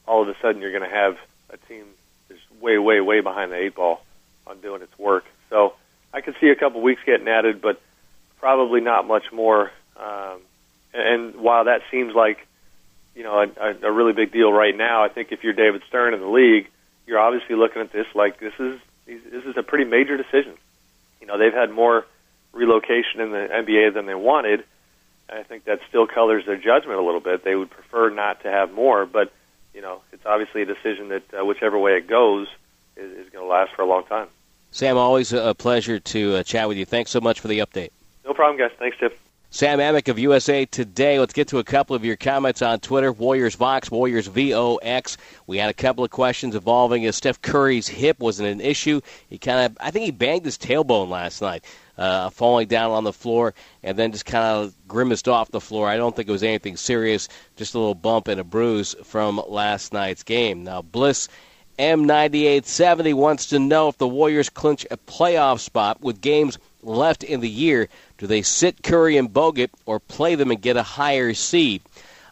all 0.06 0.22
of 0.22 0.28
a 0.28 0.34
sudden 0.40 0.60
you're 0.60 0.72
going 0.72 0.88
to 0.88 0.94
have 0.94 1.16
a 1.50 1.56
team 1.68 1.84
that's 2.28 2.40
way 2.60 2.78
way 2.78 3.00
way 3.00 3.20
behind 3.20 3.52
the 3.52 3.56
eight 3.56 3.74
ball 3.74 4.02
on 4.46 4.60
doing 4.60 4.82
its 4.82 4.98
work. 4.98 5.24
So 5.50 5.74
I 6.12 6.20
could 6.20 6.34
see 6.40 6.48
a 6.48 6.56
couple 6.56 6.80
weeks 6.80 7.02
getting 7.06 7.28
added, 7.28 7.62
but 7.62 7.80
probably 8.40 8.80
not 8.80 9.06
much 9.06 9.32
more. 9.32 9.70
Um, 9.96 10.40
and 10.92 11.36
while 11.36 11.64
that 11.64 11.82
seems 11.90 12.14
like 12.14 12.46
you 13.14 13.22
know 13.22 13.40
a, 13.40 13.86
a 13.86 13.92
really 13.92 14.12
big 14.12 14.32
deal 14.32 14.52
right 14.52 14.76
now, 14.76 15.04
I 15.04 15.08
think 15.08 15.32
if 15.32 15.42
you're 15.42 15.52
David 15.52 15.82
Stern 15.88 16.14
in 16.14 16.20
the 16.20 16.28
league, 16.28 16.68
you're 17.06 17.18
obviously 17.18 17.56
looking 17.56 17.82
at 17.82 17.92
this 17.92 18.06
like 18.14 18.40
this 18.40 18.54
is 18.58 18.80
this 19.06 19.44
is 19.44 19.56
a 19.56 19.62
pretty 19.62 19.84
major 19.84 20.16
decision. 20.16 20.54
You 21.20 21.26
know, 21.26 21.38
they've 21.38 21.52
had 21.52 21.70
more 21.70 22.06
relocation 22.52 23.20
in 23.20 23.30
the 23.30 23.48
NBA 23.50 23.94
than 23.94 24.06
they 24.06 24.14
wanted. 24.14 24.64
I 25.28 25.42
think 25.42 25.64
that 25.64 25.80
still 25.88 26.06
colors 26.06 26.44
their 26.46 26.56
judgment 26.56 26.98
a 26.98 27.02
little 27.02 27.20
bit. 27.20 27.44
They 27.44 27.54
would 27.54 27.70
prefer 27.70 28.10
not 28.10 28.42
to 28.42 28.50
have 28.50 28.72
more, 28.72 29.06
but 29.06 29.32
you 29.74 29.80
know, 29.80 30.00
it's 30.12 30.24
obviously 30.24 30.62
a 30.62 30.66
decision 30.66 31.08
that 31.08 31.22
uh, 31.34 31.44
whichever 31.44 31.78
way 31.78 31.96
it 31.96 32.06
goes 32.06 32.46
is, 32.96 33.10
is 33.26 33.32
going 33.32 33.44
to 33.44 33.50
last 33.50 33.74
for 33.74 33.82
a 33.82 33.86
long 33.86 34.04
time. 34.04 34.28
Sam, 34.70 34.96
always 34.96 35.32
a 35.32 35.54
pleasure 35.54 36.00
to 36.00 36.36
uh, 36.36 36.42
chat 36.42 36.68
with 36.68 36.76
you. 36.76 36.84
Thanks 36.84 37.10
so 37.10 37.20
much 37.20 37.40
for 37.40 37.48
the 37.48 37.60
update. 37.60 37.90
No 38.24 38.34
problem, 38.34 38.58
guys. 38.58 38.76
Thanks, 38.78 38.96
Tim. 38.98 39.10
Sam 39.54 39.78
Amick 39.78 40.08
of 40.08 40.18
USA 40.18 40.66
Today. 40.66 41.20
Let's 41.20 41.32
get 41.32 41.46
to 41.48 41.60
a 41.60 41.64
couple 41.64 41.94
of 41.94 42.04
your 42.04 42.16
comments 42.16 42.60
on 42.60 42.80
Twitter. 42.80 43.12
Warriors 43.12 43.54
Vox, 43.54 43.88
Warriors 43.88 44.26
VOX. 44.26 45.16
We 45.46 45.58
had 45.58 45.70
a 45.70 45.72
couple 45.72 46.02
of 46.02 46.10
questions 46.10 46.56
involving 46.56 47.04
if 47.04 47.14
Steph 47.14 47.40
Curry's 47.40 47.86
hip 47.86 48.18
wasn't 48.18 48.48
an 48.48 48.60
issue. 48.60 49.00
He 49.30 49.38
kind 49.38 49.64
of, 49.64 49.78
I 49.80 49.92
think 49.92 50.06
he 50.06 50.10
banged 50.10 50.44
his 50.44 50.58
tailbone 50.58 51.08
last 51.08 51.40
night, 51.40 51.64
uh, 51.96 52.30
falling 52.30 52.66
down 52.66 52.90
on 52.90 53.04
the 53.04 53.12
floor, 53.12 53.54
and 53.84 53.96
then 53.96 54.10
just 54.10 54.26
kind 54.26 54.44
of 54.44 54.74
grimaced 54.88 55.28
off 55.28 55.52
the 55.52 55.60
floor. 55.60 55.88
I 55.88 55.98
don't 55.98 56.16
think 56.16 56.28
it 56.28 56.32
was 56.32 56.42
anything 56.42 56.76
serious, 56.76 57.28
just 57.54 57.76
a 57.76 57.78
little 57.78 57.94
bump 57.94 58.26
and 58.26 58.40
a 58.40 58.44
bruise 58.44 58.96
from 59.04 59.40
last 59.46 59.92
night's 59.92 60.24
game. 60.24 60.64
Now, 60.64 60.82
Bliss 60.82 61.28
M9870 61.78 63.14
wants 63.14 63.46
to 63.46 63.60
know 63.60 63.88
if 63.88 63.98
the 63.98 64.08
Warriors 64.08 64.50
clinch 64.50 64.84
a 64.90 64.96
playoff 64.96 65.60
spot 65.60 66.00
with 66.00 66.20
games 66.20 66.58
left 66.84 67.24
in 67.24 67.40
the 67.40 67.48
year 67.48 67.88
do 68.18 68.26
they 68.26 68.42
sit 68.42 68.82
Curry 68.82 69.16
and 69.16 69.32
Bogut 69.32 69.70
or 69.86 70.00
play 70.00 70.34
them 70.34 70.50
and 70.50 70.60
get 70.60 70.76
a 70.76 70.82
higher 70.82 71.34
seed? 71.34 71.82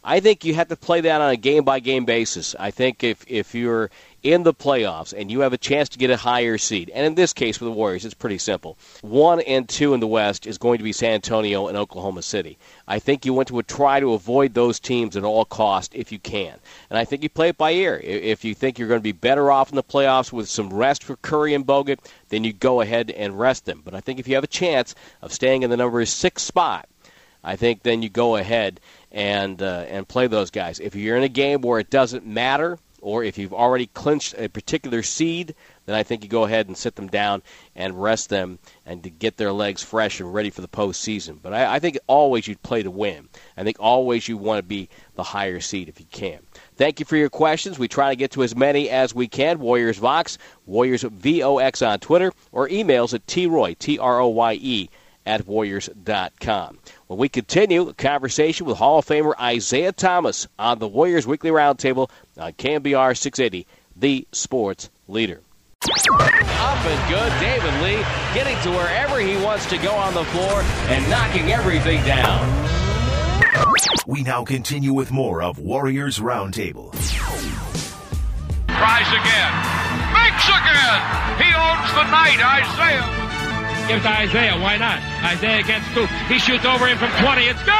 I 0.05 0.21
think 0.21 0.45
you 0.45 0.55
have 0.55 0.69
to 0.69 0.77
play 0.77 1.01
that 1.03 1.21
on 1.21 1.31
a 1.31 1.37
game 1.37 1.65
by 1.65 1.81
game 1.81 2.05
basis. 2.05 2.57
I 2.59 2.71
think 2.71 3.05
if 3.05 3.25
if 3.29 3.55
you're 3.55 3.91
in 4.23 4.43
the 4.43 4.55
playoffs 4.55 5.13
and 5.17 5.31
you 5.31 5.41
have 5.41 5.53
a 5.53 5.59
chance 5.59 5.89
to 5.91 5.99
get 5.99 6.11
a 6.11 6.17
higher 6.17 6.59
seed, 6.59 6.91
and 6.95 7.07
in 7.07 7.15
this 7.15 7.33
case 7.33 7.57
for 7.57 7.65
the 7.65 7.73
Warriors, 7.73 8.05
it's 8.05 8.15
pretty 8.15 8.39
simple. 8.39 8.79
One 9.03 9.41
and 9.41 9.69
two 9.69 9.95
in 9.95 10.01
the 10.01 10.07
West 10.07 10.47
is 10.47 10.59
going 10.59 10.79
to 10.79 10.85
be 10.85 10.93
San 10.93 11.15
Antonio 11.15 11.69
and 11.69 11.77
Oklahoma 11.77 12.23
City. 12.23 12.59
I 12.87 12.99
think 12.99 13.25
you 13.25 13.33
want 13.33 13.49
to 13.49 13.63
try 13.63 14.01
to 14.01 14.13
avoid 14.13 14.55
those 14.55 14.81
teams 14.81 15.17
at 15.17 15.25
all 15.25 15.45
cost 15.45 15.95
if 15.95 16.13
you 16.13 16.19
can, 16.19 16.59
and 16.91 16.99
I 16.99 17.05
think 17.05 17.23
you 17.23 17.29
play 17.29 17.49
it 17.49 17.59
by 17.59 17.73
ear. 17.73 18.01
If 18.03 18.45
you 18.45 18.55
think 18.55 18.79
you're 18.79 18.89
going 18.89 19.01
to 19.01 19.03
be 19.03 19.13
better 19.13 19.51
off 19.51 19.71
in 19.71 19.77
the 19.77 19.83
playoffs 19.83 20.33
with 20.33 20.49
some 20.49 20.73
rest 20.73 21.05
for 21.05 21.17
Curry 21.17 21.55
and 21.55 21.67
Bogut, 21.67 21.99
then 22.29 22.45
you 22.45 22.53
go 22.53 22.81
ahead 22.81 23.11
and 23.11 23.39
rest 23.39 23.65
them. 23.65 23.83
But 23.85 23.95
I 23.95 24.01
think 24.01 24.19
if 24.19 24.29
you 24.29 24.35
have 24.35 24.45
a 24.45 24.49
chance 24.49 24.95
of 25.21 25.33
staying 25.33 25.63
in 25.63 25.71
the 25.71 25.77
number 25.77 26.05
six 26.07 26.43
spot, 26.43 26.89
I 27.45 27.57
think 27.57 27.83
then 27.83 28.03
you 28.03 28.09
go 28.09 28.37
ahead 28.37 28.81
and 29.11 29.61
uh, 29.61 29.85
and 29.89 30.07
play 30.07 30.27
those 30.27 30.51
guys. 30.51 30.79
If 30.79 30.95
you're 30.95 31.17
in 31.17 31.23
a 31.23 31.29
game 31.29 31.61
where 31.61 31.81
it 31.81 31.91
doesn't 31.91 32.27
matter, 32.27 32.79
or 33.03 33.25
if 33.25 33.37
you've 33.37 33.53
already 33.53 33.87
clinched 33.87 34.35
a 34.39 34.49
particular 34.49 35.03
seed, 35.03 35.55
then 35.85 35.97
I 35.97 36.05
think 36.05 36.23
you 36.23 36.31
go 36.31 36.45
ahead 36.45 36.69
and 36.69 36.77
sit 36.79 36.95
them 36.95 37.09
down 37.09 37.43
and 37.75 38.01
rest 38.01 38.31
them 38.31 38.61
and 38.87 39.03
to 39.03 39.11
get 39.11 39.37
their 39.37 39.53
legs 39.53 39.83
fresh 39.83 40.21
and 40.21 40.33
ready 40.33 40.51
for 40.51 40.61
the 40.61 40.69
postseason. 40.69 41.39
But 41.43 41.53
I, 41.53 41.75
I 41.75 41.79
think 41.81 41.99
always 42.07 42.47
you'd 42.47 42.63
play 42.63 42.85
to 42.85 42.91
win. 42.91 43.29
I 43.57 43.65
think 43.65 43.79
always 43.81 44.29
you 44.29 44.37
want 44.37 44.59
to 44.59 44.63
be 44.63 44.89
the 45.17 45.25
higher 45.25 45.59
seed 45.59 45.89
if 45.89 45.99
you 45.99 46.07
can. 46.13 46.39
Thank 46.77 47.01
you 47.01 47.05
for 47.05 47.17
your 47.17 47.29
questions. 47.29 47.79
We 47.79 47.89
try 47.89 48.11
to 48.11 48.17
get 48.17 48.31
to 48.33 48.45
as 48.45 48.55
many 48.55 48.89
as 48.89 49.15
we 49.15 49.27
can. 49.27 49.59
Warriors 49.59 49.99
Vox, 49.99 50.39
Warriors 50.65 51.03
VOX 51.03 51.83
on 51.83 51.99
Twitter, 51.99 52.33
or 52.53 52.69
emails 52.69 53.13
at 53.13 53.27
troy, 53.27 53.75
T 53.79 53.99
R 53.99 54.21
O 54.21 54.29
Y 54.29 54.59
E, 54.61 54.89
at 55.27 55.47
Warriors.com. 55.47 56.79
When 57.07 57.19
we 57.19 57.29
continue 57.29 57.89
a 57.89 57.95
conversation 57.95 58.67
with 58.67 58.77
Hall 58.77 58.99
of 58.99 59.07
Famer 59.07 59.35
Isiah 59.55 59.93
Thomas 59.93 60.47
on 60.59 60.79
the 60.79 60.89
Warriors 60.89 61.27
Weekly 61.27 61.51
Roundtable 61.51 62.11
on 62.39 62.53
KNBR 62.53 63.17
680, 63.17 63.67
the 63.97 64.27
sports 64.33 64.91
leader. 65.09 65.41
Up 65.85 66.87
and 66.87 67.11
good. 67.11 67.33
David 67.41 67.75
Lee 67.83 68.05
getting 68.35 68.57
to 68.63 68.71
wherever 68.71 69.19
he 69.19 69.37
wants 69.43 69.67
to 69.67 69.79
go 69.79 69.93
on 69.93 70.15
the 70.15 70.25
floor 70.27 70.63
and 70.89 71.09
knocking 71.11 71.51
everything 71.51 72.03
down. 72.05 72.63
We 74.07 74.23
now 74.23 74.45
continue 74.45 74.93
with 74.93 75.11
more 75.11 75.43
of 75.43 75.59
Warriors 75.59 76.19
Roundtable. 76.19 76.93
Tries 78.67 79.09
again. 79.09 79.53
Makes 80.13 80.49
again. 80.49 80.99
He 81.39 81.53
owns 81.55 81.93
the 81.95 82.05
night, 82.11 82.39
Isiah. 82.39 83.22
Give 83.89 83.99
it 83.99 84.03
to 84.03 84.09
Isaiah. 84.09 84.59
Why 84.61 84.77
not? 84.77 85.01
Isaiah 85.25 85.63
gets 85.63 85.85
two. 85.93 86.07
He 86.33 86.39
shoots 86.39 86.65
over 86.65 86.87
him 86.87 86.99
from 86.99 87.11
20. 87.21 87.43
It's 87.43 87.63
good! 87.63 87.73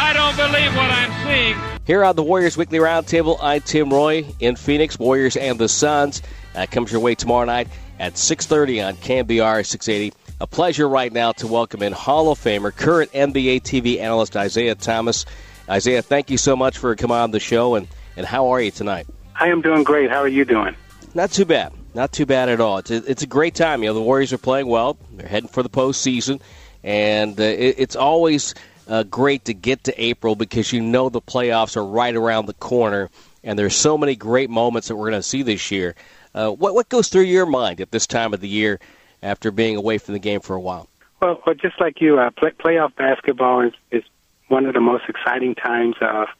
I 0.00 0.12
don't 0.12 0.36
believe 0.36 0.74
what 0.76 0.90
I'm 0.90 1.12
seeing. 1.26 1.56
Here 1.84 2.04
on 2.04 2.16
the 2.16 2.22
Warriors 2.22 2.56
Weekly 2.56 2.78
Roundtable, 2.78 3.38
I'm 3.40 3.60
Tim 3.62 3.90
Roye 3.90 4.24
in 4.40 4.56
Phoenix. 4.56 4.98
Warriors 4.98 5.36
and 5.36 5.58
the 5.58 5.68
Suns 5.68 6.20
uh, 6.54 6.66
comes 6.70 6.92
your 6.92 7.00
way 7.00 7.14
tomorrow 7.14 7.46
night 7.46 7.68
at 7.98 8.14
6:30 8.14 8.86
on 8.86 8.96
KNBR 8.96 9.64
680. 9.64 10.14
A 10.40 10.46
pleasure 10.46 10.88
right 10.88 11.12
now 11.12 11.32
to 11.32 11.46
welcome 11.46 11.82
in 11.82 11.92
Hall 11.92 12.30
of 12.30 12.38
Famer, 12.38 12.74
current 12.74 13.10
NBA 13.12 13.62
TV 13.62 14.00
analyst 14.00 14.36
Isiah 14.36 14.74
Thomas. 14.74 15.24
Isiah, 15.72 16.02
thank 16.02 16.30
you 16.30 16.38
so 16.38 16.54
much 16.54 16.78
for 16.78 16.94
coming 16.94 17.16
on 17.16 17.30
the 17.30 17.40
show, 17.40 17.74
and, 17.74 17.88
and 18.16 18.26
how 18.26 18.48
are 18.48 18.60
you 18.60 18.70
tonight? 18.70 19.06
I 19.34 19.48
am 19.48 19.62
doing 19.62 19.82
great. 19.82 20.10
How 20.10 20.18
are 20.18 20.28
you 20.28 20.44
doing? 20.44 20.76
Not 21.14 21.32
too 21.32 21.44
bad. 21.44 21.72
Not 21.94 22.12
too 22.12 22.26
bad 22.26 22.48
at 22.48 22.60
all. 22.60 22.78
It's 22.78 22.90
a, 22.90 23.10
it's 23.10 23.22
a 23.22 23.26
great 23.26 23.54
time. 23.54 23.82
You 23.82 23.88
know, 23.88 23.94
the 23.94 24.02
Warriors 24.02 24.32
are 24.32 24.38
playing 24.38 24.66
well. 24.66 24.96
They're 25.12 25.26
heading 25.26 25.48
for 25.48 25.62
the 25.62 25.70
postseason, 25.70 26.40
and 26.84 27.38
uh, 27.38 27.42
it, 27.42 27.76
it's 27.78 27.96
always 27.96 28.54
uh, 28.88 29.02
great 29.04 29.46
to 29.46 29.54
get 29.54 29.84
to 29.84 30.02
April 30.02 30.34
because 30.34 30.72
you 30.72 30.80
know 30.80 31.08
the 31.08 31.20
playoffs 31.20 31.76
are 31.76 31.84
right 31.84 32.14
around 32.14 32.46
the 32.46 32.54
corner, 32.54 33.10
and 33.42 33.58
there's 33.58 33.74
so 33.74 33.96
many 33.98 34.16
great 34.16 34.50
moments 34.50 34.88
that 34.88 34.96
we're 34.96 35.10
going 35.10 35.20
to 35.20 35.28
see 35.28 35.42
this 35.42 35.70
year. 35.70 35.94
Uh, 36.34 36.50
what 36.50 36.74
what 36.74 36.88
goes 36.88 37.08
through 37.08 37.22
your 37.22 37.46
mind 37.46 37.80
at 37.80 37.90
this 37.90 38.06
time 38.06 38.34
of 38.34 38.40
the 38.40 38.48
year 38.48 38.78
after 39.22 39.50
being 39.50 39.76
away 39.76 39.98
from 39.98 40.14
the 40.14 40.20
game 40.20 40.40
for 40.40 40.54
a 40.54 40.60
while? 40.60 40.88
Well, 41.20 41.40
well 41.44 41.54
just 41.54 41.80
like 41.80 42.00
you, 42.00 42.18
uh, 42.18 42.30
play, 42.30 42.50
playoff 42.50 42.94
basketball 42.96 43.62
is, 43.62 43.72
is 43.90 44.04
one 44.48 44.66
of 44.66 44.74
the 44.74 44.80
most 44.80 45.04
exciting 45.08 45.54
times 45.54 45.96
of 46.00 46.28
uh, 46.28 46.32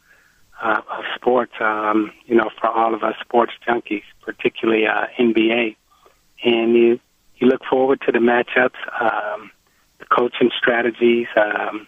of 0.61 1.03
sports. 1.15 1.53
Um, 1.59 2.11
you 2.25 2.35
know, 2.35 2.49
for 2.59 2.67
all 2.67 2.93
of 2.93 3.03
us 3.03 3.15
sports 3.21 3.53
junkies, 3.67 4.03
particularly 4.21 4.85
uh, 4.85 5.05
NBA, 5.19 5.75
and 6.43 6.75
you 6.75 6.99
you 7.37 7.47
look 7.47 7.61
forward 7.69 8.01
to 8.05 8.11
the 8.11 8.19
matchups, 8.19 8.79
um, 9.01 9.51
the 9.99 10.05
coaching 10.05 10.51
strategies, 10.57 11.27
um, 11.37 11.87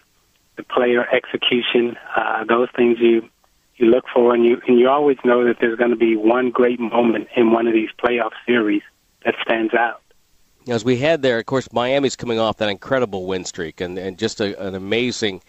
the 0.56 0.62
player 0.62 1.06
execution. 1.14 1.96
Uh, 2.16 2.44
those 2.44 2.68
things 2.76 2.98
you 3.00 3.28
you 3.76 3.86
look 3.86 4.04
for, 4.12 4.34
and 4.34 4.44
you 4.44 4.60
and 4.66 4.78
you 4.78 4.88
always 4.88 5.18
know 5.24 5.44
that 5.44 5.56
there's 5.60 5.78
going 5.78 5.90
to 5.90 5.96
be 5.96 6.16
one 6.16 6.50
great 6.50 6.80
moment 6.80 7.28
in 7.36 7.52
one 7.52 7.66
of 7.66 7.74
these 7.74 7.90
playoff 8.02 8.32
series 8.46 8.82
that 9.24 9.34
stands 9.42 9.74
out. 9.74 10.00
As 10.68 10.84
we 10.84 10.96
head 10.96 11.22
there, 11.22 11.38
of 11.38 11.46
course, 11.46 11.72
Miami's 11.72 12.14
coming 12.14 12.38
off 12.38 12.58
that 12.58 12.68
incredible 12.68 13.26
win 13.26 13.44
streak 13.44 13.80
and, 13.80 13.98
and 13.98 14.16
just 14.16 14.40
a, 14.40 14.60
an 14.64 14.76
amazing 14.76 15.42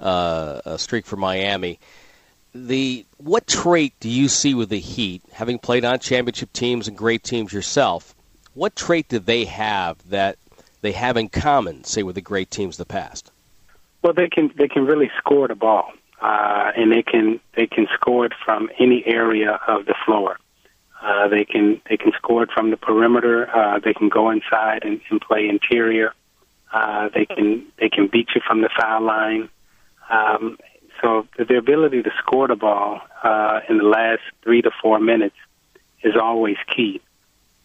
uh, 0.00 0.76
streak 0.78 1.04
for 1.04 1.16
Miami. 1.16 1.78
The 2.54 3.04
what 3.16 3.48
trait 3.48 3.94
do 3.98 4.08
you 4.08 4.28
see 4.28 4.54
with 4.54 4.68
the 4.68 4.78
Heat, 4.78 5.22
having 5.32 5.58
played 5.58 5.84
on 5.84 5.98
championship 5.98 6.52
teams 6.52 6.86
and 6.86 6.96
great 6.96 7.24
teams 7.24 7.52
yourself? 7.52 8.14
What 8.54 8.76
trait 8.76 9.08
do 9.08 9.18
they 9.18 9.44
have 9.46 9.98
that 10.10 10.38
they 10.80 10.92
have 10.92 11.16
in 11.16 11.28
common, 11.28 11.82
say, 11.82 12.04
with 12.04 12.14
the 12.14 12.20
great 12.20 12.50
teams 12.50 12.78
of 12.78 12.86
the 12.86 12.92
past? 12.92 13.32
Well, 14.02 14.12
they 14.12 14.28
can 14.28 14.52
they 14.56 14.68
can 14.68 14.86
really 14.86 15.10
score 15.18 15.48
the 15.48 15.56
ball, 15.56 15.90
uh, 16.20 16.70
and 16.76 16.92
they 16.92 17.02
can 17.02 17.40
they 17.56 17.66
can 17.66 17.88
score 17.94 18.24
it 18.26 18.32
from 18.44 18.70
any 18.78 19.02
area 19.04 19.58
of 19.66 19.86
the 19.86 19.94
floor. 20.04 20.38
Uh, 21.02 21.26
they 21.26 21.44
can 21.44 21.80
they 21.90 21.96
can 21.96 22.12
score 22.12 22.44
it 22.44 22.50
from 22.54 22.70
the 22.70 22.76
perimeter. 22.76 23.50
Uh, 23.50 23.80
they 23.80 23.94
can 23.94 24.08
go 24.08 24.30
inside 24.30 24.84
and, 24.84 25.00
and 25.10 25.20
play 25.20 25.48
interior. 25.48 26.14
Uh, 26.72 27.08
they 27.12 27.26
can 27.26 27.64
they 27.80 27.88
can 27.88 28.06
beat 28.06 28.28
you 28.34 28.40
from 28.46 28.60
the 28.60 28.70
foul 28.78 29.02
line. 29.02 29.48
Um, 30.08 30.58
so 31.02 31.26
the 31.36 31.56
ability 31.56 32.02
to 32.02 32.10
score 32.18 32.48
the 32.48 32.56
ball 32.56 33.00
uh, 33.22 33.60
in 33.68 33.78
the 33.78 33.84
last 33.84 34.22
three 34.42 34.62
to 34.62 34.70
four 34.82 34.98
minutes 34.98 35.36
is 36.02 36.14
always 36.20 36.56
key. 36.74 37.00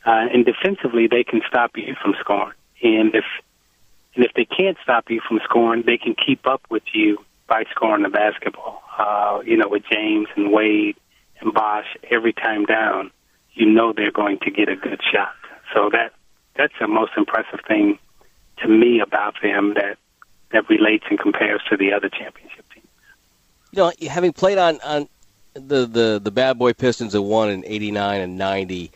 Uh, 0.06 0.28
and 0.34 0.46
defensively, 0.46 1.08
they 1.08 1.24
can 1.24 1.42
stop 1.48 1.72
you 1.76 1.96
from 2.02 2.16
scoring. 2.20 2.54
And 2.82 3.14
if 3.14 3.26
and 4.16 4.26
if 4.26 4.34
they 4.34 4.46
can't 4.46 4.78
stop 4.82 5.10
you 5.10 5.22
from 5.28 5.40
scoring, 5.44 5.84
they 5.86 5.98
can 5.98 6.16
keep 6.16 6.48
up 6.48 6.62
with 6.70 6.84
you 6.94 7.24
by 7.48 7.64
scoring 7.72 8.04
the 8.04 8.10
basketball. 8.10 8.82
Uh, 8.98 9.42
you 9.46 9.56
know, 9.58 9.68
with 9.68 9.84
James 9.92 10.28
and 10.36 10.52
Wade 10.52 10.96
and 11.42 11.54
Bosh, 11.54 11.86
every 12.10 12.34
time 12.34 12.66
down, 12.66 13.12
you 13.54 13.66
know 13.66 13.94
they're 13.94 14.12
going 14.12 14.40
to 14.40 14.52
get 14.52 14.70
a 14.70 14.76
good 14.76 15.02
shot. 15.12 15.34
So 15.74 15.90
that 15.92 16.14
that's 16.56 16.74
the 16.80 16.88
most 16.88 17.12
impressive 17.18 17.60
thing 17.68 18.00
to 18.62 18.68
me 18.68 19.00
about 19.00 19.36
them 19.42 19.74
that 19.76 19.98
that 20.52 20.70
relates 20.70 21.06
and 21.10 21.20
compares 21.20 21.62
to 21.70 21.78
the 21.78 21.94
other 21.94 22.10
championship 22.10 22.66
teams. 22.69 22.69
You 23.72 23.84
know, 23.84 23.92
having 24.10 24.34
played 24.34 24.58
on 24.58 24.80
on 24.82 25.08
the 25.54 25.86
the 25.86 26.20
the 26.24 26.32
bad 26.32 26.58
boy 26.58 26.74
Pistons 26.74 27.14
that 27.14 27.22
won 27.22 27.50
in 27.50 27.64
'89 27.66 28.22
and 28.22 28.38
'90, 28.38 28.92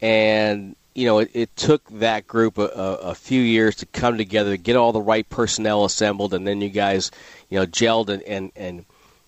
and 0.00 0.76
you 0.96 1.04
know, 1.04 1.18
it, 1.18 1.30
it 1.34 1.56
took 1.56 1.86
that 1.98 2.26
group 2.26 2.56
a, 2.56 2.64
a, 2.64 3.14
few 3.14 3.42
years 3.42 3.76
to 3.76 3.86
come 3.86 4.16
together, 4.16 4.56
get 4.56 4.76
all 4.76 4.92
the 4.92 5.00
right 5.00 5.28
personnel 5.28 5.84
assembled, 5.84 6.32
and 6.32 6.46
then 6.46 6.62
you 6.62 6.70
guys, 6.70 7.10
you 7.50 7.58
know, 7.58 7.66
gelled 7.66 8.08
and 8.08 8.22
and 8.22 8.50
and, 8.56 8.86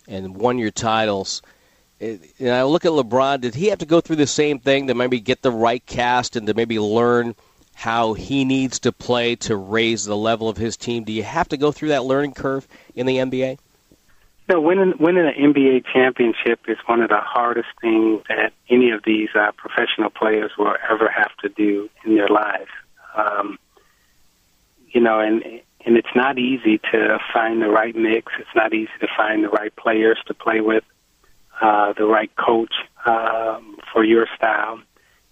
and 0.09 0.35
won 0.35 0.59
your 0.59 0.71
titles. 0.71 1.43
It, 2.01 2.23
and 2.39 2.51
I 2.51 2.63
look 2.63 2.87
at 2.87 2.93
LeBron. 2.93 3.43
Did 3.43 3.55
he 3.55 3.67
have 3.67 3.81
to 3.81 3.87
go 3.87 4.01
through 4.01 4.17
the 4.17 4.27
same 4.27 4.61
thing 4.61 4.87
to 4.87 4.95
maybe 4.95 5.21
get 5.21 5.43
the 5.43 5.51
right 5.53 5.85
cast 5.85 6.37
and 6.37 6.47
to 6.47 6.55
maybe 6.55 6.79
learn 6.79 7.35
how 7.75 8.15
he 8.15 8.47
needs 8.47 8.79
to 8.81 8.91
play 8.91 9.37
to 9.37 9.55
raise 9.55 10.07
the 10.07 10.17
level 10.17 10.49
of 10.49 10.57
his 10.57 10.79
team? 10.79 11.05
Do 11.05 11.13
you 11.13 11.23
have 11.23 11.51
to 11.51 11.59
go 11.59 11.71
through 11.71 11.89
that 11.89 12.05
learning 12.05 12.33
curve 12.33 12.67
in 12.95 13.05
the 13.05 13.19
NBA? 13.19 13.59
No, 14.49 14.63
winning 14.63 14.95
winning 14.99 15.27
an 15.27 15.53
NBA 15.53 15.85
championship 15.93 16.61
is 16.69 16.79
one 16.87 17.03
of 17.03 17.11
the 17.11 17.21
hardest 17.21 17.69
things 17.83 18.23
that 18.31 18.55
any 18.71 18.91
of 18.93 19.03
these 19.05 19.29
uh, 19.35 19.53
professional 19.53 20.09
players 20.09 20.53
will 20.59 20.75
ever 20.91 21.09
have 21.09 21.37
to 21.43 21.51
do 21.51 21.91
in 22.05 22.17
their 22.17 22.29
lives. 22.29 22.71
Um, 23.15 23.59
you 24.91 25.03
know, 25.03 25.21
and 25.21 25.43
and 25.85 25.99
it's 25.99 26.15
not 26.15 26.39
easy 26.39 26.79
to 26.93 27.19
find 27.33 27.61
the 27.61 27.69
right 27.69 27.95
mix. 27.95 28.33
It's 28.39 28.49
not 28.55 28.73
easy 28.73 28.91
to 29.01 29.09
find 29.15 29.45
the 29.45 29.51
right 29.51 29.75
players 29.77 30.19
to 30.29 30.35
play 30.35 30.63
with, 30.63 30.85
uh, 31.61 31.93
the 31.93 32.07
right 32.07 32.35
coach 32.37 32.73
um, 33.05 33.77
for 33.93 34.03
your 34.03 34.27
style, 34.35 34.81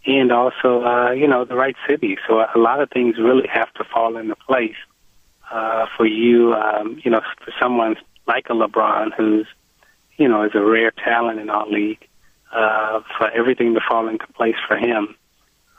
and 0.04 0.30
also 0.30 0.84
uh, 0.84 1.12
you 1.12 1.26
know 1.26 1.46
the 1.46 1.56
right 1.56 1.76
city. 1.88 2.18
So 2.28 2.40
a 2.40 2.58
lot 2.58 2.82
of 2.82 2.90
things 2.90 3.16
really 3.18 3.48
have 3.48 3.72
to 3.74 3.84
fall 3.84 4.18
into 4.18 4.36
place 4.36 4.76
uh, 5.50 5.86
for 5.96 6.04
you. 6.04 6.52
Um, 6.52 7.00
you 7.02 7.10
know, 7.10 7.22
for 7.42 7.54
someone 7.58 7.96
like 8.26 8.46
a 8.48 8.52
LeBron, 8.52 9.14
who's 9.16 9.46
you 10.16 10.28
know 10.28 10.44
is 10.44 10.52
a 10.54 10.62
rare 10.62 10.90
talent 10.90 11.40
in 11.40 11.50
our 11.50 11.66
league, 11.68 12.06
uh, 12.52 13.00
for 13.18 13.30
everything 13.30 13.74
to 13.74 13.80
fall 13.88 14.08
into 14.08 14.26
place 14.28 14.56
for 14.66 14.76
him. 14.76 15.14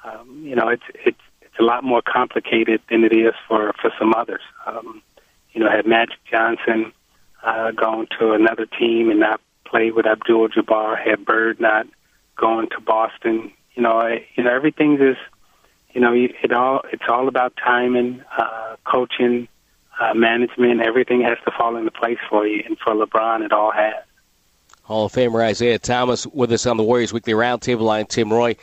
Um, 0.04 0.44
you 0.44 0.56
know, 0.56 0.70
it's 0.70 0.84
it's 1.06 1.22
it's 1.42 1.60
a 1.60 1.64
lot 1.64 1.84
more 1.84 2.02
complicated 2.02 2.82
than 2.90 3.04
it 3.04 3.14
is 3.14 3.34
for 3.48 3.74
for 3.82 3.92
some 4.00 4.14
others. 4.14 4.42
Um, 4.66 5.02
you 5.54 5.64
know, 5.64 5.70
had 5.70 5.88
Magic 5.88 6.20
Johnson 6.30 6.94
uh, 7.44 7.72
gone 7.72 8.08
to 8.20 8.34
another 8.34 8.66
team 8.66 9.10
and 9.10 9.20
not 9.20 9.42
played 9.66 9.94
with 9.94 10.06
Abdul 10.06 10.50
Jabbar, 10.50 10.98
had 10.98 11.26
Bird 11.26 11.60
not 11.60 11.88
gone 12.36 12.70
to 12.70 12.80
Boston, 12.80 13.52
you 13.78 13.84
know, 13.84 14.00
I, 14.00 14.26
you 14.36 14.44
know 14.44 14.54
everything 14.54 14.96
is, 15.00 15.18
you 15.94 16.02
know, 16.02 16.14
it 16.14 16.52
all 16.52 16.82
it's 16.92 17.04
all 17.08 17.28
about 17.28 17.54
timing, 17.64 18.24
uh, 18.38 18.76
coaching, 18.86 19.48
uh, 20.00 20.14
management, 20.14 20.82
everything 20.82 21.22
has 21.22 21.38
to 21.46 21.52
fall 21.52 21.76
into 21.76 21.92
place 21.92 22.20
for 22.30 22.46
you. 22.48 22.64
And 22.66 22.78
for 22.80 22.94
LeBron, 22.94 23.44
it 23.44 23.52
all 23.52 23.72
has. 23.72 23.96
Hall 24.84 25.06
of 25.06 25.12
Famer 25.12 25.50
Isiah 25.50 25.80
Thomas 25.80 26.26
with 26.28 26.52
us 26.52 26.66
on 26.66 26.78
the 26.78 26.84
Warriors 26.84 27.12
Weekly 27.12 27.34
Roundtable 27.34 27.82
line. 27.82 28.06
Tim 28.06 28.32
Roye. 28.32 28.56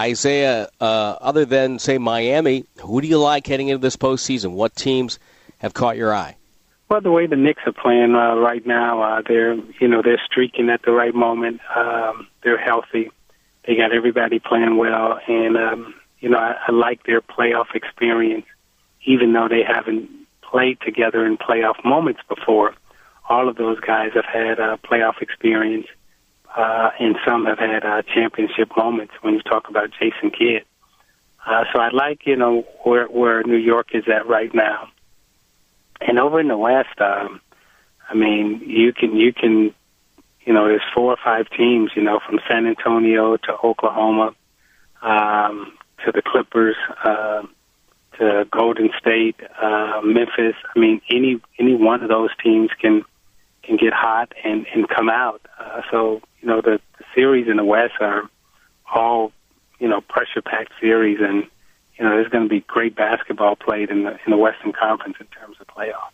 Isiah, 0.00 0.68
uh, 0.80 0.84
other 1.20 1.44
than, 1.44 1.78
say, 1.78 1.98
Miami, 1.98 2.64
who 2.80 3.00
do 3.00 3.08
you 3.08 3.18
like 3.18 3.46
heading 3.46 3.68
into 3.68 3.80
this 3.80 3.96
postseason? 3.96 4.52
What 4.52 4.76
teams 4.76 5.18
have 5.58 5.74
caught 5.74 5.96
your 5.96 6.14
eye? 6.14 6.36
Well, 6.88 7.02
the 7.02 7.10
way 7.10 7.26
the 7.26 7.36
Knicks 7.36 7.62
are 7.66 7.72
playing 7.72 8.14
uh, 8.14 8.36
right 8.36 8.64
now, 8.66 9.02
uh, 9.02 9.22
they're 9.26 9.54
you 9.54 9.88
know 9.88 10.00
they're 10.02 10.20
streaking 10.24 10.70
at 10.70 10.82
the 10.82 10.92
right 10.92 11.14
moment. 11.14 11.60
Um, 11.74 12.28
they're 12.42 12.58
healthy. 12.58 13.10
They 13.66 13.76
got 13.76 13.92
everybody 13.92 14.38
playing 14.38 14.78
well, 14.78 15.20
and 15.28 15.56
um, 15.58 15.94
you 16.20 16.30
know 16.30 16.38
I, 16.38 16.56
I 16.66 16.72
like 16.72 17.02
their 17.02 17.20
playoff 17.20 17.74
experience, 17.74 18.46
even 19.04 19.34
though 19.34 19.48
they 19.48 19.62
haven't 19.62 20.08
played 20.50 20.78
together 20.80 21.24
in 21.26 21.36
playoff 21.36 21.84
moments 21.84 22.20
before. 22.28 22.74
All 23.28 23.48
of 23.48 23.56
those 23.56 23.78
guys 23.80 24.10
have 24.14 24.24
had 24.24 24.58
uh, 24.58 24.78
playoff 24.78 25.20
experience, 25.20 25.86
uh, 26.56 26.90
and 26.98 27.16
some 27.26 27.44
have 27.44 27.58
had 27.58 27.84
uh, 27.84 28.02
championship 28.02 28.70
moments. 28.76 29.12
When 29.20 29.34
you 29.34 29.42
talk 29.42 29.68
about 29.68 29.90
Jason 29.90 30.30
Kidd, 30.30 30.64
uh, 31.46 31.64
so 31.72 31.80
I 31.80 31.90
like 31.90 32.26
you 32.26 32.36
know 32.36 32.66
where 32.84 33.06
where 33.06 33.42
New 33.42 33.56
York 33.56 33.88
is 33.92 34.04
at 34.08 34.26
right 34.26 34.52
now, 34.54 34.88
and 36.00 36.18
over 36.18 36.40
in 36.40 36.48
the 36.48 36.56
West, 36.56 37.00
um, 37.00 37.40
I 38.08 38.14
mean 38.14 38.62
you 38.66 38.92
can 38.92 39.14
you 39.14 39.32
can 39.32 39.74
you 40.46 40.54
know 40.54 40.66
there's 40.66 40.82
four 40.94 41.12
or 41.12 41.18
five 41.22 41.50
teams 41.50 41.90
you 41.94 42.02
know 42.02 42.20
from 42.26 42.40
San 42.48 42.66
Antonio 42.66 43.36
to 43.36 43.52
Oklahoma 43.62 44.34
um, 45.02 45.72
to 46.04 46.12
the 46.12 46.22
Clippers. 46.22 46.76
Uh, 47.04 47.42
to 48.18 48.46
Golden 48.50 48.90
State, 48.98 49.36
uh, 49.60 50.00
Memphis. 50.04 50.54
I 50.74 50.78
mean, 50.78 51.00
any 51.10 51.40
any 51.58 51.74
one 51.74 52.02
of 52.02 52.08
those 52.08 52.30
teams 52.42 52.70
can 52.80 53.04
can 53.62 53.76
get 53.76 53.92
hot 53.92 54.32
and 54.44 54.66
and 54.74 54.88
come 54.88 55.08
out. 55.08 55.40
Uh, 55.58 55.82
so 55.90 56.20
you 56.40 56.48
know 56.48 56.60
the, 56.60 56.80
the 56.98 57.04
series 57.14 57.48
in 57.48 57.56
the 57.56 57.64
West 57.64 57.94
are 58.00 58.28
all 58.92 59.32
you 59.78 59.88
know 59.88 60.00
pressure 60.00 60.42
packed 60.42 60.72
series, 60.80 61.18
and 61.20 61.44
you 61.98 62.04
know 62.04 62.10
there's 62.10 62.28
going 62.28 62.44
to 62.44 62.50
be 62.50 62.60
great 62.60 62.96
basketball 62.96 63.56
played 63.56 63.90
in 63.90 64.04
the 64.04 64.12
in 64.24 64.30
the 64.30 64.36
Western 64.38 64.72
Conference 64.72 65.16
in 65.20 65.26
terms 65.26 65.56
of 65.60 65.66
playoffs. 65.66 66.12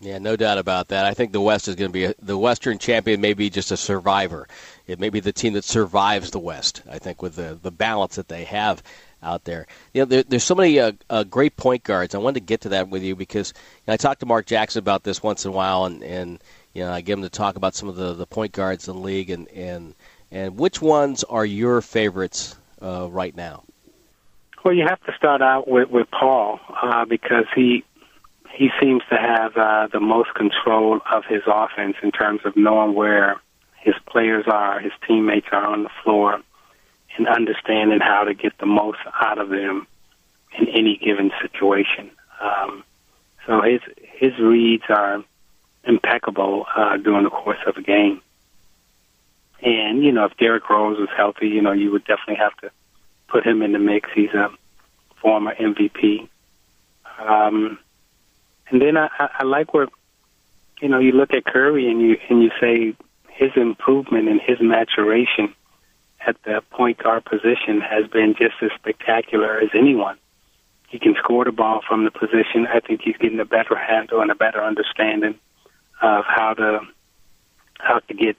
Yeah, 0.00 0.18
no 0.18 0.36
doubt 0.36 0.58
about 0.58 0.88
that. 0.88 1.06
I 1.06 1.14
think 1.14 1.32
the 1.32 1.40
West 1.40 1.66
is 1.66 1.76
going 1.76 1.88
to 1.88 1.92
be 1.92 2.04
a, 2.04 2.14
the 2.20 2.36
Western 2.36 2.78
champion. 2.78 3.20
May 3.20 3.32
be 3.32 3.48
just 3.48 3.70
a 3.70 3.76
survivor. 3.76 4.46
It 4.86 5.00
may 5.00 5.08
be 5.08 5.20
the 5.20 5.32
team 5.32 5.54
that 5.54 5.64
survives 5.64 6.30
the 6.30 6.38
West. 6.38 6.82
I 6.90 6.98
think 6.98 7.22
with 7.22 7.36
the 7.36 7.58
the 7.62 7.70
balance 7.70 8.16
that 8.16 8.28
they 8.28 8.44
have 8.44 8.82
out 9.24 9.44
there. 9.44 9.66
You 9.92 10.02
know, 10.02 10.06
there, 10.06 10.22
there's 10.22 10.44
so 10.44 10.54
many 10.54 10.78
uh, 10.78 10.92
uh, 11.10 11.24
great 11.24 11.56
point 11.56 11.82
guards. 11.82 12.14
I 12.14 12.18
wanted 12.18 12.40
to 12.40 12.46
get 12.46 12.62
to 12.62 12.68
that 12.70 12.88
with 12.88 13.02
you 13.02 13.16
because 13.16 13.52
you 13.56 13.82
know, 13.88 13.94
I 13.94 13.96
talk 13.96 14.18
to 14.20 14.26
Mark 14.26 14.46
Jackson 14.46 14.78
about 14.78 15.02
this 15.02 15.22
once 15.22 15.44
in 15.44 15.50
a 15.50 15.54
while, 15.54 15.86
and, 15.86 16.02
and 16.02 16.42
you 16.72 16.82
know 16.82 16.92
I 16.92 17.00
get 17.00 17.14
him 17.14 17.22
to 17.22 17.30
talk 17.30 17.56
about 17.56 17.74
some 17.74 17.88
of 17.88 17.96
the, 17.96 18.14
the 18.14 18.26
point 18.26 18.52
guards 18.52 18.88
in 18.88 18.94
the 18.94 19.00
league, 19.00 19.30
and 19.30 19.48
and 19.48 19.94
and 20.30 20.58
which 20.58 20.80
ones 20.80 21.24
are 21.24 21.44
your 21.44 21.80
favorites 21.80 22.56
uh, 22.82 23.08
right 23.10 23.34
now? 23.34 23.64
Well, 24.64 24.74
you 24.74 24.84
have 24.88 25.02
to 25.04 25.12
start 25.16 25.42
out 25.42 25.68
with 25.68 25.90
with 25.90 26.10
Paul 26.10 26.60
uh, 26.82 27.04
because 27.04 27.46
he 27.54 27.84
he 28.54 28.70
seems 28.80 29.02
to 29.10 29.16
have 29.16 29.56
uh, 29.56 29.88
the 29.92 30.00
most 30.00 30.32
control 30.34 31.00
of 31.12 31.24
his 31.28 31.42
offense 31.46 31.96
in 32.02 32.12
terms 32.12 32.40
of 32.44 32.56
knowing 32.56 32.94
where 32.94 33.40
his 33.80 33.94
players 34.06 34.44
are, 34.46 34.80
his 34.80 34.92
teammates 35.06 35.48
are 35.52 35.66
on 35.66 35.82
the 35.82 35.90
floor 36.02 36.40
and 37.16 37.28
understanding 37.28 38.00
how 38.00 38.24
to 38.24 38.34
get 38.34 38.56
the 38.58 38.66
most 38.66 38.98
out 39.20 39.38
of 39.38 39.48
them 39.48 39.86
in 40.58 40.68
any 40.68 40.96
given 40.96 41.30
situation. 41.40 42.10
Um, 42.40 42.84
so 43.46 43.62
his 43.62 43.80
his 44.18 44.38
reads 44.38 44.84
are 44.88 45.22
impeccable 45.84 46.66
uh, 46.74 46.96
during 46.96 47.24
the 47.24 47.30
course 47.30 47.58
of 47.66 47.76
a 47.76 47.82
game. 47.82 48.20
And 49.62 50.02
you 50.02 50.12
know, 50.12 50.24
if 50.26 50.36
Derrick 50.36 50.68
Rose 50.68 50.98
was 50.98 51.08
healthy, 51.16 51.48
you 51.48 51.62
know, 51.62 51.72
you 51.72 51.90
would 51.92 52.04
definitely 52.04 52.36
have 52.36 52.56
to 52.58 52.70
put 53.28 53.46
him 53.46 53.62
in 53.62 53.72
the 53.72 53.78
mix. 53.78 54.08
He's 54.14 54.30
a 54.30 54.50
former 55.20 55.54
MVP. 55.54 56.28
Um, 57.18 57.78
and 58.68 58.80
then 58.80 58.96
I, 58.96 59.08
I 59.18 59.44
like 59.44 59.72
where, 59.72 59.88
you 60.80 60.88
know, 60.88 60.98
you 60.98 61.12
look 61.12 61.32
at 61.32 61.44
Curry 61.44 61.90
and 61.90 62.00
you 62.00 62.18
and 62.28 62.42
you 62.42 62.50
say 62.60 62.94
his 63.28 63.50
improvement 63.56 64.28
and 64.28 64.40
his 64.40 64.58
maturation 64.60 65.54
at 66.26 66.36
the 66.44 66.62
point 66.70 66.98
guard 66.98 67.24
position 67.24 67.80
has 67.80 68.06
been 68.08 68.34
just 68.38 68.54
as 68.62 68.70
spectacular 68.76 69.58
as 69.58 69.70
anyone. 69.74 70.16
He 70.88 70.98
can 70.98 71.14
score 71.16 71.44
the 71.44 71.52
ball 71.52 71.80
from 71.86 72.04
the 72.04 72.10
position. 72.10 72.66
I 72.72 72.80
think 72.80 73.02
he's 73.02 73.16
getting 73.16 73.40
a 73.40 73.44
better 73.44 73.76
handle 73.76 74.20
and 74.20 74.30
a 74.30 74.34
better 74.34 74.62
understanding 74.62 75.38
of 76.00 76.24
how 76.26 76.54
to 76.54 76.80
how 77.78 77.98
to 77.98 78.14
get 78.14 78.36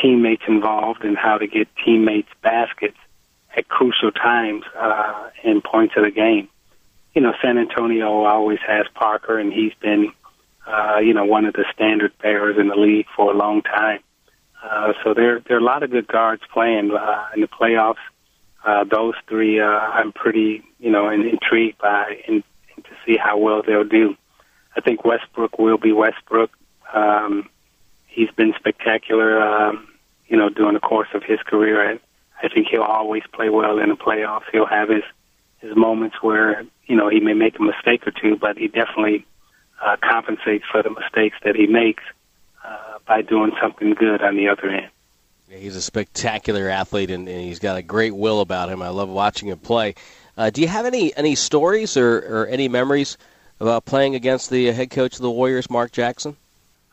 teammates 0.00 0.42
involved 0.48 1.04
and 1.04 1.16
how 1.16 1.38
to 1.38 1.46
get 1.46 1.68
teammates 1.84 2.28
baskets 2.42 2.96
at 3.56 3.68
crucial 3.68 4.10
times 4.10 4.64
uh, 4.78 5.28
and 5.44 5.62
points 5.62 5.94
of 5.96 6.04
the 6.04 6.10
game. 6.10 6.48
you 7.14 7.20
know, 7.20 7.34
San 7.42 7.58
Antonio 7.58 8.24
always 8.24 8.60
has 8.66 8.86
Parker, 8.94 9.38
and 9.38 9.52
he's 9.52 9.72
been, 9.80 10.12
uh, 10.66 10.98
you 10.98 11.14
know, 11.14 11.24
one 11.24 11.44
of 11.44 11.54
the 11.54 11.64
standard 11.74 12.12
bearers 12.22 12.56
in 12.58 12.68
the 12.68 12.76
league 12.76 13.06
for 13.16 13.32
a 13.32 13.36
long 13.36 13.62
time. 13.62 14.00
Uh, 14.62 14.92
so 15.04 15.14
there, 15.14 15.40
there 15.40 15.56
are 15.56 15.60
a 15.60 15.64
lot 15.64 15.82
of 15.82 15.90
good 15.90 16.06
guards 16.06 16.42
playing 16.52 16.90
uh, 16.90 17.26
in 17.34 17.40
the 17.40 17.48
playoffs. 17.48 17.96
Uh, 18.64 18.84
those 18.84 19.14
three, 19.28 19.60
uh, 19.60 19.66
I'm 19.66 20.12
pretty, 20.12 20.64
you 20.78 20.90
know, 20.90 21.08
intrigued 21.08 21.78
by 21.78 22.22
and, 22.26 22.42
and 22.74 22.84
to 22.84 22.90
see 23.06 23.16
how 23.16 23.38
well 23.38 23.62
they'll 23.64 23.84
do. 23.84 24.16
I 24.76 24.80
think 24.80 25.04
Westbrook 25.04 25.58
will 25.58 25.78
be 25.78 25.92
Westbrook. 25.92 26.50
Um, 26.92 27.48
he's 28.06 28.30
been 28.32 28.52
spectacular, 28.58 29.40
um, 29.40 29.88
you 30.26 30.36
know, 30.36 30.48
during 30.48 30.74
the 30.74 30.80
course 30.80 31.08
of 31.14 31.22
his 31.22 31.38
career. 31.46 31.88
And 31.88 32.00
I 32.42 32.48
think 32.48 32.68
he'll 32.68 32.82
always 32.82 33.22
play 33.32 33.48
well 33.48 33.78
in 33.78 33.88
the 33.88 33.96
playoffs. 33.96 34.44
He'll 34.52 34.66
have 34.66 34.88
his 34.88 35.04
his 35.60 35.74
moments 35.74 36.16
where 36.22 36.64
you 36.86 36.94
know 36.94 37.08
he 37.08 37.20
may 37.20 37.34
make 37.34 37.58
a 37.58 37.62
mistake 37.62 38.06
or 38.06 38.12
two, 38.12 38.36
but 38.36 38.56
he 38.56 38.68
definitely 38.68 39.26
uh, 39.84 39.96
compensates 40.02 40.64
for 40.70 40.82
the 40.82 40.90
mistakes 40.90 41.36
that 41.44 41.56
he 41.56 41.66
makes 41.66 42.02
uh, 42.64 42.98
by 43.06 43.22
doing 43.22 43.52
something 43.60 43.94
good 43.94 44.22
on 44.22 44.36
the 44.36 44.48
other 44.48 44.68
end. 44.68 44.90
Yeah, 45.48 45.58
he's 45.58 45.76
a 45.76 45.82
spectacular 45.82 46.68
athlete, 46.68 47.10
and, 47.10 47.26
and, 47.26 47.40
he's 47.40 47.58
got 47.58 47.78
a 47.78 47.82
great 47.82 48.14
will 48.14 48.40
about 48.40 48.68
him. 48.68 48.82
I 48.82 48.90
love 48.90 49.08
watching 49.08 49.48
him 49.48 49.58
play. 49.58 49.94
Uh, 50.36 50.50
do 50.50 50.60
you 50.60 50.68
have 50.68 50.84
any 50.84 51.16
any 51.16 51.34
stories 51.34 51.96
or, 51.96 52.18
or 52.18 52.46
any 52.46 52.68
memories 52.68 53.16
about 53.58 53.84
playing 53.84 54.14
against 54.14 54.50
the 54.50 54.70
head 54.72 54.90
coach 54.90 55.16
of 55.16 55.22
the 55.22 55.30
Warriors, 55.30 55.70
Mark 55.70 55.90
Jackson? 55.90 56.36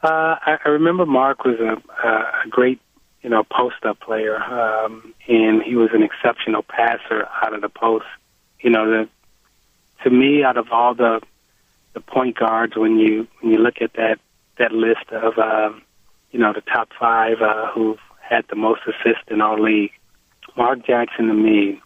Uh, 0.02 0.38
I, 0.42 0.58
I 0.64 0.70
remember 0.70 1.06
Mark 1.06 1.44
was 1.44 1.60
a, 1.60 2.08
a 2.08 2.48
great, 2.50 2.80
you 3.22 3.30
know, 3.30 3.44
post-up 3.44 4.00
player, 4.00 4.42
um, 4.42 5.14
and 5.28 5.62
he 5.62 5.76
was 5.76 5.90
an 5.94 6.04
exceptional 6.04 6.64
passer 6.64 7.28
out 7.42 7.54
of 7.54 7.62
the 7.62 7.70
post. 7.70 8.06
You 8.60 8.70
know, 8.70 8.90
the, 8.90 9.10
to 10.04 10.10
me, 10.10 10.44
out 10.44 10.58
of 10.58 10.72
all 10.72 10.94
the 10.96 11.22
the 11.94 12.02
point 12.02 12.38
guards, 12.38 12.76
when 12.76 13.00
you 13.00 13.28
when 13.42 13.54
you 13.54 13.60
look 13.60 13.82
at 13.82 13.94
that 13.94 14.20
that 14.58 14.72
list 14.72 15.10
of, 15.12 15.38
um, 15.38 15.82
you 16.32 16.40
know, 16.40 16.54
the 16.54 16.62
top 16.62 16.90
five 17.00 17.42
uh, 17.42 17.68
who've 17.74 18.00
had 18.22 18.46
the 18.50 18.56
most 18.56 18.82
assists 18.88 19.26
in 19.30 19.42
our 19.42 19.60
league, 19.60 19.92
Mark 20.58 20.86
Jackson 20.86 21.28
to 21.28 21.34
me 21.34 21.82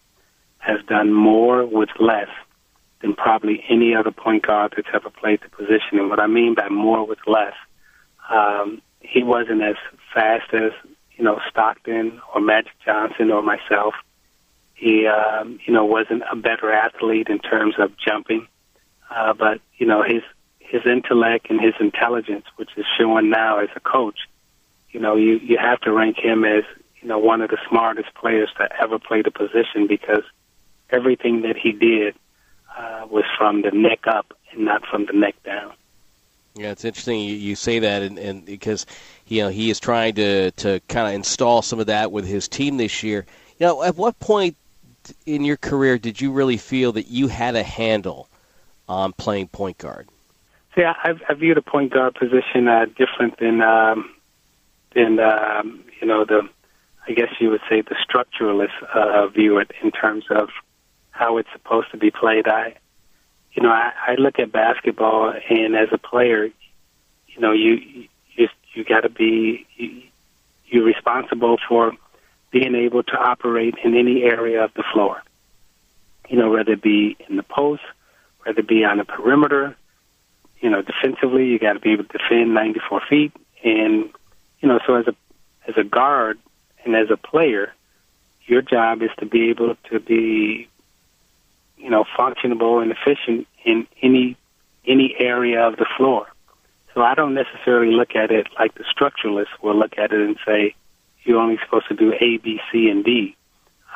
has 0.59 0.79
done 0.87 1.13
more 1.13 1.65
with 1.65 1.89
less 1.99 2.29
than 3.01 3.15
probably 3.15 3.63
any 3.69 3.95
other 3.95 4.11
point 4.11 4.45
guard 4.45 4.73
that's 4.75 4.87
ever 4.93 5.09
played 5.09 5.39
the 5.41 5.49
position. 5.49 5.99
And 5.99 6.09
what 6.09 6.19
I 6.19 6.27
mean 6.27 6.53
by 6.53 6.69
more 6.69 7.05
with 7.05 7.19
less, 7.25 7.53
um, 8.29 8.81
he 8.99 9.23
wasn't 9.23 9.61
as 9.61 9.75
fast 10.13 10.53
as 10.53 10.71
you 11.17 11.23
know 11.23 11.39
Stockton 11.49 12.21
or 12.33 12.41
Magic 12.41 12.73
Johnson 12.85 13.31
or 13.31 13.41
myself. 13.41 13.93
He, 14.75 15.07
um, 15.07 15.59
you 15.65 15.73
know, 15.73 15.83
wasn't 15.83 16.23
a 16.31 16.35
better 16.37 16.71
athlete 16.71 17.27
in 17.29 17.39
terms 17.39 17.75
of 17.77 17.91
jumping, 17.97 18.47
uh, 19.09 19.33
but 19.33 19.59
you 19.77 19.85
know 19.85 20.03
his 20.03 20.21
his 20.69 20.85
intellect 20.85 21.47
and 21.49 21.59
his 21.59 21.73
intelligence, 21.79 22.45
which 22.55 22.69
is 22.77 22.85
showing 22.97 23.29
now 23.29 23.59
as 23.59 23.69
a 23.75 23.79
coach. 23.79 24.29
You 24.91 24.99
know, 24.99 25.15
you 25.15 25.37
you 25.37 25.57
have 25.57 25.79
to 25.81 25.91
rank 25.91 26.17
him 26.17 26.45
as 26.45 26.63
you 27.01 27.07
know 27.07 27.19
one 27.19 27.41
of 27.41 27.49
the 27.49 27.57
smartest 27.67 28.13
players 28.13 28.49
to 28.57 28.69
ever 28.81 28.99
play 28.99 29.21
the 29.21 29.31
position 29.31 29.87
because 29.87 30.23
everything 30.89 31.41
that 31.41 31.57
he 31.57 31.71
did 31.71 32.15
uh, 32.77 33.05
was 33.09 33.25
from 33.37 33.61
the 33.61 33.71
neck 33.71 34.07
up 34.07 34.33
and 34.51 34.65
not 34.65 34.85
from 34.85 35.05
the 35.05 35.13
neck 35.13 35.35
down. 35.43 35.73
Yeah, 36.55 36.71
it's 36.71 36.83
interesting 36.83 37.21
you, 37.21 37.35
you 37.35 37.55
say 37.55 37.79
that, 37.79 38.01
and, 38.01 38.17
and 38.17 38.45
because 38.45 38.85
you 39.27 39.41
know 39.41 39.49
he 39.49 39.69
is 39.69 39.79
trying 39.79 40.15
to 40.15 40.51
to 40.51 40.81
kind 40.87 41.07
of 41.07 41.13
install 41.13 41.61
some 41.61 41.79
of 41.79 41.87
that 41.87 42.11
with 42.11 42.25
his 42.25 42.47
team 42.47 42.77
this 42.77 43.03
year. 43.03 43.25
You 43.59 43.67
know, 43.67 43.83
at 43.83 43.95
what 43.95 44.19
point 44.19 44.55
in 45.25 45.43
your 45.45 45.57
career 45.57 45.97
did 45.97 46.21
you 46.21 46.31
really 46.31 46.57
feel 46.57 46.91
that 46.93 47.07
you 47.07 47.27
had 47.27 47.55
a 47.55 47.63
handle 47.63 48.29
on 48.87 49.13
playing 49.13 49.47
point 49.49 49.77
guard? 49.77 50.07
See, 50.75 50.83
I, 50.83 51.13
I 51.27 51.33
view 51.33 51.55
the 51.55 51.61
point 51.61 51.93
guard 51.93 52.15
position 52.15 52.67
uh, 52.67 52.85
different 52.85 53.39
than 53.39 53.61
um, 53.61 54.13
than 54.93 55.19
um, 55.19 55.83
you 55.99 56.07
know 56.07 56.25
the 56.25 56.47
I 57.07 57.13
guess 57.13 57.29
you 57.39 57.49
would 57.49 57.61
say 57.67 57.81
the 57.81 57.95
structuralist 57.95 58.83
uh, 58.93 59.27
view 59.27 59.57
it 59.57 59.71
in 59.81 59.91
terms 59.91 60.25
of 60.29 60.49
how 61.09 61.37
it's 61.37 61.49
supposed 61.53 61.91
to 61.91 61.97
be 61.97 62.11
played. 62.11 62.47
I, 62.47 62.75
you 63.53 63.63
know, 63.63 63.69
I, 63.69 63.91
I 64.09 64.15
look 64.15 64.37
at 64.37 64.51
basketball, 64.51 65.33
and 65.49 65.75
as 65.75 65.89
a 65.91 65.97
player, 65.97 66.45
you 66.45 67.41
know, 67.41 67.51
you 67.51 68.07
you 68.35 68.47
you 68.73 68.83
got 68.83 69.01
to 69.01 69.09
be 69.09 69.65
you, 69.75 70.03
you're 70.67 70.85
responsible 70.85 71.57
for 71.67 71.93
being 72.51 72.75
able 72.75 73.03
to 73.03 73.17
operate 73.17 73.75
in 73.83 73.95
any 73.95 74.23
area 74.23 74.63
of 74.63 74.73
the 74.75 74.83
floor. 74.93 75.21
You 76.29 76.37
know, 76.37 76.51
whether 76.51 76.73
it 76.73 76.81
be 76.81 77.17
in 77.27 77.37
the 77.37 77.43
post, 77.43 77.81
whether 78.43 78.59
it 78.59 78.67
be 78.67 78.85
on 78.85 78.97
the 78.97 79.05
perimeter. 79.05 79.75
You 80.59 80.69
know, 80.69 80.81
defensively, 80.81 81.45
you 81.45 81.59
got 81.59 81.73
to 81.73 81.79
be 81.79 81.93
able 81.93 82.03
to 82.05 82.17
defend 82.17 82.53
94 82.53 83.01
feet, 83.09 83.31
and 83.63 84.09
you 84.59 84.67
know, 84.67 84.79
so 84.85 84.95
as 84.95 85.07
a 85.07 85.15
as 85.67 85.75
a 85.77 85.83
guard 85.83 86.37
and 86.83 86.95
as 86.95 87.07
a 87.11 87.17
player, 87.17 87.73
your 88.45 88.61
job 88.61 89.01
is 89.01 89.09
to 89.19 89.25
be 89.25 89.49
able 89.49 89.75
to 89.91 89.99
be 89.99 90.69
you 91.79 91.89
know, 91.89 92.03
functionable 92.17 92.81
and 92.81 92.91
efficient 92.91 93.47
in 93.65 93.87
any 94.01 94.37
any 94.85 95.15
area 95.19 95.65
of 95.65 95.77
the 95.77 95.85
floor. 95.97 96.27
So 96.93 97.01
I 97.01 97.15
don't 97.15 97.33
necessarily 97.33 97.93
look 97.93 98.15
at 98.15 98.31
it 98.31 98.47
like 98.57 98.75
the 98.75 98.83
structuralists 98.83 99.61
will 99.61 99.77
look 99.77 99.97
at 99.97 100.11
it 100.11 100.19
and 100.21 100.37
say 100.45 100.75
you're 101.23 101.39
only 101.39 101.57
supposed 101.63 101.87
to 101.89 101.95
do 101.95 102.13
A, 102.13 102.37
B, 102.37 102.59
C, 102.71 102.89
and 102.89 103.03
D. 103.03 103.35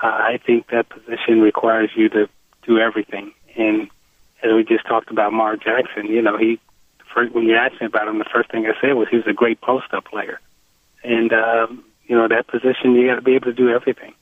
Uh, 0.01 0.07
I 0.07 0.39
think 0.45 0.67
that 0.67 0.89
position 0.89 1.41
requires 1.41 1.89
you 1.95 2.09
to 2.09 2.29
do 2.65 2.79
everything. 2.79 3.33
And 3.57 3.89
as 4.43 4.53
we 4.53 4.63
just 4.63 4.85
talked 4.85 5.09
about 5.09 5.33
Mark 5.33 5.63
Jackson, 5.63 6.07
you 6.07 6.21
know, 6.21 6.37
he 6.37 6.59
first, 7.13 7.33
when 7.33 7.45
you 7.45 7.55
asked 7.55 7.79
me 7.79 7.87
about 7.87 8.07
him, 8.07 8.19
the 8.19 8.25
first 8.25 8.51
thing 8.51 8.65
I 8.65 8.79
said 8.81 8.93
was 8.93 9.07
he 9.09 9.17
was 9.17 9.27
a 9.27 9.33
great 9.33 9.61
post-up 9.61 10.05
player. 10.05 10.39
And 11.03 11.31
um, 11.33 11.83
you 12.05 12.15
know, 12.15 12.27
that 12.27 12.47
position 12.47 12.95
you 12.95 13.07
got 13.07 13.15
to 13.15 13.21
be 13.21 13.35
able 13.35 13.45
to 13.45 13.53
do 13.53 13.69
everything. 13.69 14.13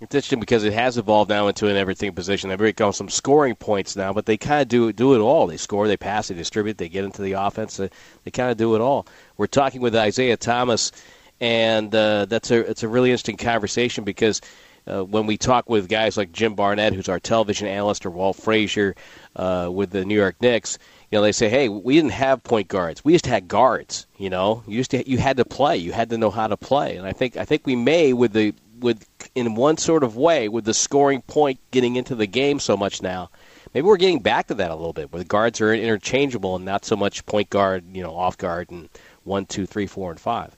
It's 0.00 0.14
interesting 0.14 0.38
because 0.38 0.62
it 0.62 0.72
has 0.72 0.96
evolved 0.96 1.28
now 1.28 1.48
into 1.48 1.66
an 1.66 1.76
everything 1.76 2.12
position. 2.12 2.50
They've 2.50 2.58
become 2.58 2.92
some 2.92 3.08
scoring 3.08 3.56
points 3.56 3.96
now, 3.96 4.12
but 4.12 4.26
they 4.26 4.36
kind 4.36 4.62
of 4.62 4.68
do 4.68 4.92
do 4.92 5.14
it 5.14 5.18
all. 5.18 5.48
They 5.48 5.56
score, 5.56 5.88
they 5.88 5.96
pass, 5.96 6.28
they 6.28 6.36
distribute, 6.36 6.78
they 6.78 6.88
get 6.88 7.04
into 7.04 7.20
the 7.20 7.32
offense. 7.32 7.76
They, 7.78 7.90
they 8.24 8.30
kind 8.30 8.50
of 8.50 8.56
do 8.56 8.76
it 8.76 8.80
all. 8.80 9.06
We're 9.36 9.48
talking 9.48 9.80
with 9.80 9.96
Isiah 9.96 10.36
Thomas, 10.36 10.92
and 11.40 11.92
uh, 11.94 12.26
that's 12.26 12.50
a 12.50 12.60
it's 12.60 12.82
a 12.84 12.88
really 12.88 13.10
interesting 13.10 13.36
conversation 13.36 14.04
because. 14.04 14.40
Uh, 14.88 15.04
when 15.04 15.26
we 15.26 15.36
talk 15.36 15.68
with 15.68 15.88
guys 15.88 16.16
like 16.16 16.32
Jim 16.32 16.54
Barnett, 16.54 16.94
who's 16.94 17.08
our 17.08 17.20
television 17.20 17.68
analyst, 17.68 18.06
or 18.06 18.10
Walt 18.10 18.36
Frazier 18.36 18.94
uh, 19.36 19.68
with 19.70 19.90
the 19.90 20.04
New 20.04 20.14
York 20.14 20.36
Knicks, 20.40 20.78
you 21.10 21.18
know, 21.18 21.22
they 21.22 21.32
say, 21.32 21.48
"Hey, 21.48 21.68
we 21.68 21.94
didn't 21.94 22.12
have 22.12 22.42
point 22.42 22.68
guards. 22.68 23.04
We 23.04 23.12
just 23.12 23.26
had 23.26 23.48
guards. 23.48 24.06
You 24.16 24.30
know, 24.30 24.62
you 24.66 24.82
just 24.82 24.92
you 25.06 25.18
had 25.18 25.36
to 25.36 25.44
play. 25.44 25.76
You 25.76 25.92
had 25.92 26.10
to 26.10 26.18
know 26.18 26.30
how 26.30 26.46
to 26.46 26.56
play." 26.56 26.96
And 26.96 27.06
I 27.06 27.12
think 27.12 27.36
I 27.36 27.44
think 27.44 27.66
we 27.66 27.76
may 27.76 28.12
with 28.12 28.32
the 28.32 28.54
with 28.80 29.06
in 29.34 29.54
one 29.54 29.76
sort 29.76 30.04
of 30.04 30.16
way 30.16 30.48
with 30.48 30.64
the 30.64 30.74
scoring 30.74 31.22
point 31.22 31.58
getting 31.70 31.96
into 31.96 32.14
the 32.14 32.26
game 32.26 32.60
so 32.60 32.76
much 32.76 33.02
now. 33.02 33.30
Maybe 33.74 33.86
we're 33.86 33.98
getting 33.98 34.20
back 34.20 34.46
to 34.46 34.54
that 34.54 34.70
a 34.70 34.74
little 34.74 34.94
bit, 34.94 35.12
where 35.12 35.18
the 35.18 35.28
guards 35.28 35.60
are 35.60 35.74
interchangeable 35.74 36.56
and 36.56 36.64
not 36.64 36.86
so 36.86 36.96
much 36.96 37.26
point 37.26 37.50
guard, 37.50 37.84
you 37.92 38.02
know, 38.02 38.14
off 38.14 38.38
guard 38.38 38.70
and 38.70 38.88
one, 39.24 39.44
two, 39.44 39.66
three, 39.66 39.86
four, 39.86 40.10
and 40.10 40.18
five. 40.18 40.56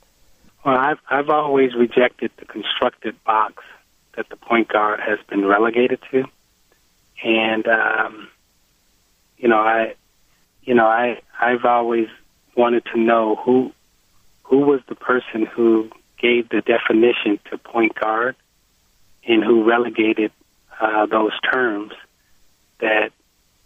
Well, 0.64 0.76
I've 0.76 1.00
I've 1.08 1.28
always 1.28 1.74
rejected 1.74 2.30
the 2.38 2.44
constructed 2.44 3.16
box 3.24 3.62
that 4.16 4.28
the 4.28 4.36
point 4.36 4.68
guard 4.68 5.00
has 5.00 5.18
been 5.28 5.44
relegated 5.44 6.00
to, 6.10 6.24
and 7.22 7.66
um, 7.66 8.28
you 9.36 9.48
know, 9.48 9.58
I, 9.58 9.94
you 10.62 10.74
know, 10.74 10.86
I 10.86 11.20
I've 11.40 11.64
always 11.64 12.08
wanted 12.56 12.84
to 12.92 12.98
know 12.98 13.36
who 13.36 13.72
who 14.42 14.58
was 14.58 14.80
the 14.88 14.94
person 14.94 15.46
who 15.46 15.90
gave 16.18 16.48
the 16.48 16.60
definition 16.60 17.38
to 17.50 17.58
point 17.58 17.98
guard 17.98 18.36
and 19.26 19.42
who 19.44 19.64
relegated 19.64 20.32
uh, 20.80 21.06
those 21.06 21.32
terms 21.40 21.92
that 22.80 23.12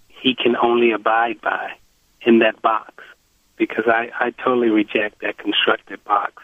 he 0.08 0.34
can 0.34 0.56
only 0.56 0.92
abide 0.92 1.40
by 1.40 1.72
in 2.22 2.40
that 2.40 2.60
box 2.62 3.04
because 3.56 3.84
I, 3.86 4.10
I 4.18 4.30
totally 4.30 4.68
reject 4.68 5.20
that 5.20 5.38
constructed 5.38 6.02
box. 6.04 6.42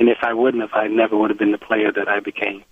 And 0.00 0.08
if 0.08 0.18
I 0.22 0.32
wouldn't 0.32 0.62
have, 0.62 0.72
I 0.72 0.88
never 0.88 1.16
would 1.16 1.30
have 1.30 1.38
been 1.38 1.52
the 1.52 1.58
player 1.58 1.92
that 1.92 2.08
I 2.08 2.20
became. 2.20 2.64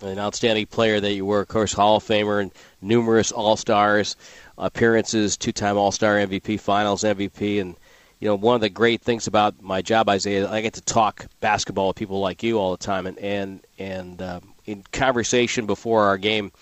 An 0.00 0.18
outstanding 0.18 0.66
player 0.66 0.98
that 0.98 1.12
you 1.12 1.24
were, 1.24 1.42
of 1.42 1.48
course, 1.48 1.72
Hall 1.72 1.96
of 1.96 2.02
Famer 2.02 2.40
and 2.40 2.50
numerous 2.80 3.30
All 3.30 3.56
Stars 3.56 4.16
appearances, 4.58 5.36
two 5.36 5.52
time 5.52 5.76
All 5.76 5.92
Star 5.92 6.16
MVP, 6.16 6.58
Finals 6.58 7.04
MVP, 7.04 7.60
and 7.60 7.76
you 8.18 8.28
know, 8.28 8.34
one 8.34 8.54
of 8.54 8.60
the 8.60 8.68
great 8.68 9.02
things 9.02 9.26
about 9.26 9.60
my 9.62 9.82
job, 9.82 10.08
Isiah, 10.08 10.48
I 10.48 10.60
get 10.60 10.74
to 10.74 10.80
talk 10.80 11.26
basketball 11.40 11.88
with 11.88 11.96
people 11.96 12.20
like 12.20 12.42
you 12.42 12.58
all 12.58 12.70
the 12.72 12.84
time, 12.84 13.06
and 13.06 13.18
and 13.18 13.60
and 13.78 14.22
uh, 14.22 14.40
in 14.64 14.82
conversation 14.92 15.66
before 15.66 16.04
our 16.04 16.18
game 16.18 16.52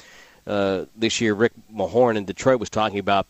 uh, 0.47 0.87
this 0.97 1.21
year, 1.21 1.35
Rick 1.35 1.53
Mahorn 1.73 2.17
in 2.17 2.25
Detroit 2.25 2.61
was 2.61 2.71
talking 2.71 2.99
about 2.99 3.27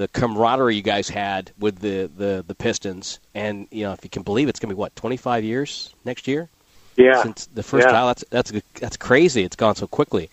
the 0.00 0.08
camaraderie 0.08 0.76
you 0.76 0.82
guys 0.82 1.10
had 1.10 1.50
with 1.58 1.78
the, 1.80 2.10
the, 2.16 2.42
the 2.46 2.54
Pistons, 2.54 3.18
and 3.34 3.68
you 3.70 3.84
know, 3.84 3.92
if 3.92 4.02
you 4.02 4.08
can 4.08 4.22
believe 4.22 4.48
it, 4.48 4.50
it's 4.50 4.58
going 4.58 4.70
to 4.70 4.74
be 4.74 4.78
what 4.78 4.96
25 4.96 5.44
years 5.44 5.94
next 6.06 6.26
year. 6.26 6.48
Yeah. 6.96 7.22
Since 7.22 7.46
the 7.46 7.62
first 7.62 7.86
yeah. 7.86 7.92
time, 7.92 8.06
that's 8.06 8.24
that's 8.30 8.52
that's 8.80 8.96
crazy. 8.96 9.44
It's 9.44 9.56
gone 9.56 9.76
so 9.76 9.86
quickly, 9.86 10.30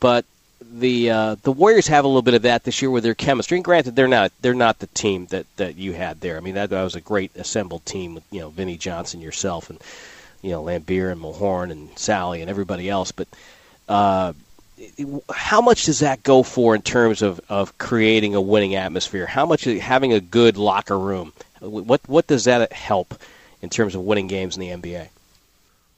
but 0.00 0.26
the 0.60 1.10
uh, 1.10 1.36
the 1.42 1.52
Warriors 1.52 1.86
have 1.86 2.04
a 2.04 2.08
little 2.08 2.20
bit 2.20 2.34
of 2.34 2.42
that 2.42 2.64
this 2.64 2.82
year 2.82 2.90
with 2.90 3.04
their 3.04 3.14
chemistry. 3.14 3.56
And 3.56 3.64
granted, 3.64 3.96
they're 3.96 4.06
not 4.06 4.32
they're 4.42 4.54
not 4.54 4.80
the 4.80 4.86
team 4.88 5.26
that, 5.26 5.46
that 5.56 5.76
you 5.76 5.94
had 5.94 6.20
there. 6.20 6.36
I 6.36 6.40
mean, 6.40 6.54
that, 6.54 6.68
that 6.68 6.82
was 6.82 6.94
a 6.94 7.00
great 7.00 7.34
assembled 7.36 7.86
team 7.86 8.14
with 8.14 8.24
you 8.30 8.40
know 8.40 8.50
Vinnie 8.50 8.76
Johnson, 8.76 9.22
yourself, 9.22 9.70
and 9.70 9.80
you 10.42 10.50
know 10.50 10.62
Laimbeer 10.62 11.10
and 11.10 11.22
Mahorn 11.22 11.70
and 11.70 11.88
Salley 11.96 12.42
and 12.42 12.50
everybody 12.50 12.90
else. 12.90 13.12
But 13.12 13.28
uh, 13.88 14.34
how 15.32 15.60
much 15.60 15.86
does 15.86 16.00
that 16.00 16.22
go 16.22 16.42
for 16.42 16.74
in 16.74 16.82
terms 16.82 17.22
of, 17.22 17.40
of 17.48 17.76
creating 17.78 18.34
a 18.34 18.40
winning 18.40 18.74
atmosphere? 18.74 19.26
How 19.26 19.46
much 19.46 19.66
is 19.66 19.80
having 19.80 20.12
a 20.12 20.20
good 20.20 20.56
locker 20.56 20.98
room? 20.98 21.32
What 21.60 22.02
what 22.06 22.26
does 22.26 22.44
that 22.44 22.72
help 22.72 23.14
in 23.62 23.70
terms 23.70 23.94
of 23.94 24.02
winning 24.02 24.26
games 24.26 24.56
in 24.56 24.60
the 24.60 24.68
NBA? 24.68 25.08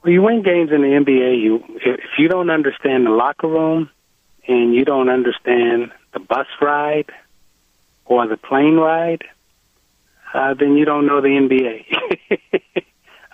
Well, 0.03 0.13
you 0.13 0.23
win 0.23 0.43
games 0.43 0.71
in 0.71 0.83
the 0.83 0.89
NBA. 0.89 1.43
You 1.43 1.65
if 1.85 2.19
you 2.19 2.29
don't 2.29 2.51
understand 2.51 3.07
the 3.07 3.11
locker 3.11 3.49
room 3.49 3.91
and 4.47 4.75
you 4.75 4.85
don't 4.85 5.09
understand 5.09 5.91
the 6.13 6.21
bus 6.21 6.47
ride 6.61 7.11
or 8.05 8.27
the 8.27 8.37
plane 8.37 8.77
ride, 8.77 9.25
uh, 10.33 10.55
then 10.55 10.77
you 10.77 10.85
don't 10.85 11.07
know 11.07 11.21
the 11.21 11.29
NBA. 11.29 12.83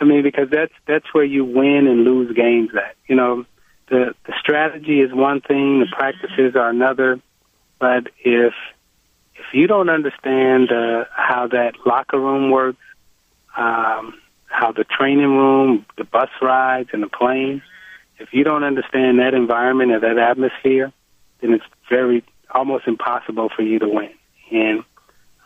I 0.01 0.05
mean, 0.05 0.22
because 0.22 0.49
that's 0.51 0.72
that's 0.86 1.12
where 1.12 1.24
you 1.24 1.45
win 1.45 1.86
and 1.86 2.05
lose 2.05 2.34
games 2.34 2.70
at. 2.74 2.97
You 3.07 3.16
know, 3.16 3.45
the 3.89 4.14
the 4.26 4.32
strategy 4.41 5.01
is 5.01 5.12
one 5.12 5.41
thing, 5.41 5.80
the 5.80 5.87
practices 5.91 6.57
are 6.57 6.70
another, 6.70 7.20
but 7.78 8.09
if 8.24 8.55
if 9.35 9.47
you 9.53 9.66
don't 9.66 9.89
understand 9.91 10.70
uh, 10.70 11.05
how 11.14 11.49
that 11.49 11.74
locker 11.85 12.18
room 12.18 12.51
works, 12.51 12.78
um, 13.57 14.14
how 14.47 14.72
the 14.72 14.85
training 14.85 15.37
room, 15.37 15.85
the 15.97 16.05
bus 16.05 16.30
rides, 16.41 16.91
and 16.93 17.03
the 17.03 17.09
plane, 17.09 17.62
if 18.18 18.28
you 18.32 18.45
don't 18.45 18.64
understand 18.64 19.18
that 19.18 19.35
environment 19.35 19.93
or 19.93 20.01
that 20.01 20.18
atmosphere, 20.18 20.93
then 21.41 21.53
it's 21.53 21.64
very 21.91 22.24
almost 22.51 22.87
impossible 22.87 23.51
for 23.55 23.62
you 23.62 23.78
to 23.80 23.89
win. 23.89 24.11
And 24.51 24.85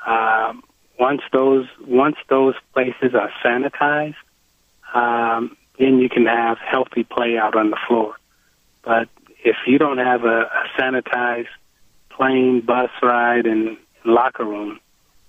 um, 0.06 0.62
once 0.98 1.22
those 1.32 1.66
once 1.86 2.16
those 2.28 2.54
places 2.74 3.14
are 3.14 3.30
sanitized, 3.44 4.14
um, 4.94 5.56
then 5.78 5.98
you 5.98 6.08
can 6.08 6.26
have 6.26 6.58
healthy 6.58 7.04
play 7.04 7.38
out 7.38 7.56
on 7.56 7.70
the 7.70 7.78
floor. 7.86 8.14
But 8.88 9.10
if 9.44 9.56
you 9.66 9.76
don't 9.76 9.98
have 9.98 10.24
a, 10.24 10.44
a 10.44 10.64
sanitized 10.78 11.48
plane, 12.08 12.62
bus 12.62 12.88
ride, 13.02 13.44
and 13.44 13.76
locker 14.02 14.46
room, 14.46 14.80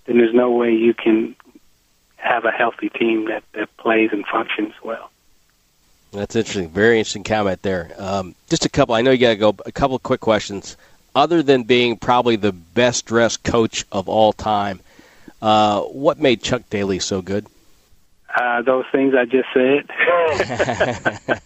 then 0.06 0.16
there's 0.16 0.32
no 0.32 0.50
way 0.50 0.72
you 0.72 0.94
can 0.94 1.36
have 2.16 2.46
a 2.46 2.50
healthy 2.50 2.88
team 2.88 3.26
that, 3.26 3.44
that 3.52 3.76
plays 3.76 4.12
and 4.12 4.24
functions 4.24 4.72
well. 4.82 5.10
That's 6.10 6.34
interesting. 6.34 6.70
Very 6.70 7.00
interesting 7.00 7.22
comment 7.22 7.60
there. 7.60 7.92
Um, 7.98 8.34
just 8.48 8.64
a 8.64 8.70
couple. 8.70 8.94
I 8.94 9.02
know 9.02 9.10
you 9.10 9.18
got 9.18 9.28
to 9.28 9.36
go. 9.36 9.54
A 9.66 9.72
couple 9.72 9.94
of 9.94 10.02
quick 10.02 10.20
questions. 10.20 10.78
Other 11.14 11.42
than 11.42 11.64
being 11.64 11.98
probably 11.98 12.36
the 12.36 12.52
best 12.52 13.04
dressed 13.04 13.42
coach 13.42 13.84
of 13.92 14.08
all 14.08 14.32
time, 14.32 14.80
uh, 15.42 15.82
what 15.82 16.18
made 16.18 16.42
Chuck 16.42 16.62
Daly 16.70 16.98
so 16.98 17.20
good? 17.20 17.46
Uh, 18.34 18.62
those 18.62 18.86
things 18.90 19.14
I 19.14 19.26
just 19.26 19.48
said. 19.52 19.84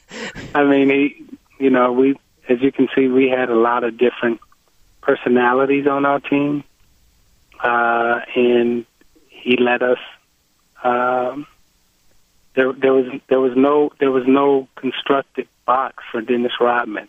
I 0.55 0.63
mean, 0.63 0.91
he, 0.91 1.25
you 1.59 1.71
know, 1.71 1.93
we, 1.93 2.17
as 2.49 2.61
you 2.61 2.73
can 2.73 2.89
see, 2.95 3.09
we 3.09 3.29
had 3.29 3.51
a 3.51 3.55
lot 3.55 3.85
of 3.85 3.99
different 3.99 4.41
personalities 5.01 5.87
on 5.87 6.05
our 6.05 6.21
team, 6.21 6.65
uh, 7.63 8.21
and 8.35 8.87
he 9.29 9.57
let 9.57 9.83
us. 9.83 9.99
Um, 10.83 11.47
there, 12.55 12.73
there 12.73 12.93
was 12.93 13.07
there 13.29 13.41
was 13.41 13.53
no 13.57 13.91
there 13.99 14.11
was 14.11 14.25
no 14.27 14.69
constructed 14.77 15.49
box 15.67 16.05
for 16.11 16.21
Dennis 16.21 16.53
Rodman. 16.61 17.09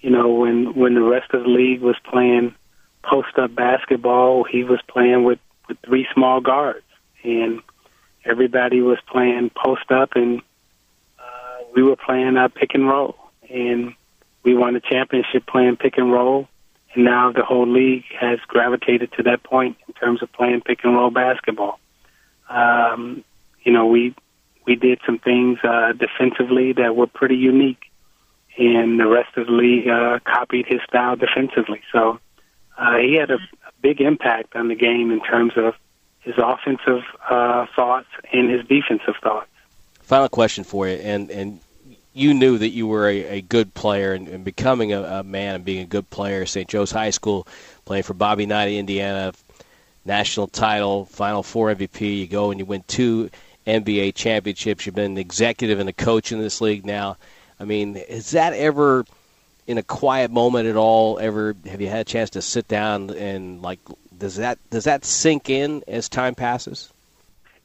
You 0.00 0.10
know, 0.10 0.32
when 0.34 0.74
when 0.74 0.94
the 0.94 1.02
rest 1.02 1.32
of 1.32 1.42
the 1.44 1.48
league 1.48 1.80
was 1.80 1.96
playing 2.10 2.54
post 3.02 3.38
up 3.38 3.54
basketball, 3.54 4.44
he 4.44 4.64
was 4.64 4.80
playing 4.88 5.24
with 5.24 5.38
with 5.68 5.78
three 5.84 6.06
small 6.12 6.40
guards, 6.40 6.84
and 7.22 7.62
everybody 8.24 8.80
was 8.80 8.98
playing 9.06 9.50
post 9.50 9.90
up, 9.90 10.10
and 10.14 10.40
uh, 11.18 11.64
we 11.74 11.82
were 11.82 11.96
playing 11.96 12.36
uh, 12.36 12.48
pick 12.48 12.74
and 12.74 12.88
roll, 12.88 13.16
and 13.52 13.94
we 14.42 14.54
won 14.54 14.74
the 14.74 14.80
championship 14.80 15.46
playing 15.46 15.76
pick 15.76 15.98
and 15.98 16.12
roll. 16.12 16.48
And 16.94 17.04
now 17.04 17.32
the 17.32 17.44
whole 17.44 17.66
league 17.66 18.04
has 18.18 18.38
gravitated 18.46 19.12
to 19.16 19.22
that 19.24 19.42
point 19.42 19.76
in 19.86 19.94
terms 19.94 20.22
of 20.22 20.32
playing 20.32 20.62
pick 20.62 20.80
and 20.84 20.94
roll 20.94 21.10
basketball. 21.10 21.78
Um, 22.48 23.24
you 23.62 23.72
know, 23.72 23.86
we 23.86 24.14
we 24.66 24.76
did 24.76 25.00
some 25.06 25.18
things 25.18 25.58
uh, 25.64 25.92
defensively 25.92 26.72
that 26.74 26.94
were 26.94 27.06
pretty 27.06 27.36
unique, 27.36 27.90
and 28.58 28.98
the 28.98 29.06
rest 29.06 29.36
of 29.36 29.46
the 29.46 29.52
league 29.52 29.88
uh, 29.88 30.18
copied 30.24 30.66
his 30.66 30.80
style 30.88 31.16
defensively. 31.16 31.80
So 31.92 32.20
uh, 32.76 32.98
he 32.98 33.14
had 33.14 33.30
a, 33.30 33.36
a 33.36 33.72
big 33.80 34.00
impact 34.00 34.54
on 34.54 34.68
the 34.68 34.74
game 34.74 35.10
in 35.10 35.20
terms 35.20 35.52
of 35.56 35.74
his 36.20 36.34
offensive 36.38 37.02
uh, 37.28 37.66
thoughts 37.74 38.08
and 38.32 38.50
his 38.50 38.66
defensive 38.66 39.14
thoughts. 39.22 39.48
Final 40.02 40.28
question 40.28 40.64
for 40.64 40.86
you, 40.88 40.96
and 40.96 41.30
and 41.30 41.60
you 42.14 42.34
knew 42.34 42.58
that 42.58 42.68
you 42.70 42.86
were 42.86 43.08
a, 43.08 43.38
a 43.38 43.40
good 43.40 43.74
player 43.74 44.12
and, 44.12 44.28
and 44.28 44.44
becoming 44.44 44.92
a, 44.92 45.02
a 45.02 45.22
man 45.22 45.56
and 45.56 45.64
being 45.64 45.82
a 45.82 45.86
good 45.86 46.08
player. 46.10 46.46
St. 46.46 46.68
Joe's 46.68 46.90
High 46.90 47.10
School, 47.10 47.46
playing 47.84 48.02
for 48.02 48.14
Bobby 48.14 48.46
Knight 48.46 48.72
Indiana, 48.72 49.32
national 50.04 50.48
title, 50.48 51.06
Final 51.06 51.42
Four 51.42 51.74
MVP. 51.74 52.20
You 52.20 52.26
go 52.26 52.50
and 52.50 52.60
you 52.60 52.66
win 52.66 52.84
two 52.86 53.30
NBA 53.66 54.14
championships. 54.14 54.84
You've 54.84 54.94
been 54.94 55.12
an 55.12 55.18
executive 55.18 55.78
and 55.78 55.88
a 55.88 55.92
coach 55.92 56.32
in 56.32 56.38
this 56.38 56.60
league 56.60 56.84
now. 56.84 57.16
I 57.58 57.64
mean, 57.64 57.96
is 57.96 58.32
that 58.32 58.52
ever 58.52 59.04
in 59.66 59.78
a 59.78 59.82
quiet 59.82 60.30
moment 60.30 60.68
at 60.68 60.76
all? 60.76 61.18
Ever 61.18 61.54
have 61.66 61.80
you 61.80 61.88
had 61.88 62.00
a 62.00 62.04
chance 62.04 62.30
to 62.30 62.42
sit 62.42 62.68
down 62.68 63.10
and 63.10 63.62
like 63.62 63.78
does 64.18 64.36
that 64.36 64.58
does 64.70 64.84
that 64.84 65.04
sink 65.04 65.48
in 65.48 65.82
as 65.86 66.08
time 66.08 66.34
passes? 66.34 66.92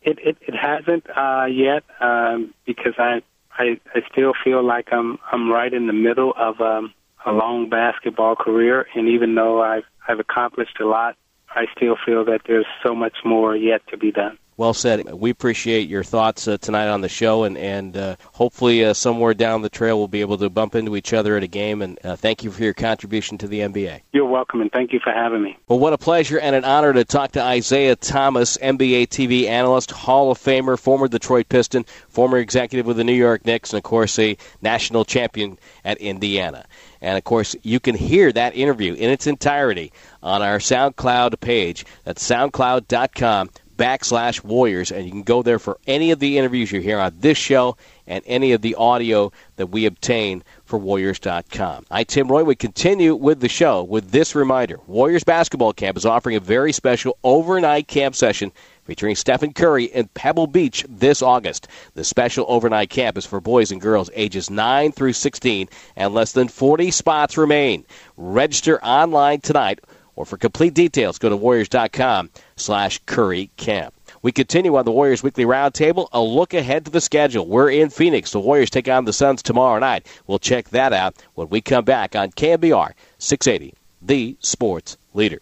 It 0.04 0.20
it, 0.20 0.38
it 0.42 0.56
hasn't 0.56 1.06
uh, 1.16 1.46
yet 1.46 1.84
um, 2.00 2.54
because 2.66 2.94
I, 2.98 3.22
I 3.58 3.80
I 3.96 4.02
still 4.12 4.34
feel 4.44 4.64
like 4.64 4.90
I'm 4.92 5.18
I'm 5.32 5.52
right 5.52 5.74
in 5.74 5.88
the 5.88 5.94
middle 5.94 6.34
of 6.38 6.62
um, 6.62 6.94
a 7.26 7.32
long 7.32 7.70
basketball 7.70 8.36
career, 8.36 8.88
and 8.96 9.08
even 9.10 9.36
though 9.36 9.62
I've 9.62 9.86
I've 10.08 10.20
accomplished 10.20 10.80
a 10.80 10.86
lot, 10.86 11.16
I 11.58 11.66
still 11.76 11.98
feel 12.06 12.24
that 12.26 12.42
there's 12.48 12.68
so 12.86 12.94
much 12.94 13.18
more 13.26 13.56
yet 13.56 13.82
to 13.88 13.98
be 13.98 14.12
done. 14.12 14.38
Well 14.58 14.74
said. 14.74 15.14
We 15.14 15.30
appreciate 15.30 15.88
your 15.88 16.04
thoughts 16.04 16.48
uh, 16.48 16.58
tonight 16.58 16.88
on 16.88 17.02
the 17.02 17.10
show, 17.10 17.44
and 17.44 17.56
and 17.60 17.96
uh, 17.96 18.16
hopefully 18.34 18.84
uh, 18.84 18.94
somewhere 18.96 19.36
down 19.36 19.62
the 19.62 19.70
trail 19.70 20.00
we'll 20.00 20.08
be 20.08 20.22
able 20.22 20.38
to 20.40 20.50
bump 20.50 20.74
into 20.74 20.96
each 20.96 21.14
other 21.14 21.38
at 21.38 21.44
a 21.44 21.48
game. 21.48 21.84
And 21.84 22.00
uh, 22.04 22.16
thank 22.16 22.44
you 22.44 22.50
for 22.50 22.64
your 22.64 22.74
contribution 22.74 23.38
to 23.38 23.48
the 23.48 23.60
NBA. 23.60 24.02
You're 24.14 24.26
welcome, 24.26 24.62
and 24.62 24.72
thank 24.72 24.94
you 24.94 25.00
for 25.04 25.14
having 25.14 25.44
me. 25.44 25.58
Well, 25.68 25.78
what 25.78 25.94
a 25.94 25.98
pleasure 26.00 26.40
and 26.40 26.56
an 26.56 26.66
honor 26.66 26.92
to 26.94 27.06
talk 27.06 27.34
to 27.34 27.54
Isiah 27.54 27.96
Thomas, 27.96 28.58
NBA 28.58 29.10
TV 29.10 29.46
analyst, 29.46 29.92
Hall 29.92 30.32
of 30.32 30.40
Famer, 30.40 30.80
former 30.80 31.08
Detroit 31.08 31.50
Piston, 31.50 31.86
former 32.10 32.40
executive 32.40 32.88
with 32.88 32.98
the 32.98 33.04
New 33.04 33.14
York 33.14 33.46
Knicks, 33.46 33.74
and 33.74 33.78
of 33.78 33.84
course 33.84 34.18
a 34.18 34.38
national 34.64 35.06
champion 35.06 35.60
at 35.86 36.00
Indiana. 36.00 36.66
And 37.02 37.18
of 37.18 37.24
course, 37.24 37.56
you 37.64 37.80
can 37.80 37.96
hear 37.96 38.32
that 38.32 38.56
interview 38.56 38.94
in 38.94 39.10
its 39.10 39.28
entirety 39.28 39.92
on 40.22 40.42
our 40.42 40.60
SoundCloud 40.60 41.40
page. 41.40 41.86
That's 42.04 42.28
soundcloud.com 42.28 43.50
backslash 43.78 44.44
Warriors, 44.44 44.92
and 44.92 45.06
you 45.06 45.12
can 45.12 45.24
go 45.24 45.44
there 45.44 45.60
for 45.60 45.78
any 45.88 46.12
of 46.12 46.20
the 46.20 46.38
interviews 46.38 46.72
you 46.72 46.82
hear 46.82 47.00
on 47.00 47.14
this 47.20 47.38
show 47.38 47.78
and 48.08 48.24
any 48.26 48.52
of 48.52 48.62
the 48.62 48.76
audio 48.76 49.32
that 49.56 49.68
we 49.68 49.86
obtain 49.86 50.44
for 50.66 50.80
Warriors.com. 50.80 51.86
I, 51.90 52.04
Tim 52.04 52.28
Roye, 52.28 52.44
would 52.44 52.60
continue 52.60 53.16
with 53.16 53.40
the 53.40 53.50
show 53.50 53.84
with 53.84 54.12
this 54.12 54.36
reminder. 54.36 54.80
Warriors 54.88 55.24
Basketball 55.24 55.74
Camp 55.74 55.98
is 55.98 56.06
offering 56.06 56.36
a 56.36 56.42
very 56.42 56.74
special 56.74 57.18
overnight 57.24 57.88
camp 57.88 58.16
session 58.16 58.52
featuring 58.88 59.16
Stephen 59.16 59.54
Curry 59.54 59.84
in 59.84 60.08
Pebble 60.16 60.48
Beach 60.48 60.84
this 60.90 61.22
August. 61.22 61.68
The 61.94 62.04
special 62.04 62.46
overnight 62.48 62.90
camp 62.90 63.18
is 63.18 63.26
for 63.26 63.40
boys 63.40 63.72
and 63.72 63.80
girls 63.80 64.10
ages 64.16 64.50
9 64.50 64.94
through 64.94 65.14
16, 65.14 65.70
and 65.96 66.14
less 66.14 66.32
than 66.32 66.48
40 66.48 66.90
spots 66.90 67.38
remain. 67.38 67.86
Register 68.16 68.84
online 68.84 69.42
tonight 69.42 69.82
or 70.18 70.26
for 70.26 70.36
complete 70.36 70.74
details, 70.74 71.20
go 71.20 71.30
to 71.30 71.38
warriors.com 71.38 72.32
slash 72.56 73.00
curry 73.06 73.52
camp. 73.56 73.94
We 74.24 74.32
continue 74.32 74.76
on 74.76 74.84
the 74.84 74.92
Warriors 74.92 75.22
Weekly 75.22 75.46
Roundtable. 75.46 76.10
A 76.12 76.20
look 76.20 76.56
ahead 76.56 76.86
to 76.86 76.92
the 76.92 77.00
schedule. 77.00 77.48
We're 77.48 77.70
in 77.70 77.92
Phoenix. 77.92 78.32
The 78.32 78.40
Warriors 78.40 78.72
take 78.72 78.90
on 78.90 79.06
the 79.06 79.14
Suns 79.14 79.44
tomorrow 79.44 79.80
night. 79.80 80.08
We'll 80.26 80.40
check 80.40 80.70
that 80.70 80.92
out 80.92 81.16
when 81.36 81.50
we 81.50 81.62
come 81.62 81.86
back 81.86 82.16
on 82.16 82.32
KNBR 82.32 82.94
680, 83.20 83.76
the 84.02 84.36
sports 84.40 84.98
leader. 85.14 85.40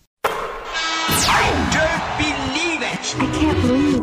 I 3.07 3.17
don't 3.17 3.61
believe 3.61 3.95
it. 3.95 4.01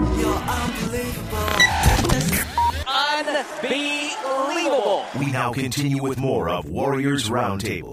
I 2.86 3.24
can't 3.24 3.42
believe 3.66 4.16
Unbelievable. 4.24 5.04
We 5.18 5.32
now 5.32 5.52
continue 5.52 6.00
with 6.00 6.18
more 6.18 6.48
of 6.48 6.70
Warriors 6.70 7.28
Roundtable. 7.28 7.92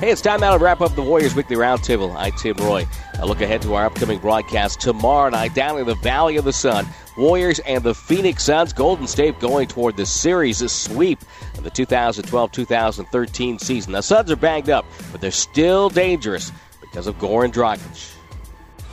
Hey, 0.00 0.10
it's 0.10 0.20
time 0.20 0.40
now 0.40 0.56
to 0.56 0.62
wrap 0.62 0.80
up 0.80 0.96
the 0.96 1.02
Warriors 1.02 1.36
Weekly 1.36 1.54
Roundtable. 1.54 2.12
I'm 2.16 2.32
Tim 2.32 2.56
Roye. 2.56 2.84
A 3.20 3.26
look 3.26 3.40
ahead 3.40 3.62
to 3.62 3.74
our 3.74 3.86
upcoming 3.86 4.18
broadcast 4.18 4.80
tomorrow 4.80 5.30
night 5.30 5.54
down 5.54 5.78
in 5.78 5.86
the 5.86 5.94
Valley 5.96 6.36
of 6.36 6.44
the 6.44 6.52
Sun. 6.52 6.84
Warriors 7.16 7.60
and 7.60 7.84
the 7.84 7.94
Phoenix 7.94 8.42
Suns. 8.42 8.72
Golden 8.72 9.06
State 9.06 9.38
going 9.38 9.68
toward 9.68 9.96
the 9.96 10.06
series 10.06 10.68
sweep 10.70 11.20
in 11.56 11.62
the 11.62 11.70
2012-2013 11.70 13.60
season. 13.60 13.92
The 13.92 14.02
Suns 14.02 14.32
are 14.32 14.36
banged 14.36 14.68
up, 14.68 14.84
but 15.12 15.20
they're 15.20 15.30
still 15.30 15.88
dangerous 15.90 16.50
because 16.90 17.06
of 17.06 17.18
Goran 17.18 17.52
Dragic. 17.52 18.14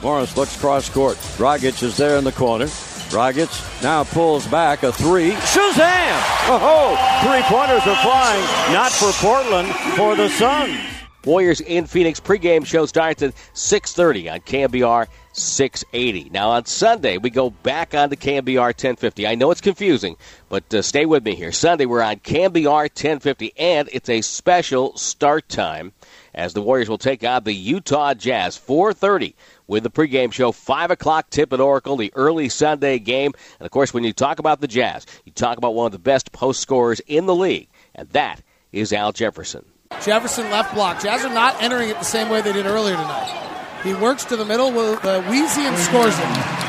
Morris 0.01 0.35
looks 0.37 0.59
cross 0.59 0.89
court. 0.89 1.17
Dragic 1.37 1.81
is 1.81 1.97
there 1.97 2.17
in 2.17 2.23
the 2.23 2.31
corner. 2.31 2.65
Dragic 2.65 3.83
now 3.83 4.03
pulls 4.03 4.45
back 4.47 4.83
a 4.83 4.91
three. 4.91 5.31
Shazam! 5.31 6.21
Oh, 6.47 6.95
three 7.23 7.41
pointers 7.43 7.85
are 7.87 8.01
flying. 8.03 8.73
Not 8.73 8.91
for 8.91 9.11
Portland, 9.13 9.69
for 9.95 10.15
the 10.15 10.29
Suns. 10.29 10.77
Warriors 11.25 11.59
in 11.59 11.87
Phoenix 11.87 12.19
pregame 12.19 12.65
show 12.65 12.85
starts 12.85 13.23
at 13.23 13.33
6:30 13.53 14.31
on 14.31 14.39
KNBR 14.41 15.07
680. 15.33 16.29
Now 16.29 16.51
on 16.51 16.65
Sunday 16.65 17.17
we 17.17 17.31
go 17.31 17.49
back 17.49 17.95
on 17.95 18.11
to 18.11 18.15
KNBR 18.15 18.73
1050. 18.73 19.25
I 19.25 19.33
know 19.33 19.49
it's 19.49 19.61
confusing, 19.61 20.17
but 20.49 20.71
uh, 20.71 20.83
stay 20.83 21.07
with 21.07 21.23
me 21.25 21.33
here. 21.33 21.51
Sunday 21.51 21.85
we're 21.85 22.03
on 22.03 22.17
KNBR 22.17 22.89
1050, 22.89 23.53
and 23.57 23.89
it's 23.91 24.09
a 24.09 24.21
special 24.21 24.95
start 24.97 25.49
time 25.49 25.93
as 26.35 26.53
the 26.53 26.61
Warriors 26.61 26.89
will 26.89 26.99
take 26.99 27.23
on 27.23 27.43
the 27.43 27.53
Utah 27.53 28.13
Jazz 28.13 28.55
4:30 28.57 29.33
with 29.67 29.83
the 29.83 29.89
pregame 29.89 30.31
show, 30.31 30.51
5 30.51 30.91
o'clock 30.91 31.29
tip 31.31 31.51
at 31.51 31.59
Oracle, 31.59 31.97
the 31.97 32.11
early 32.13 32.49
Sunday 32.49 32.99
game. 32.99 33.31
And 33.59 33.65
of 33.65 33.71
course, 33.71 33.93
when 33.93 34.03
you 34.03 34.13
talk 34.13 34.37
about 34.37 34.61
the 34.61 34.67
Jazz, 34.67 35.07
you 35.23 35.31
talk 35.31 35.57
about 35.57 35.73
one 35.73 35.87
of 35.87 35.91
the 35.91 35.99
best 35.99 36.31
post 36.31 36.59
scorers 36.59 36.99
in 37.07 37.25
the 37.25 37.35
league, 37.35 37.69
and 37.95 38.09
that 38.09 38.43
is 38.71 38.93
Al 38.93 39.11
Jefferson. 39.11 39.65
Jefferson 40.03 40.49
left 40.51 40.73
block. 40.75 41.01
Jazz 41.01 41.23
are 41.23 41.33
not 41.33 41.61
entering 41.61 41.89
it 41.89 41.97
the 41.97 42.05
same 42.05 42.29
way 42.29 42.41
they 42.41 42.53
did 42.53 42.65
earlier 42.65 42.95
tonight. 42.95 43.81
He 43.83 43.93
works 43.93 44.25
to 44.25 44.35
the 44.35 44.45
middle 44.45 44.71
with 44.71 45.03
uh, 45.05 45.21
Weezy 45.23 45.59
and 45.59 45.77
scores 45.77 46.17
it. 46.17 46.64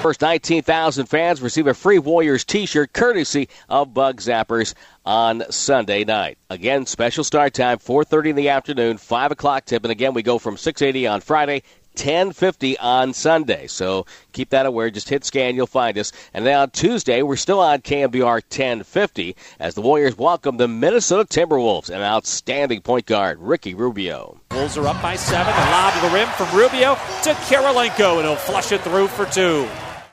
First 0.00 0.22
19,000 0.22 1.04
fans 1.04 1.42
receive 1.42 1.66
a 1.66 1.74
free 1.74 1.98
Warriors 1.98 2.46
t 2.46 2.64
shirt 2.64 2.94
courtesy 2.94 3.50
of 3.68 3.92
Bug 3.92 4.16
Zappers 4.22 4.72
on 5.04 5.42
Sunday 5.50 6.04
night. 6.04 6.38
Again, 6.48 6.86
special 6.86 7.22
start 7.22 7.52
time, 7.52 7.76
4.30 7.76 8.30
in 8.30 8.36
the 8.36 8.48
afternoon, 8.48 8.96
5 8.96 9.32
o'clock 9.32 9.66
tip. 9.66 9.84
And 9.84 9.92
again, 9.92 10.14
we 10.14 10.22
go 10.22 10.38
from 10.38 10.56
6.80 10.56 11.12
on 11.12 11.20
Friday 11.20 11.62
1050 11.96 12.78
on 12.78 13.12
Sunday. 13.12 13.66
So 13.66 14.06
keep 14.32 14.48
that 14.50 14.64
aware. 14.64 14.88
Just 14.88 15.10
hit 15.10 15.22
scan, 15.22 15.54
you'll 15.54 15.66
find 15.66 15.98
us. 15.98 16.12
And 16.32 16.46
then 16.46 16.56
on 16.58 16.70
Tuesday, 16.70 17.20
we're 17.20 17.36
still 17.36 17.60
on 17.60 17.80
KNBR 17.80 18.24
1050 18.24 19.36
as 19.58 19.74
the 19.74 19.82
Warriors 19.82 20.16
welcome 20.16 20.56
the 20.56 20.66
Minnesota 20.68 21.24
Timberwolves 21.28 21.90
and 21.90 22.02
outstanding 22.02 22.80
point 22.80 23.04
guard, 23.04 23.38
Ricky 23.38 23.74
Rubio. 23.74 24.40
Wolves 24.52 24.78
are 24.78 24.86
up 24.86 25.02
by 25.02 25.16
seven. 25.16 25.52
The 25.52 25.70
lob 25.70 25.92
to 25.92 26.00
the 26.00 26.14
rim 26.14 26.28
from 26.28 26.56
Rubio 26.56 26.94
to 26.94 27.34
Kirilenko, 27.50 28.16
and 28.16 28.24
he'll 28.26 28.36
flush 28.36 28.72
it 28.72 28.80
through 28.80 29.08
for 29.08 29.26
two. 29.26 29.68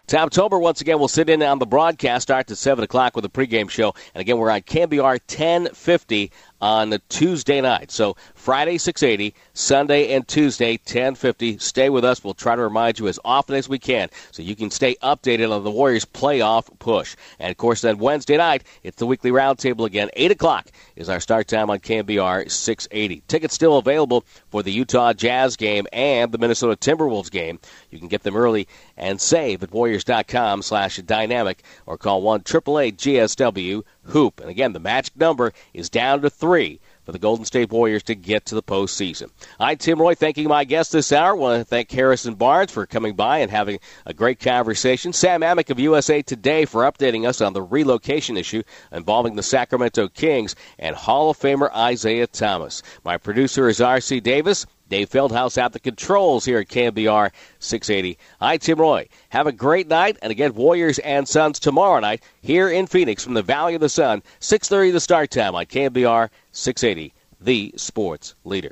Tom 0.08 0.30
Tolbert 0.30 0.62
once 0.62 0.80
again 0.80 1.00
will 1.00 1.10
sit 1.10 1.30
in 1.30 1.44
on 1.44 1.60
the 1.60 1.66
broadcast. 1.66 2.22
Starts 2.24 2.50
at 2.50 2.58
7 2.58 2.82
o'clock 2.82 3.14
with 3.14 3.26
a 3.26 3.30
pregame 3.30 3.70
show. 3.70 3.94
And 4.16 4.22
again, 4.22 4.38
we're 4.38 4.50
on 4.50 4.62
KNBR 4.62 5.20
1050 5.28 6.32
on 6.62 6.90
the 6.90 7.00
Tuesday 7.10 7.62
night. 7.62 7.92
So 7.92 8.16
Friday 8.36 8.78
680, 8.78 9.36
Sunday 9.54 10.14
and 10.14 10.28
Tuesday 10.28 10.74
1050. 10.74 11.58
Stay 11.60 11.90
with 11.90 12.04
us. 12.04 12.24
We'll 12.24 12.34
try 12.34 12.56
to 12.56 12.62
remind 12.62 13.00
you 13.00 13.08
as 13.08 13.20
often 13.24 13.56
as 13.56 13.70
we 13.70 13.80
can 13.80 14.10
so 14.32 14.42
you 14.42 14.56
can 14.56 14.72
stay 14.72 14.96
updated 15.04 15.56
on 15.56 15.64
the 15.64 15.72
Warriors 15.72 16.06
playoff 16.06 16.68
push. 16.80 17.16
And 17.40 17.52
of 17.52 17.58
course, 17.58 17.82
then 17.82 17.98
Wednesday 17.98 18.38
night, 18.38 18.64
it's 18.84 18.98
the 18.98 19.06
weekly 19.06 19.32
roundtable 19.32 19.86
again. 19.86 20.10
8 20.14 20.32
o'clock 20.32 20.68
is 20.96 21.10
our 21.10 21.20
start 21.20 21.48
time 21.48 21.70
on 21.70 21.80
KNBR 21.80 22.50
680. 22.50 23.24
Tickets 23.28 23.54
still 23.54 23.78
available 23.78 24.26
for 24.50 24.64
the 24.64 24.72
Utah 24.72 25.14
Jazz 25.14 25.56
game 25.56 25.88
and 25.94 26.32
the 26.32 26.38
Minnesota 26.38 26.76
Timberwolves 26.76 27.32
game. 27.32 27.60
You 27.92 28.00
can 28.00 28.08
get 28.08 28.24
them 28.24 28.36
early 28.36 28.68
and 28.96 29.22
save 29.22 29.64
at 29.64 29.72
warriors.com 29.72 30.62
slash 30.62 30.98
dynamic 30.98 31.64
or 31.86 31.98
call 31.98 32.22
1 32.22 32.42
GSW 32.42 33.84
hoop. 34.08 34.40
And 34.40 34.50
again, 34.50 34.74
the 34.74 34.80
magic 34.80 35.16
number 35.16 35.54
is 35.74 35.90
down 35.90 36.22
to 36.22 36.30
three 36.30 36.80
for 37.06 37.14
the 37.14 37.20
Golden 37.20 37.46
State 37.46 37.72
Warriors 37.72 38.04
to 38.04 38.16
get 38.16 38.46
to 38.48 38.56
the 38.56 38.62
postseason. 38.62 39.30
I'm 39.60 39.78
Tim 39.78 40.02
Roye, 40.02 40.14
thanking 40.16 40.50
my 40.50 40.66
guest 40.66 40.92
this 40.92 41.14
hour. 41.14 41.30
I 41.30 41.34
want 41.34 41.62
to 41.62 41.66
thank 41.66 41.90
Harrison 41.90 42.36
Barnes 42.36 42.72
for 42.72 42.86
coming 42.86 43.16
by 43.16 43.38
and 43.38 43.50
having 43.50 43.80
a 44.06 44.14
great 44.14 44.42
conversation. 44.42 45.14
Sam 45.14 45.42
Amick 45.42 45.70
of 45.70 45.80
USA 45.80 46.22
Today 46.22 46.66
for 46.66 46.84
updating 46.84 47.26
us 47.26 47.40
on 47.40 47.54
the 47.54 47.62
relocation 47.62 48.36
issue 48.36 48.62
involving 48.92 49.36
the 49.36 49.44
Sacramento 49.44 50.10
Kings 50.10 50.56
and 50.78 50.96
Hall 50.96 51.30
of 51.30 51.40
Famer 51.40 51.72
Isiah 51.92 52.28
Thomas. 52.28 52.84
My 53.06 53.18
producer 53.18 53.70
is 53.70 53.80
R.C. 53.80 54.20
Davis. 54.20 54.66
Dave 54.90 55.10
Feldhouse 55.10 55.58
at 55.58 55.74
the 55.74 55.80
controls 55.80 56.46
here 56.46 56.60
at 56.60 56.68
KNBR 56.68 57.32
680. 57.60 58.18
Hi, 58.40 58.58
Tim 58.58 58.80
Roye. 58.80 59.08
Have 59.30 59.48
a 59.48 59.52
great 59.52 59.88
night, 59.88 60.18
and 60.22 60.32
again, 60.32 60.54
Warriors 60.54 61.00
and 61.00 61.28
Suns 61.28 61.60
tomorrow 61.60 62.00
night 62.00 62.24
here 62.42 62.70
in 62.70 62.88
Phoenix 62.88 63.24
from 63.24 63.34
the 63.34 63.42
Valley 63.42 63.76
of 63.76 63.82
the 63.82 63.90
Sun, 63.90 64.24
6:30 64.40 64.92
the 64.92 65.00
start 65.00 65.32
time 65.32 65.56
on 65.56 65.66
KNBR 65.66 66.30
680, 66.52 67.14
the 67.42 67.74
sports 67.76 68.36
leader. 68.44 68.72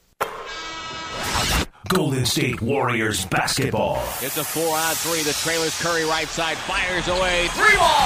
Golden 1.87 2.25
State 2.25 2.61
Warriors 2.61 3.25
basketball. 3.25 3.97
It's 4.21 4.37
a 4.37 4.43
four 4.43 4.75
on 4.75 4.95
three. 4.95 5.21
The 5.21 5.33
trailer's 5.33 5.79
Curry 5.81 6.03
right 6.03 6.27
side 6.27 6.57
fires 6.57 7.07
away. 7.07 7.47
Three 7.49 7.75
ball. 7.75 8.05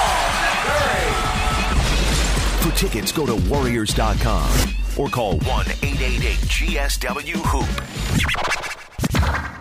For 2.60 2.70
tickets, 2.76 3.10
go 3.10 3.24
to 3.24 3.36
Warriors.com 3.48 4.79
or 4.98 5.08
call 5.08 5.38
1 5.38 5.66
888 5.82 6.38
GSW 6.38 7.36
Hoop. 7.46 9.60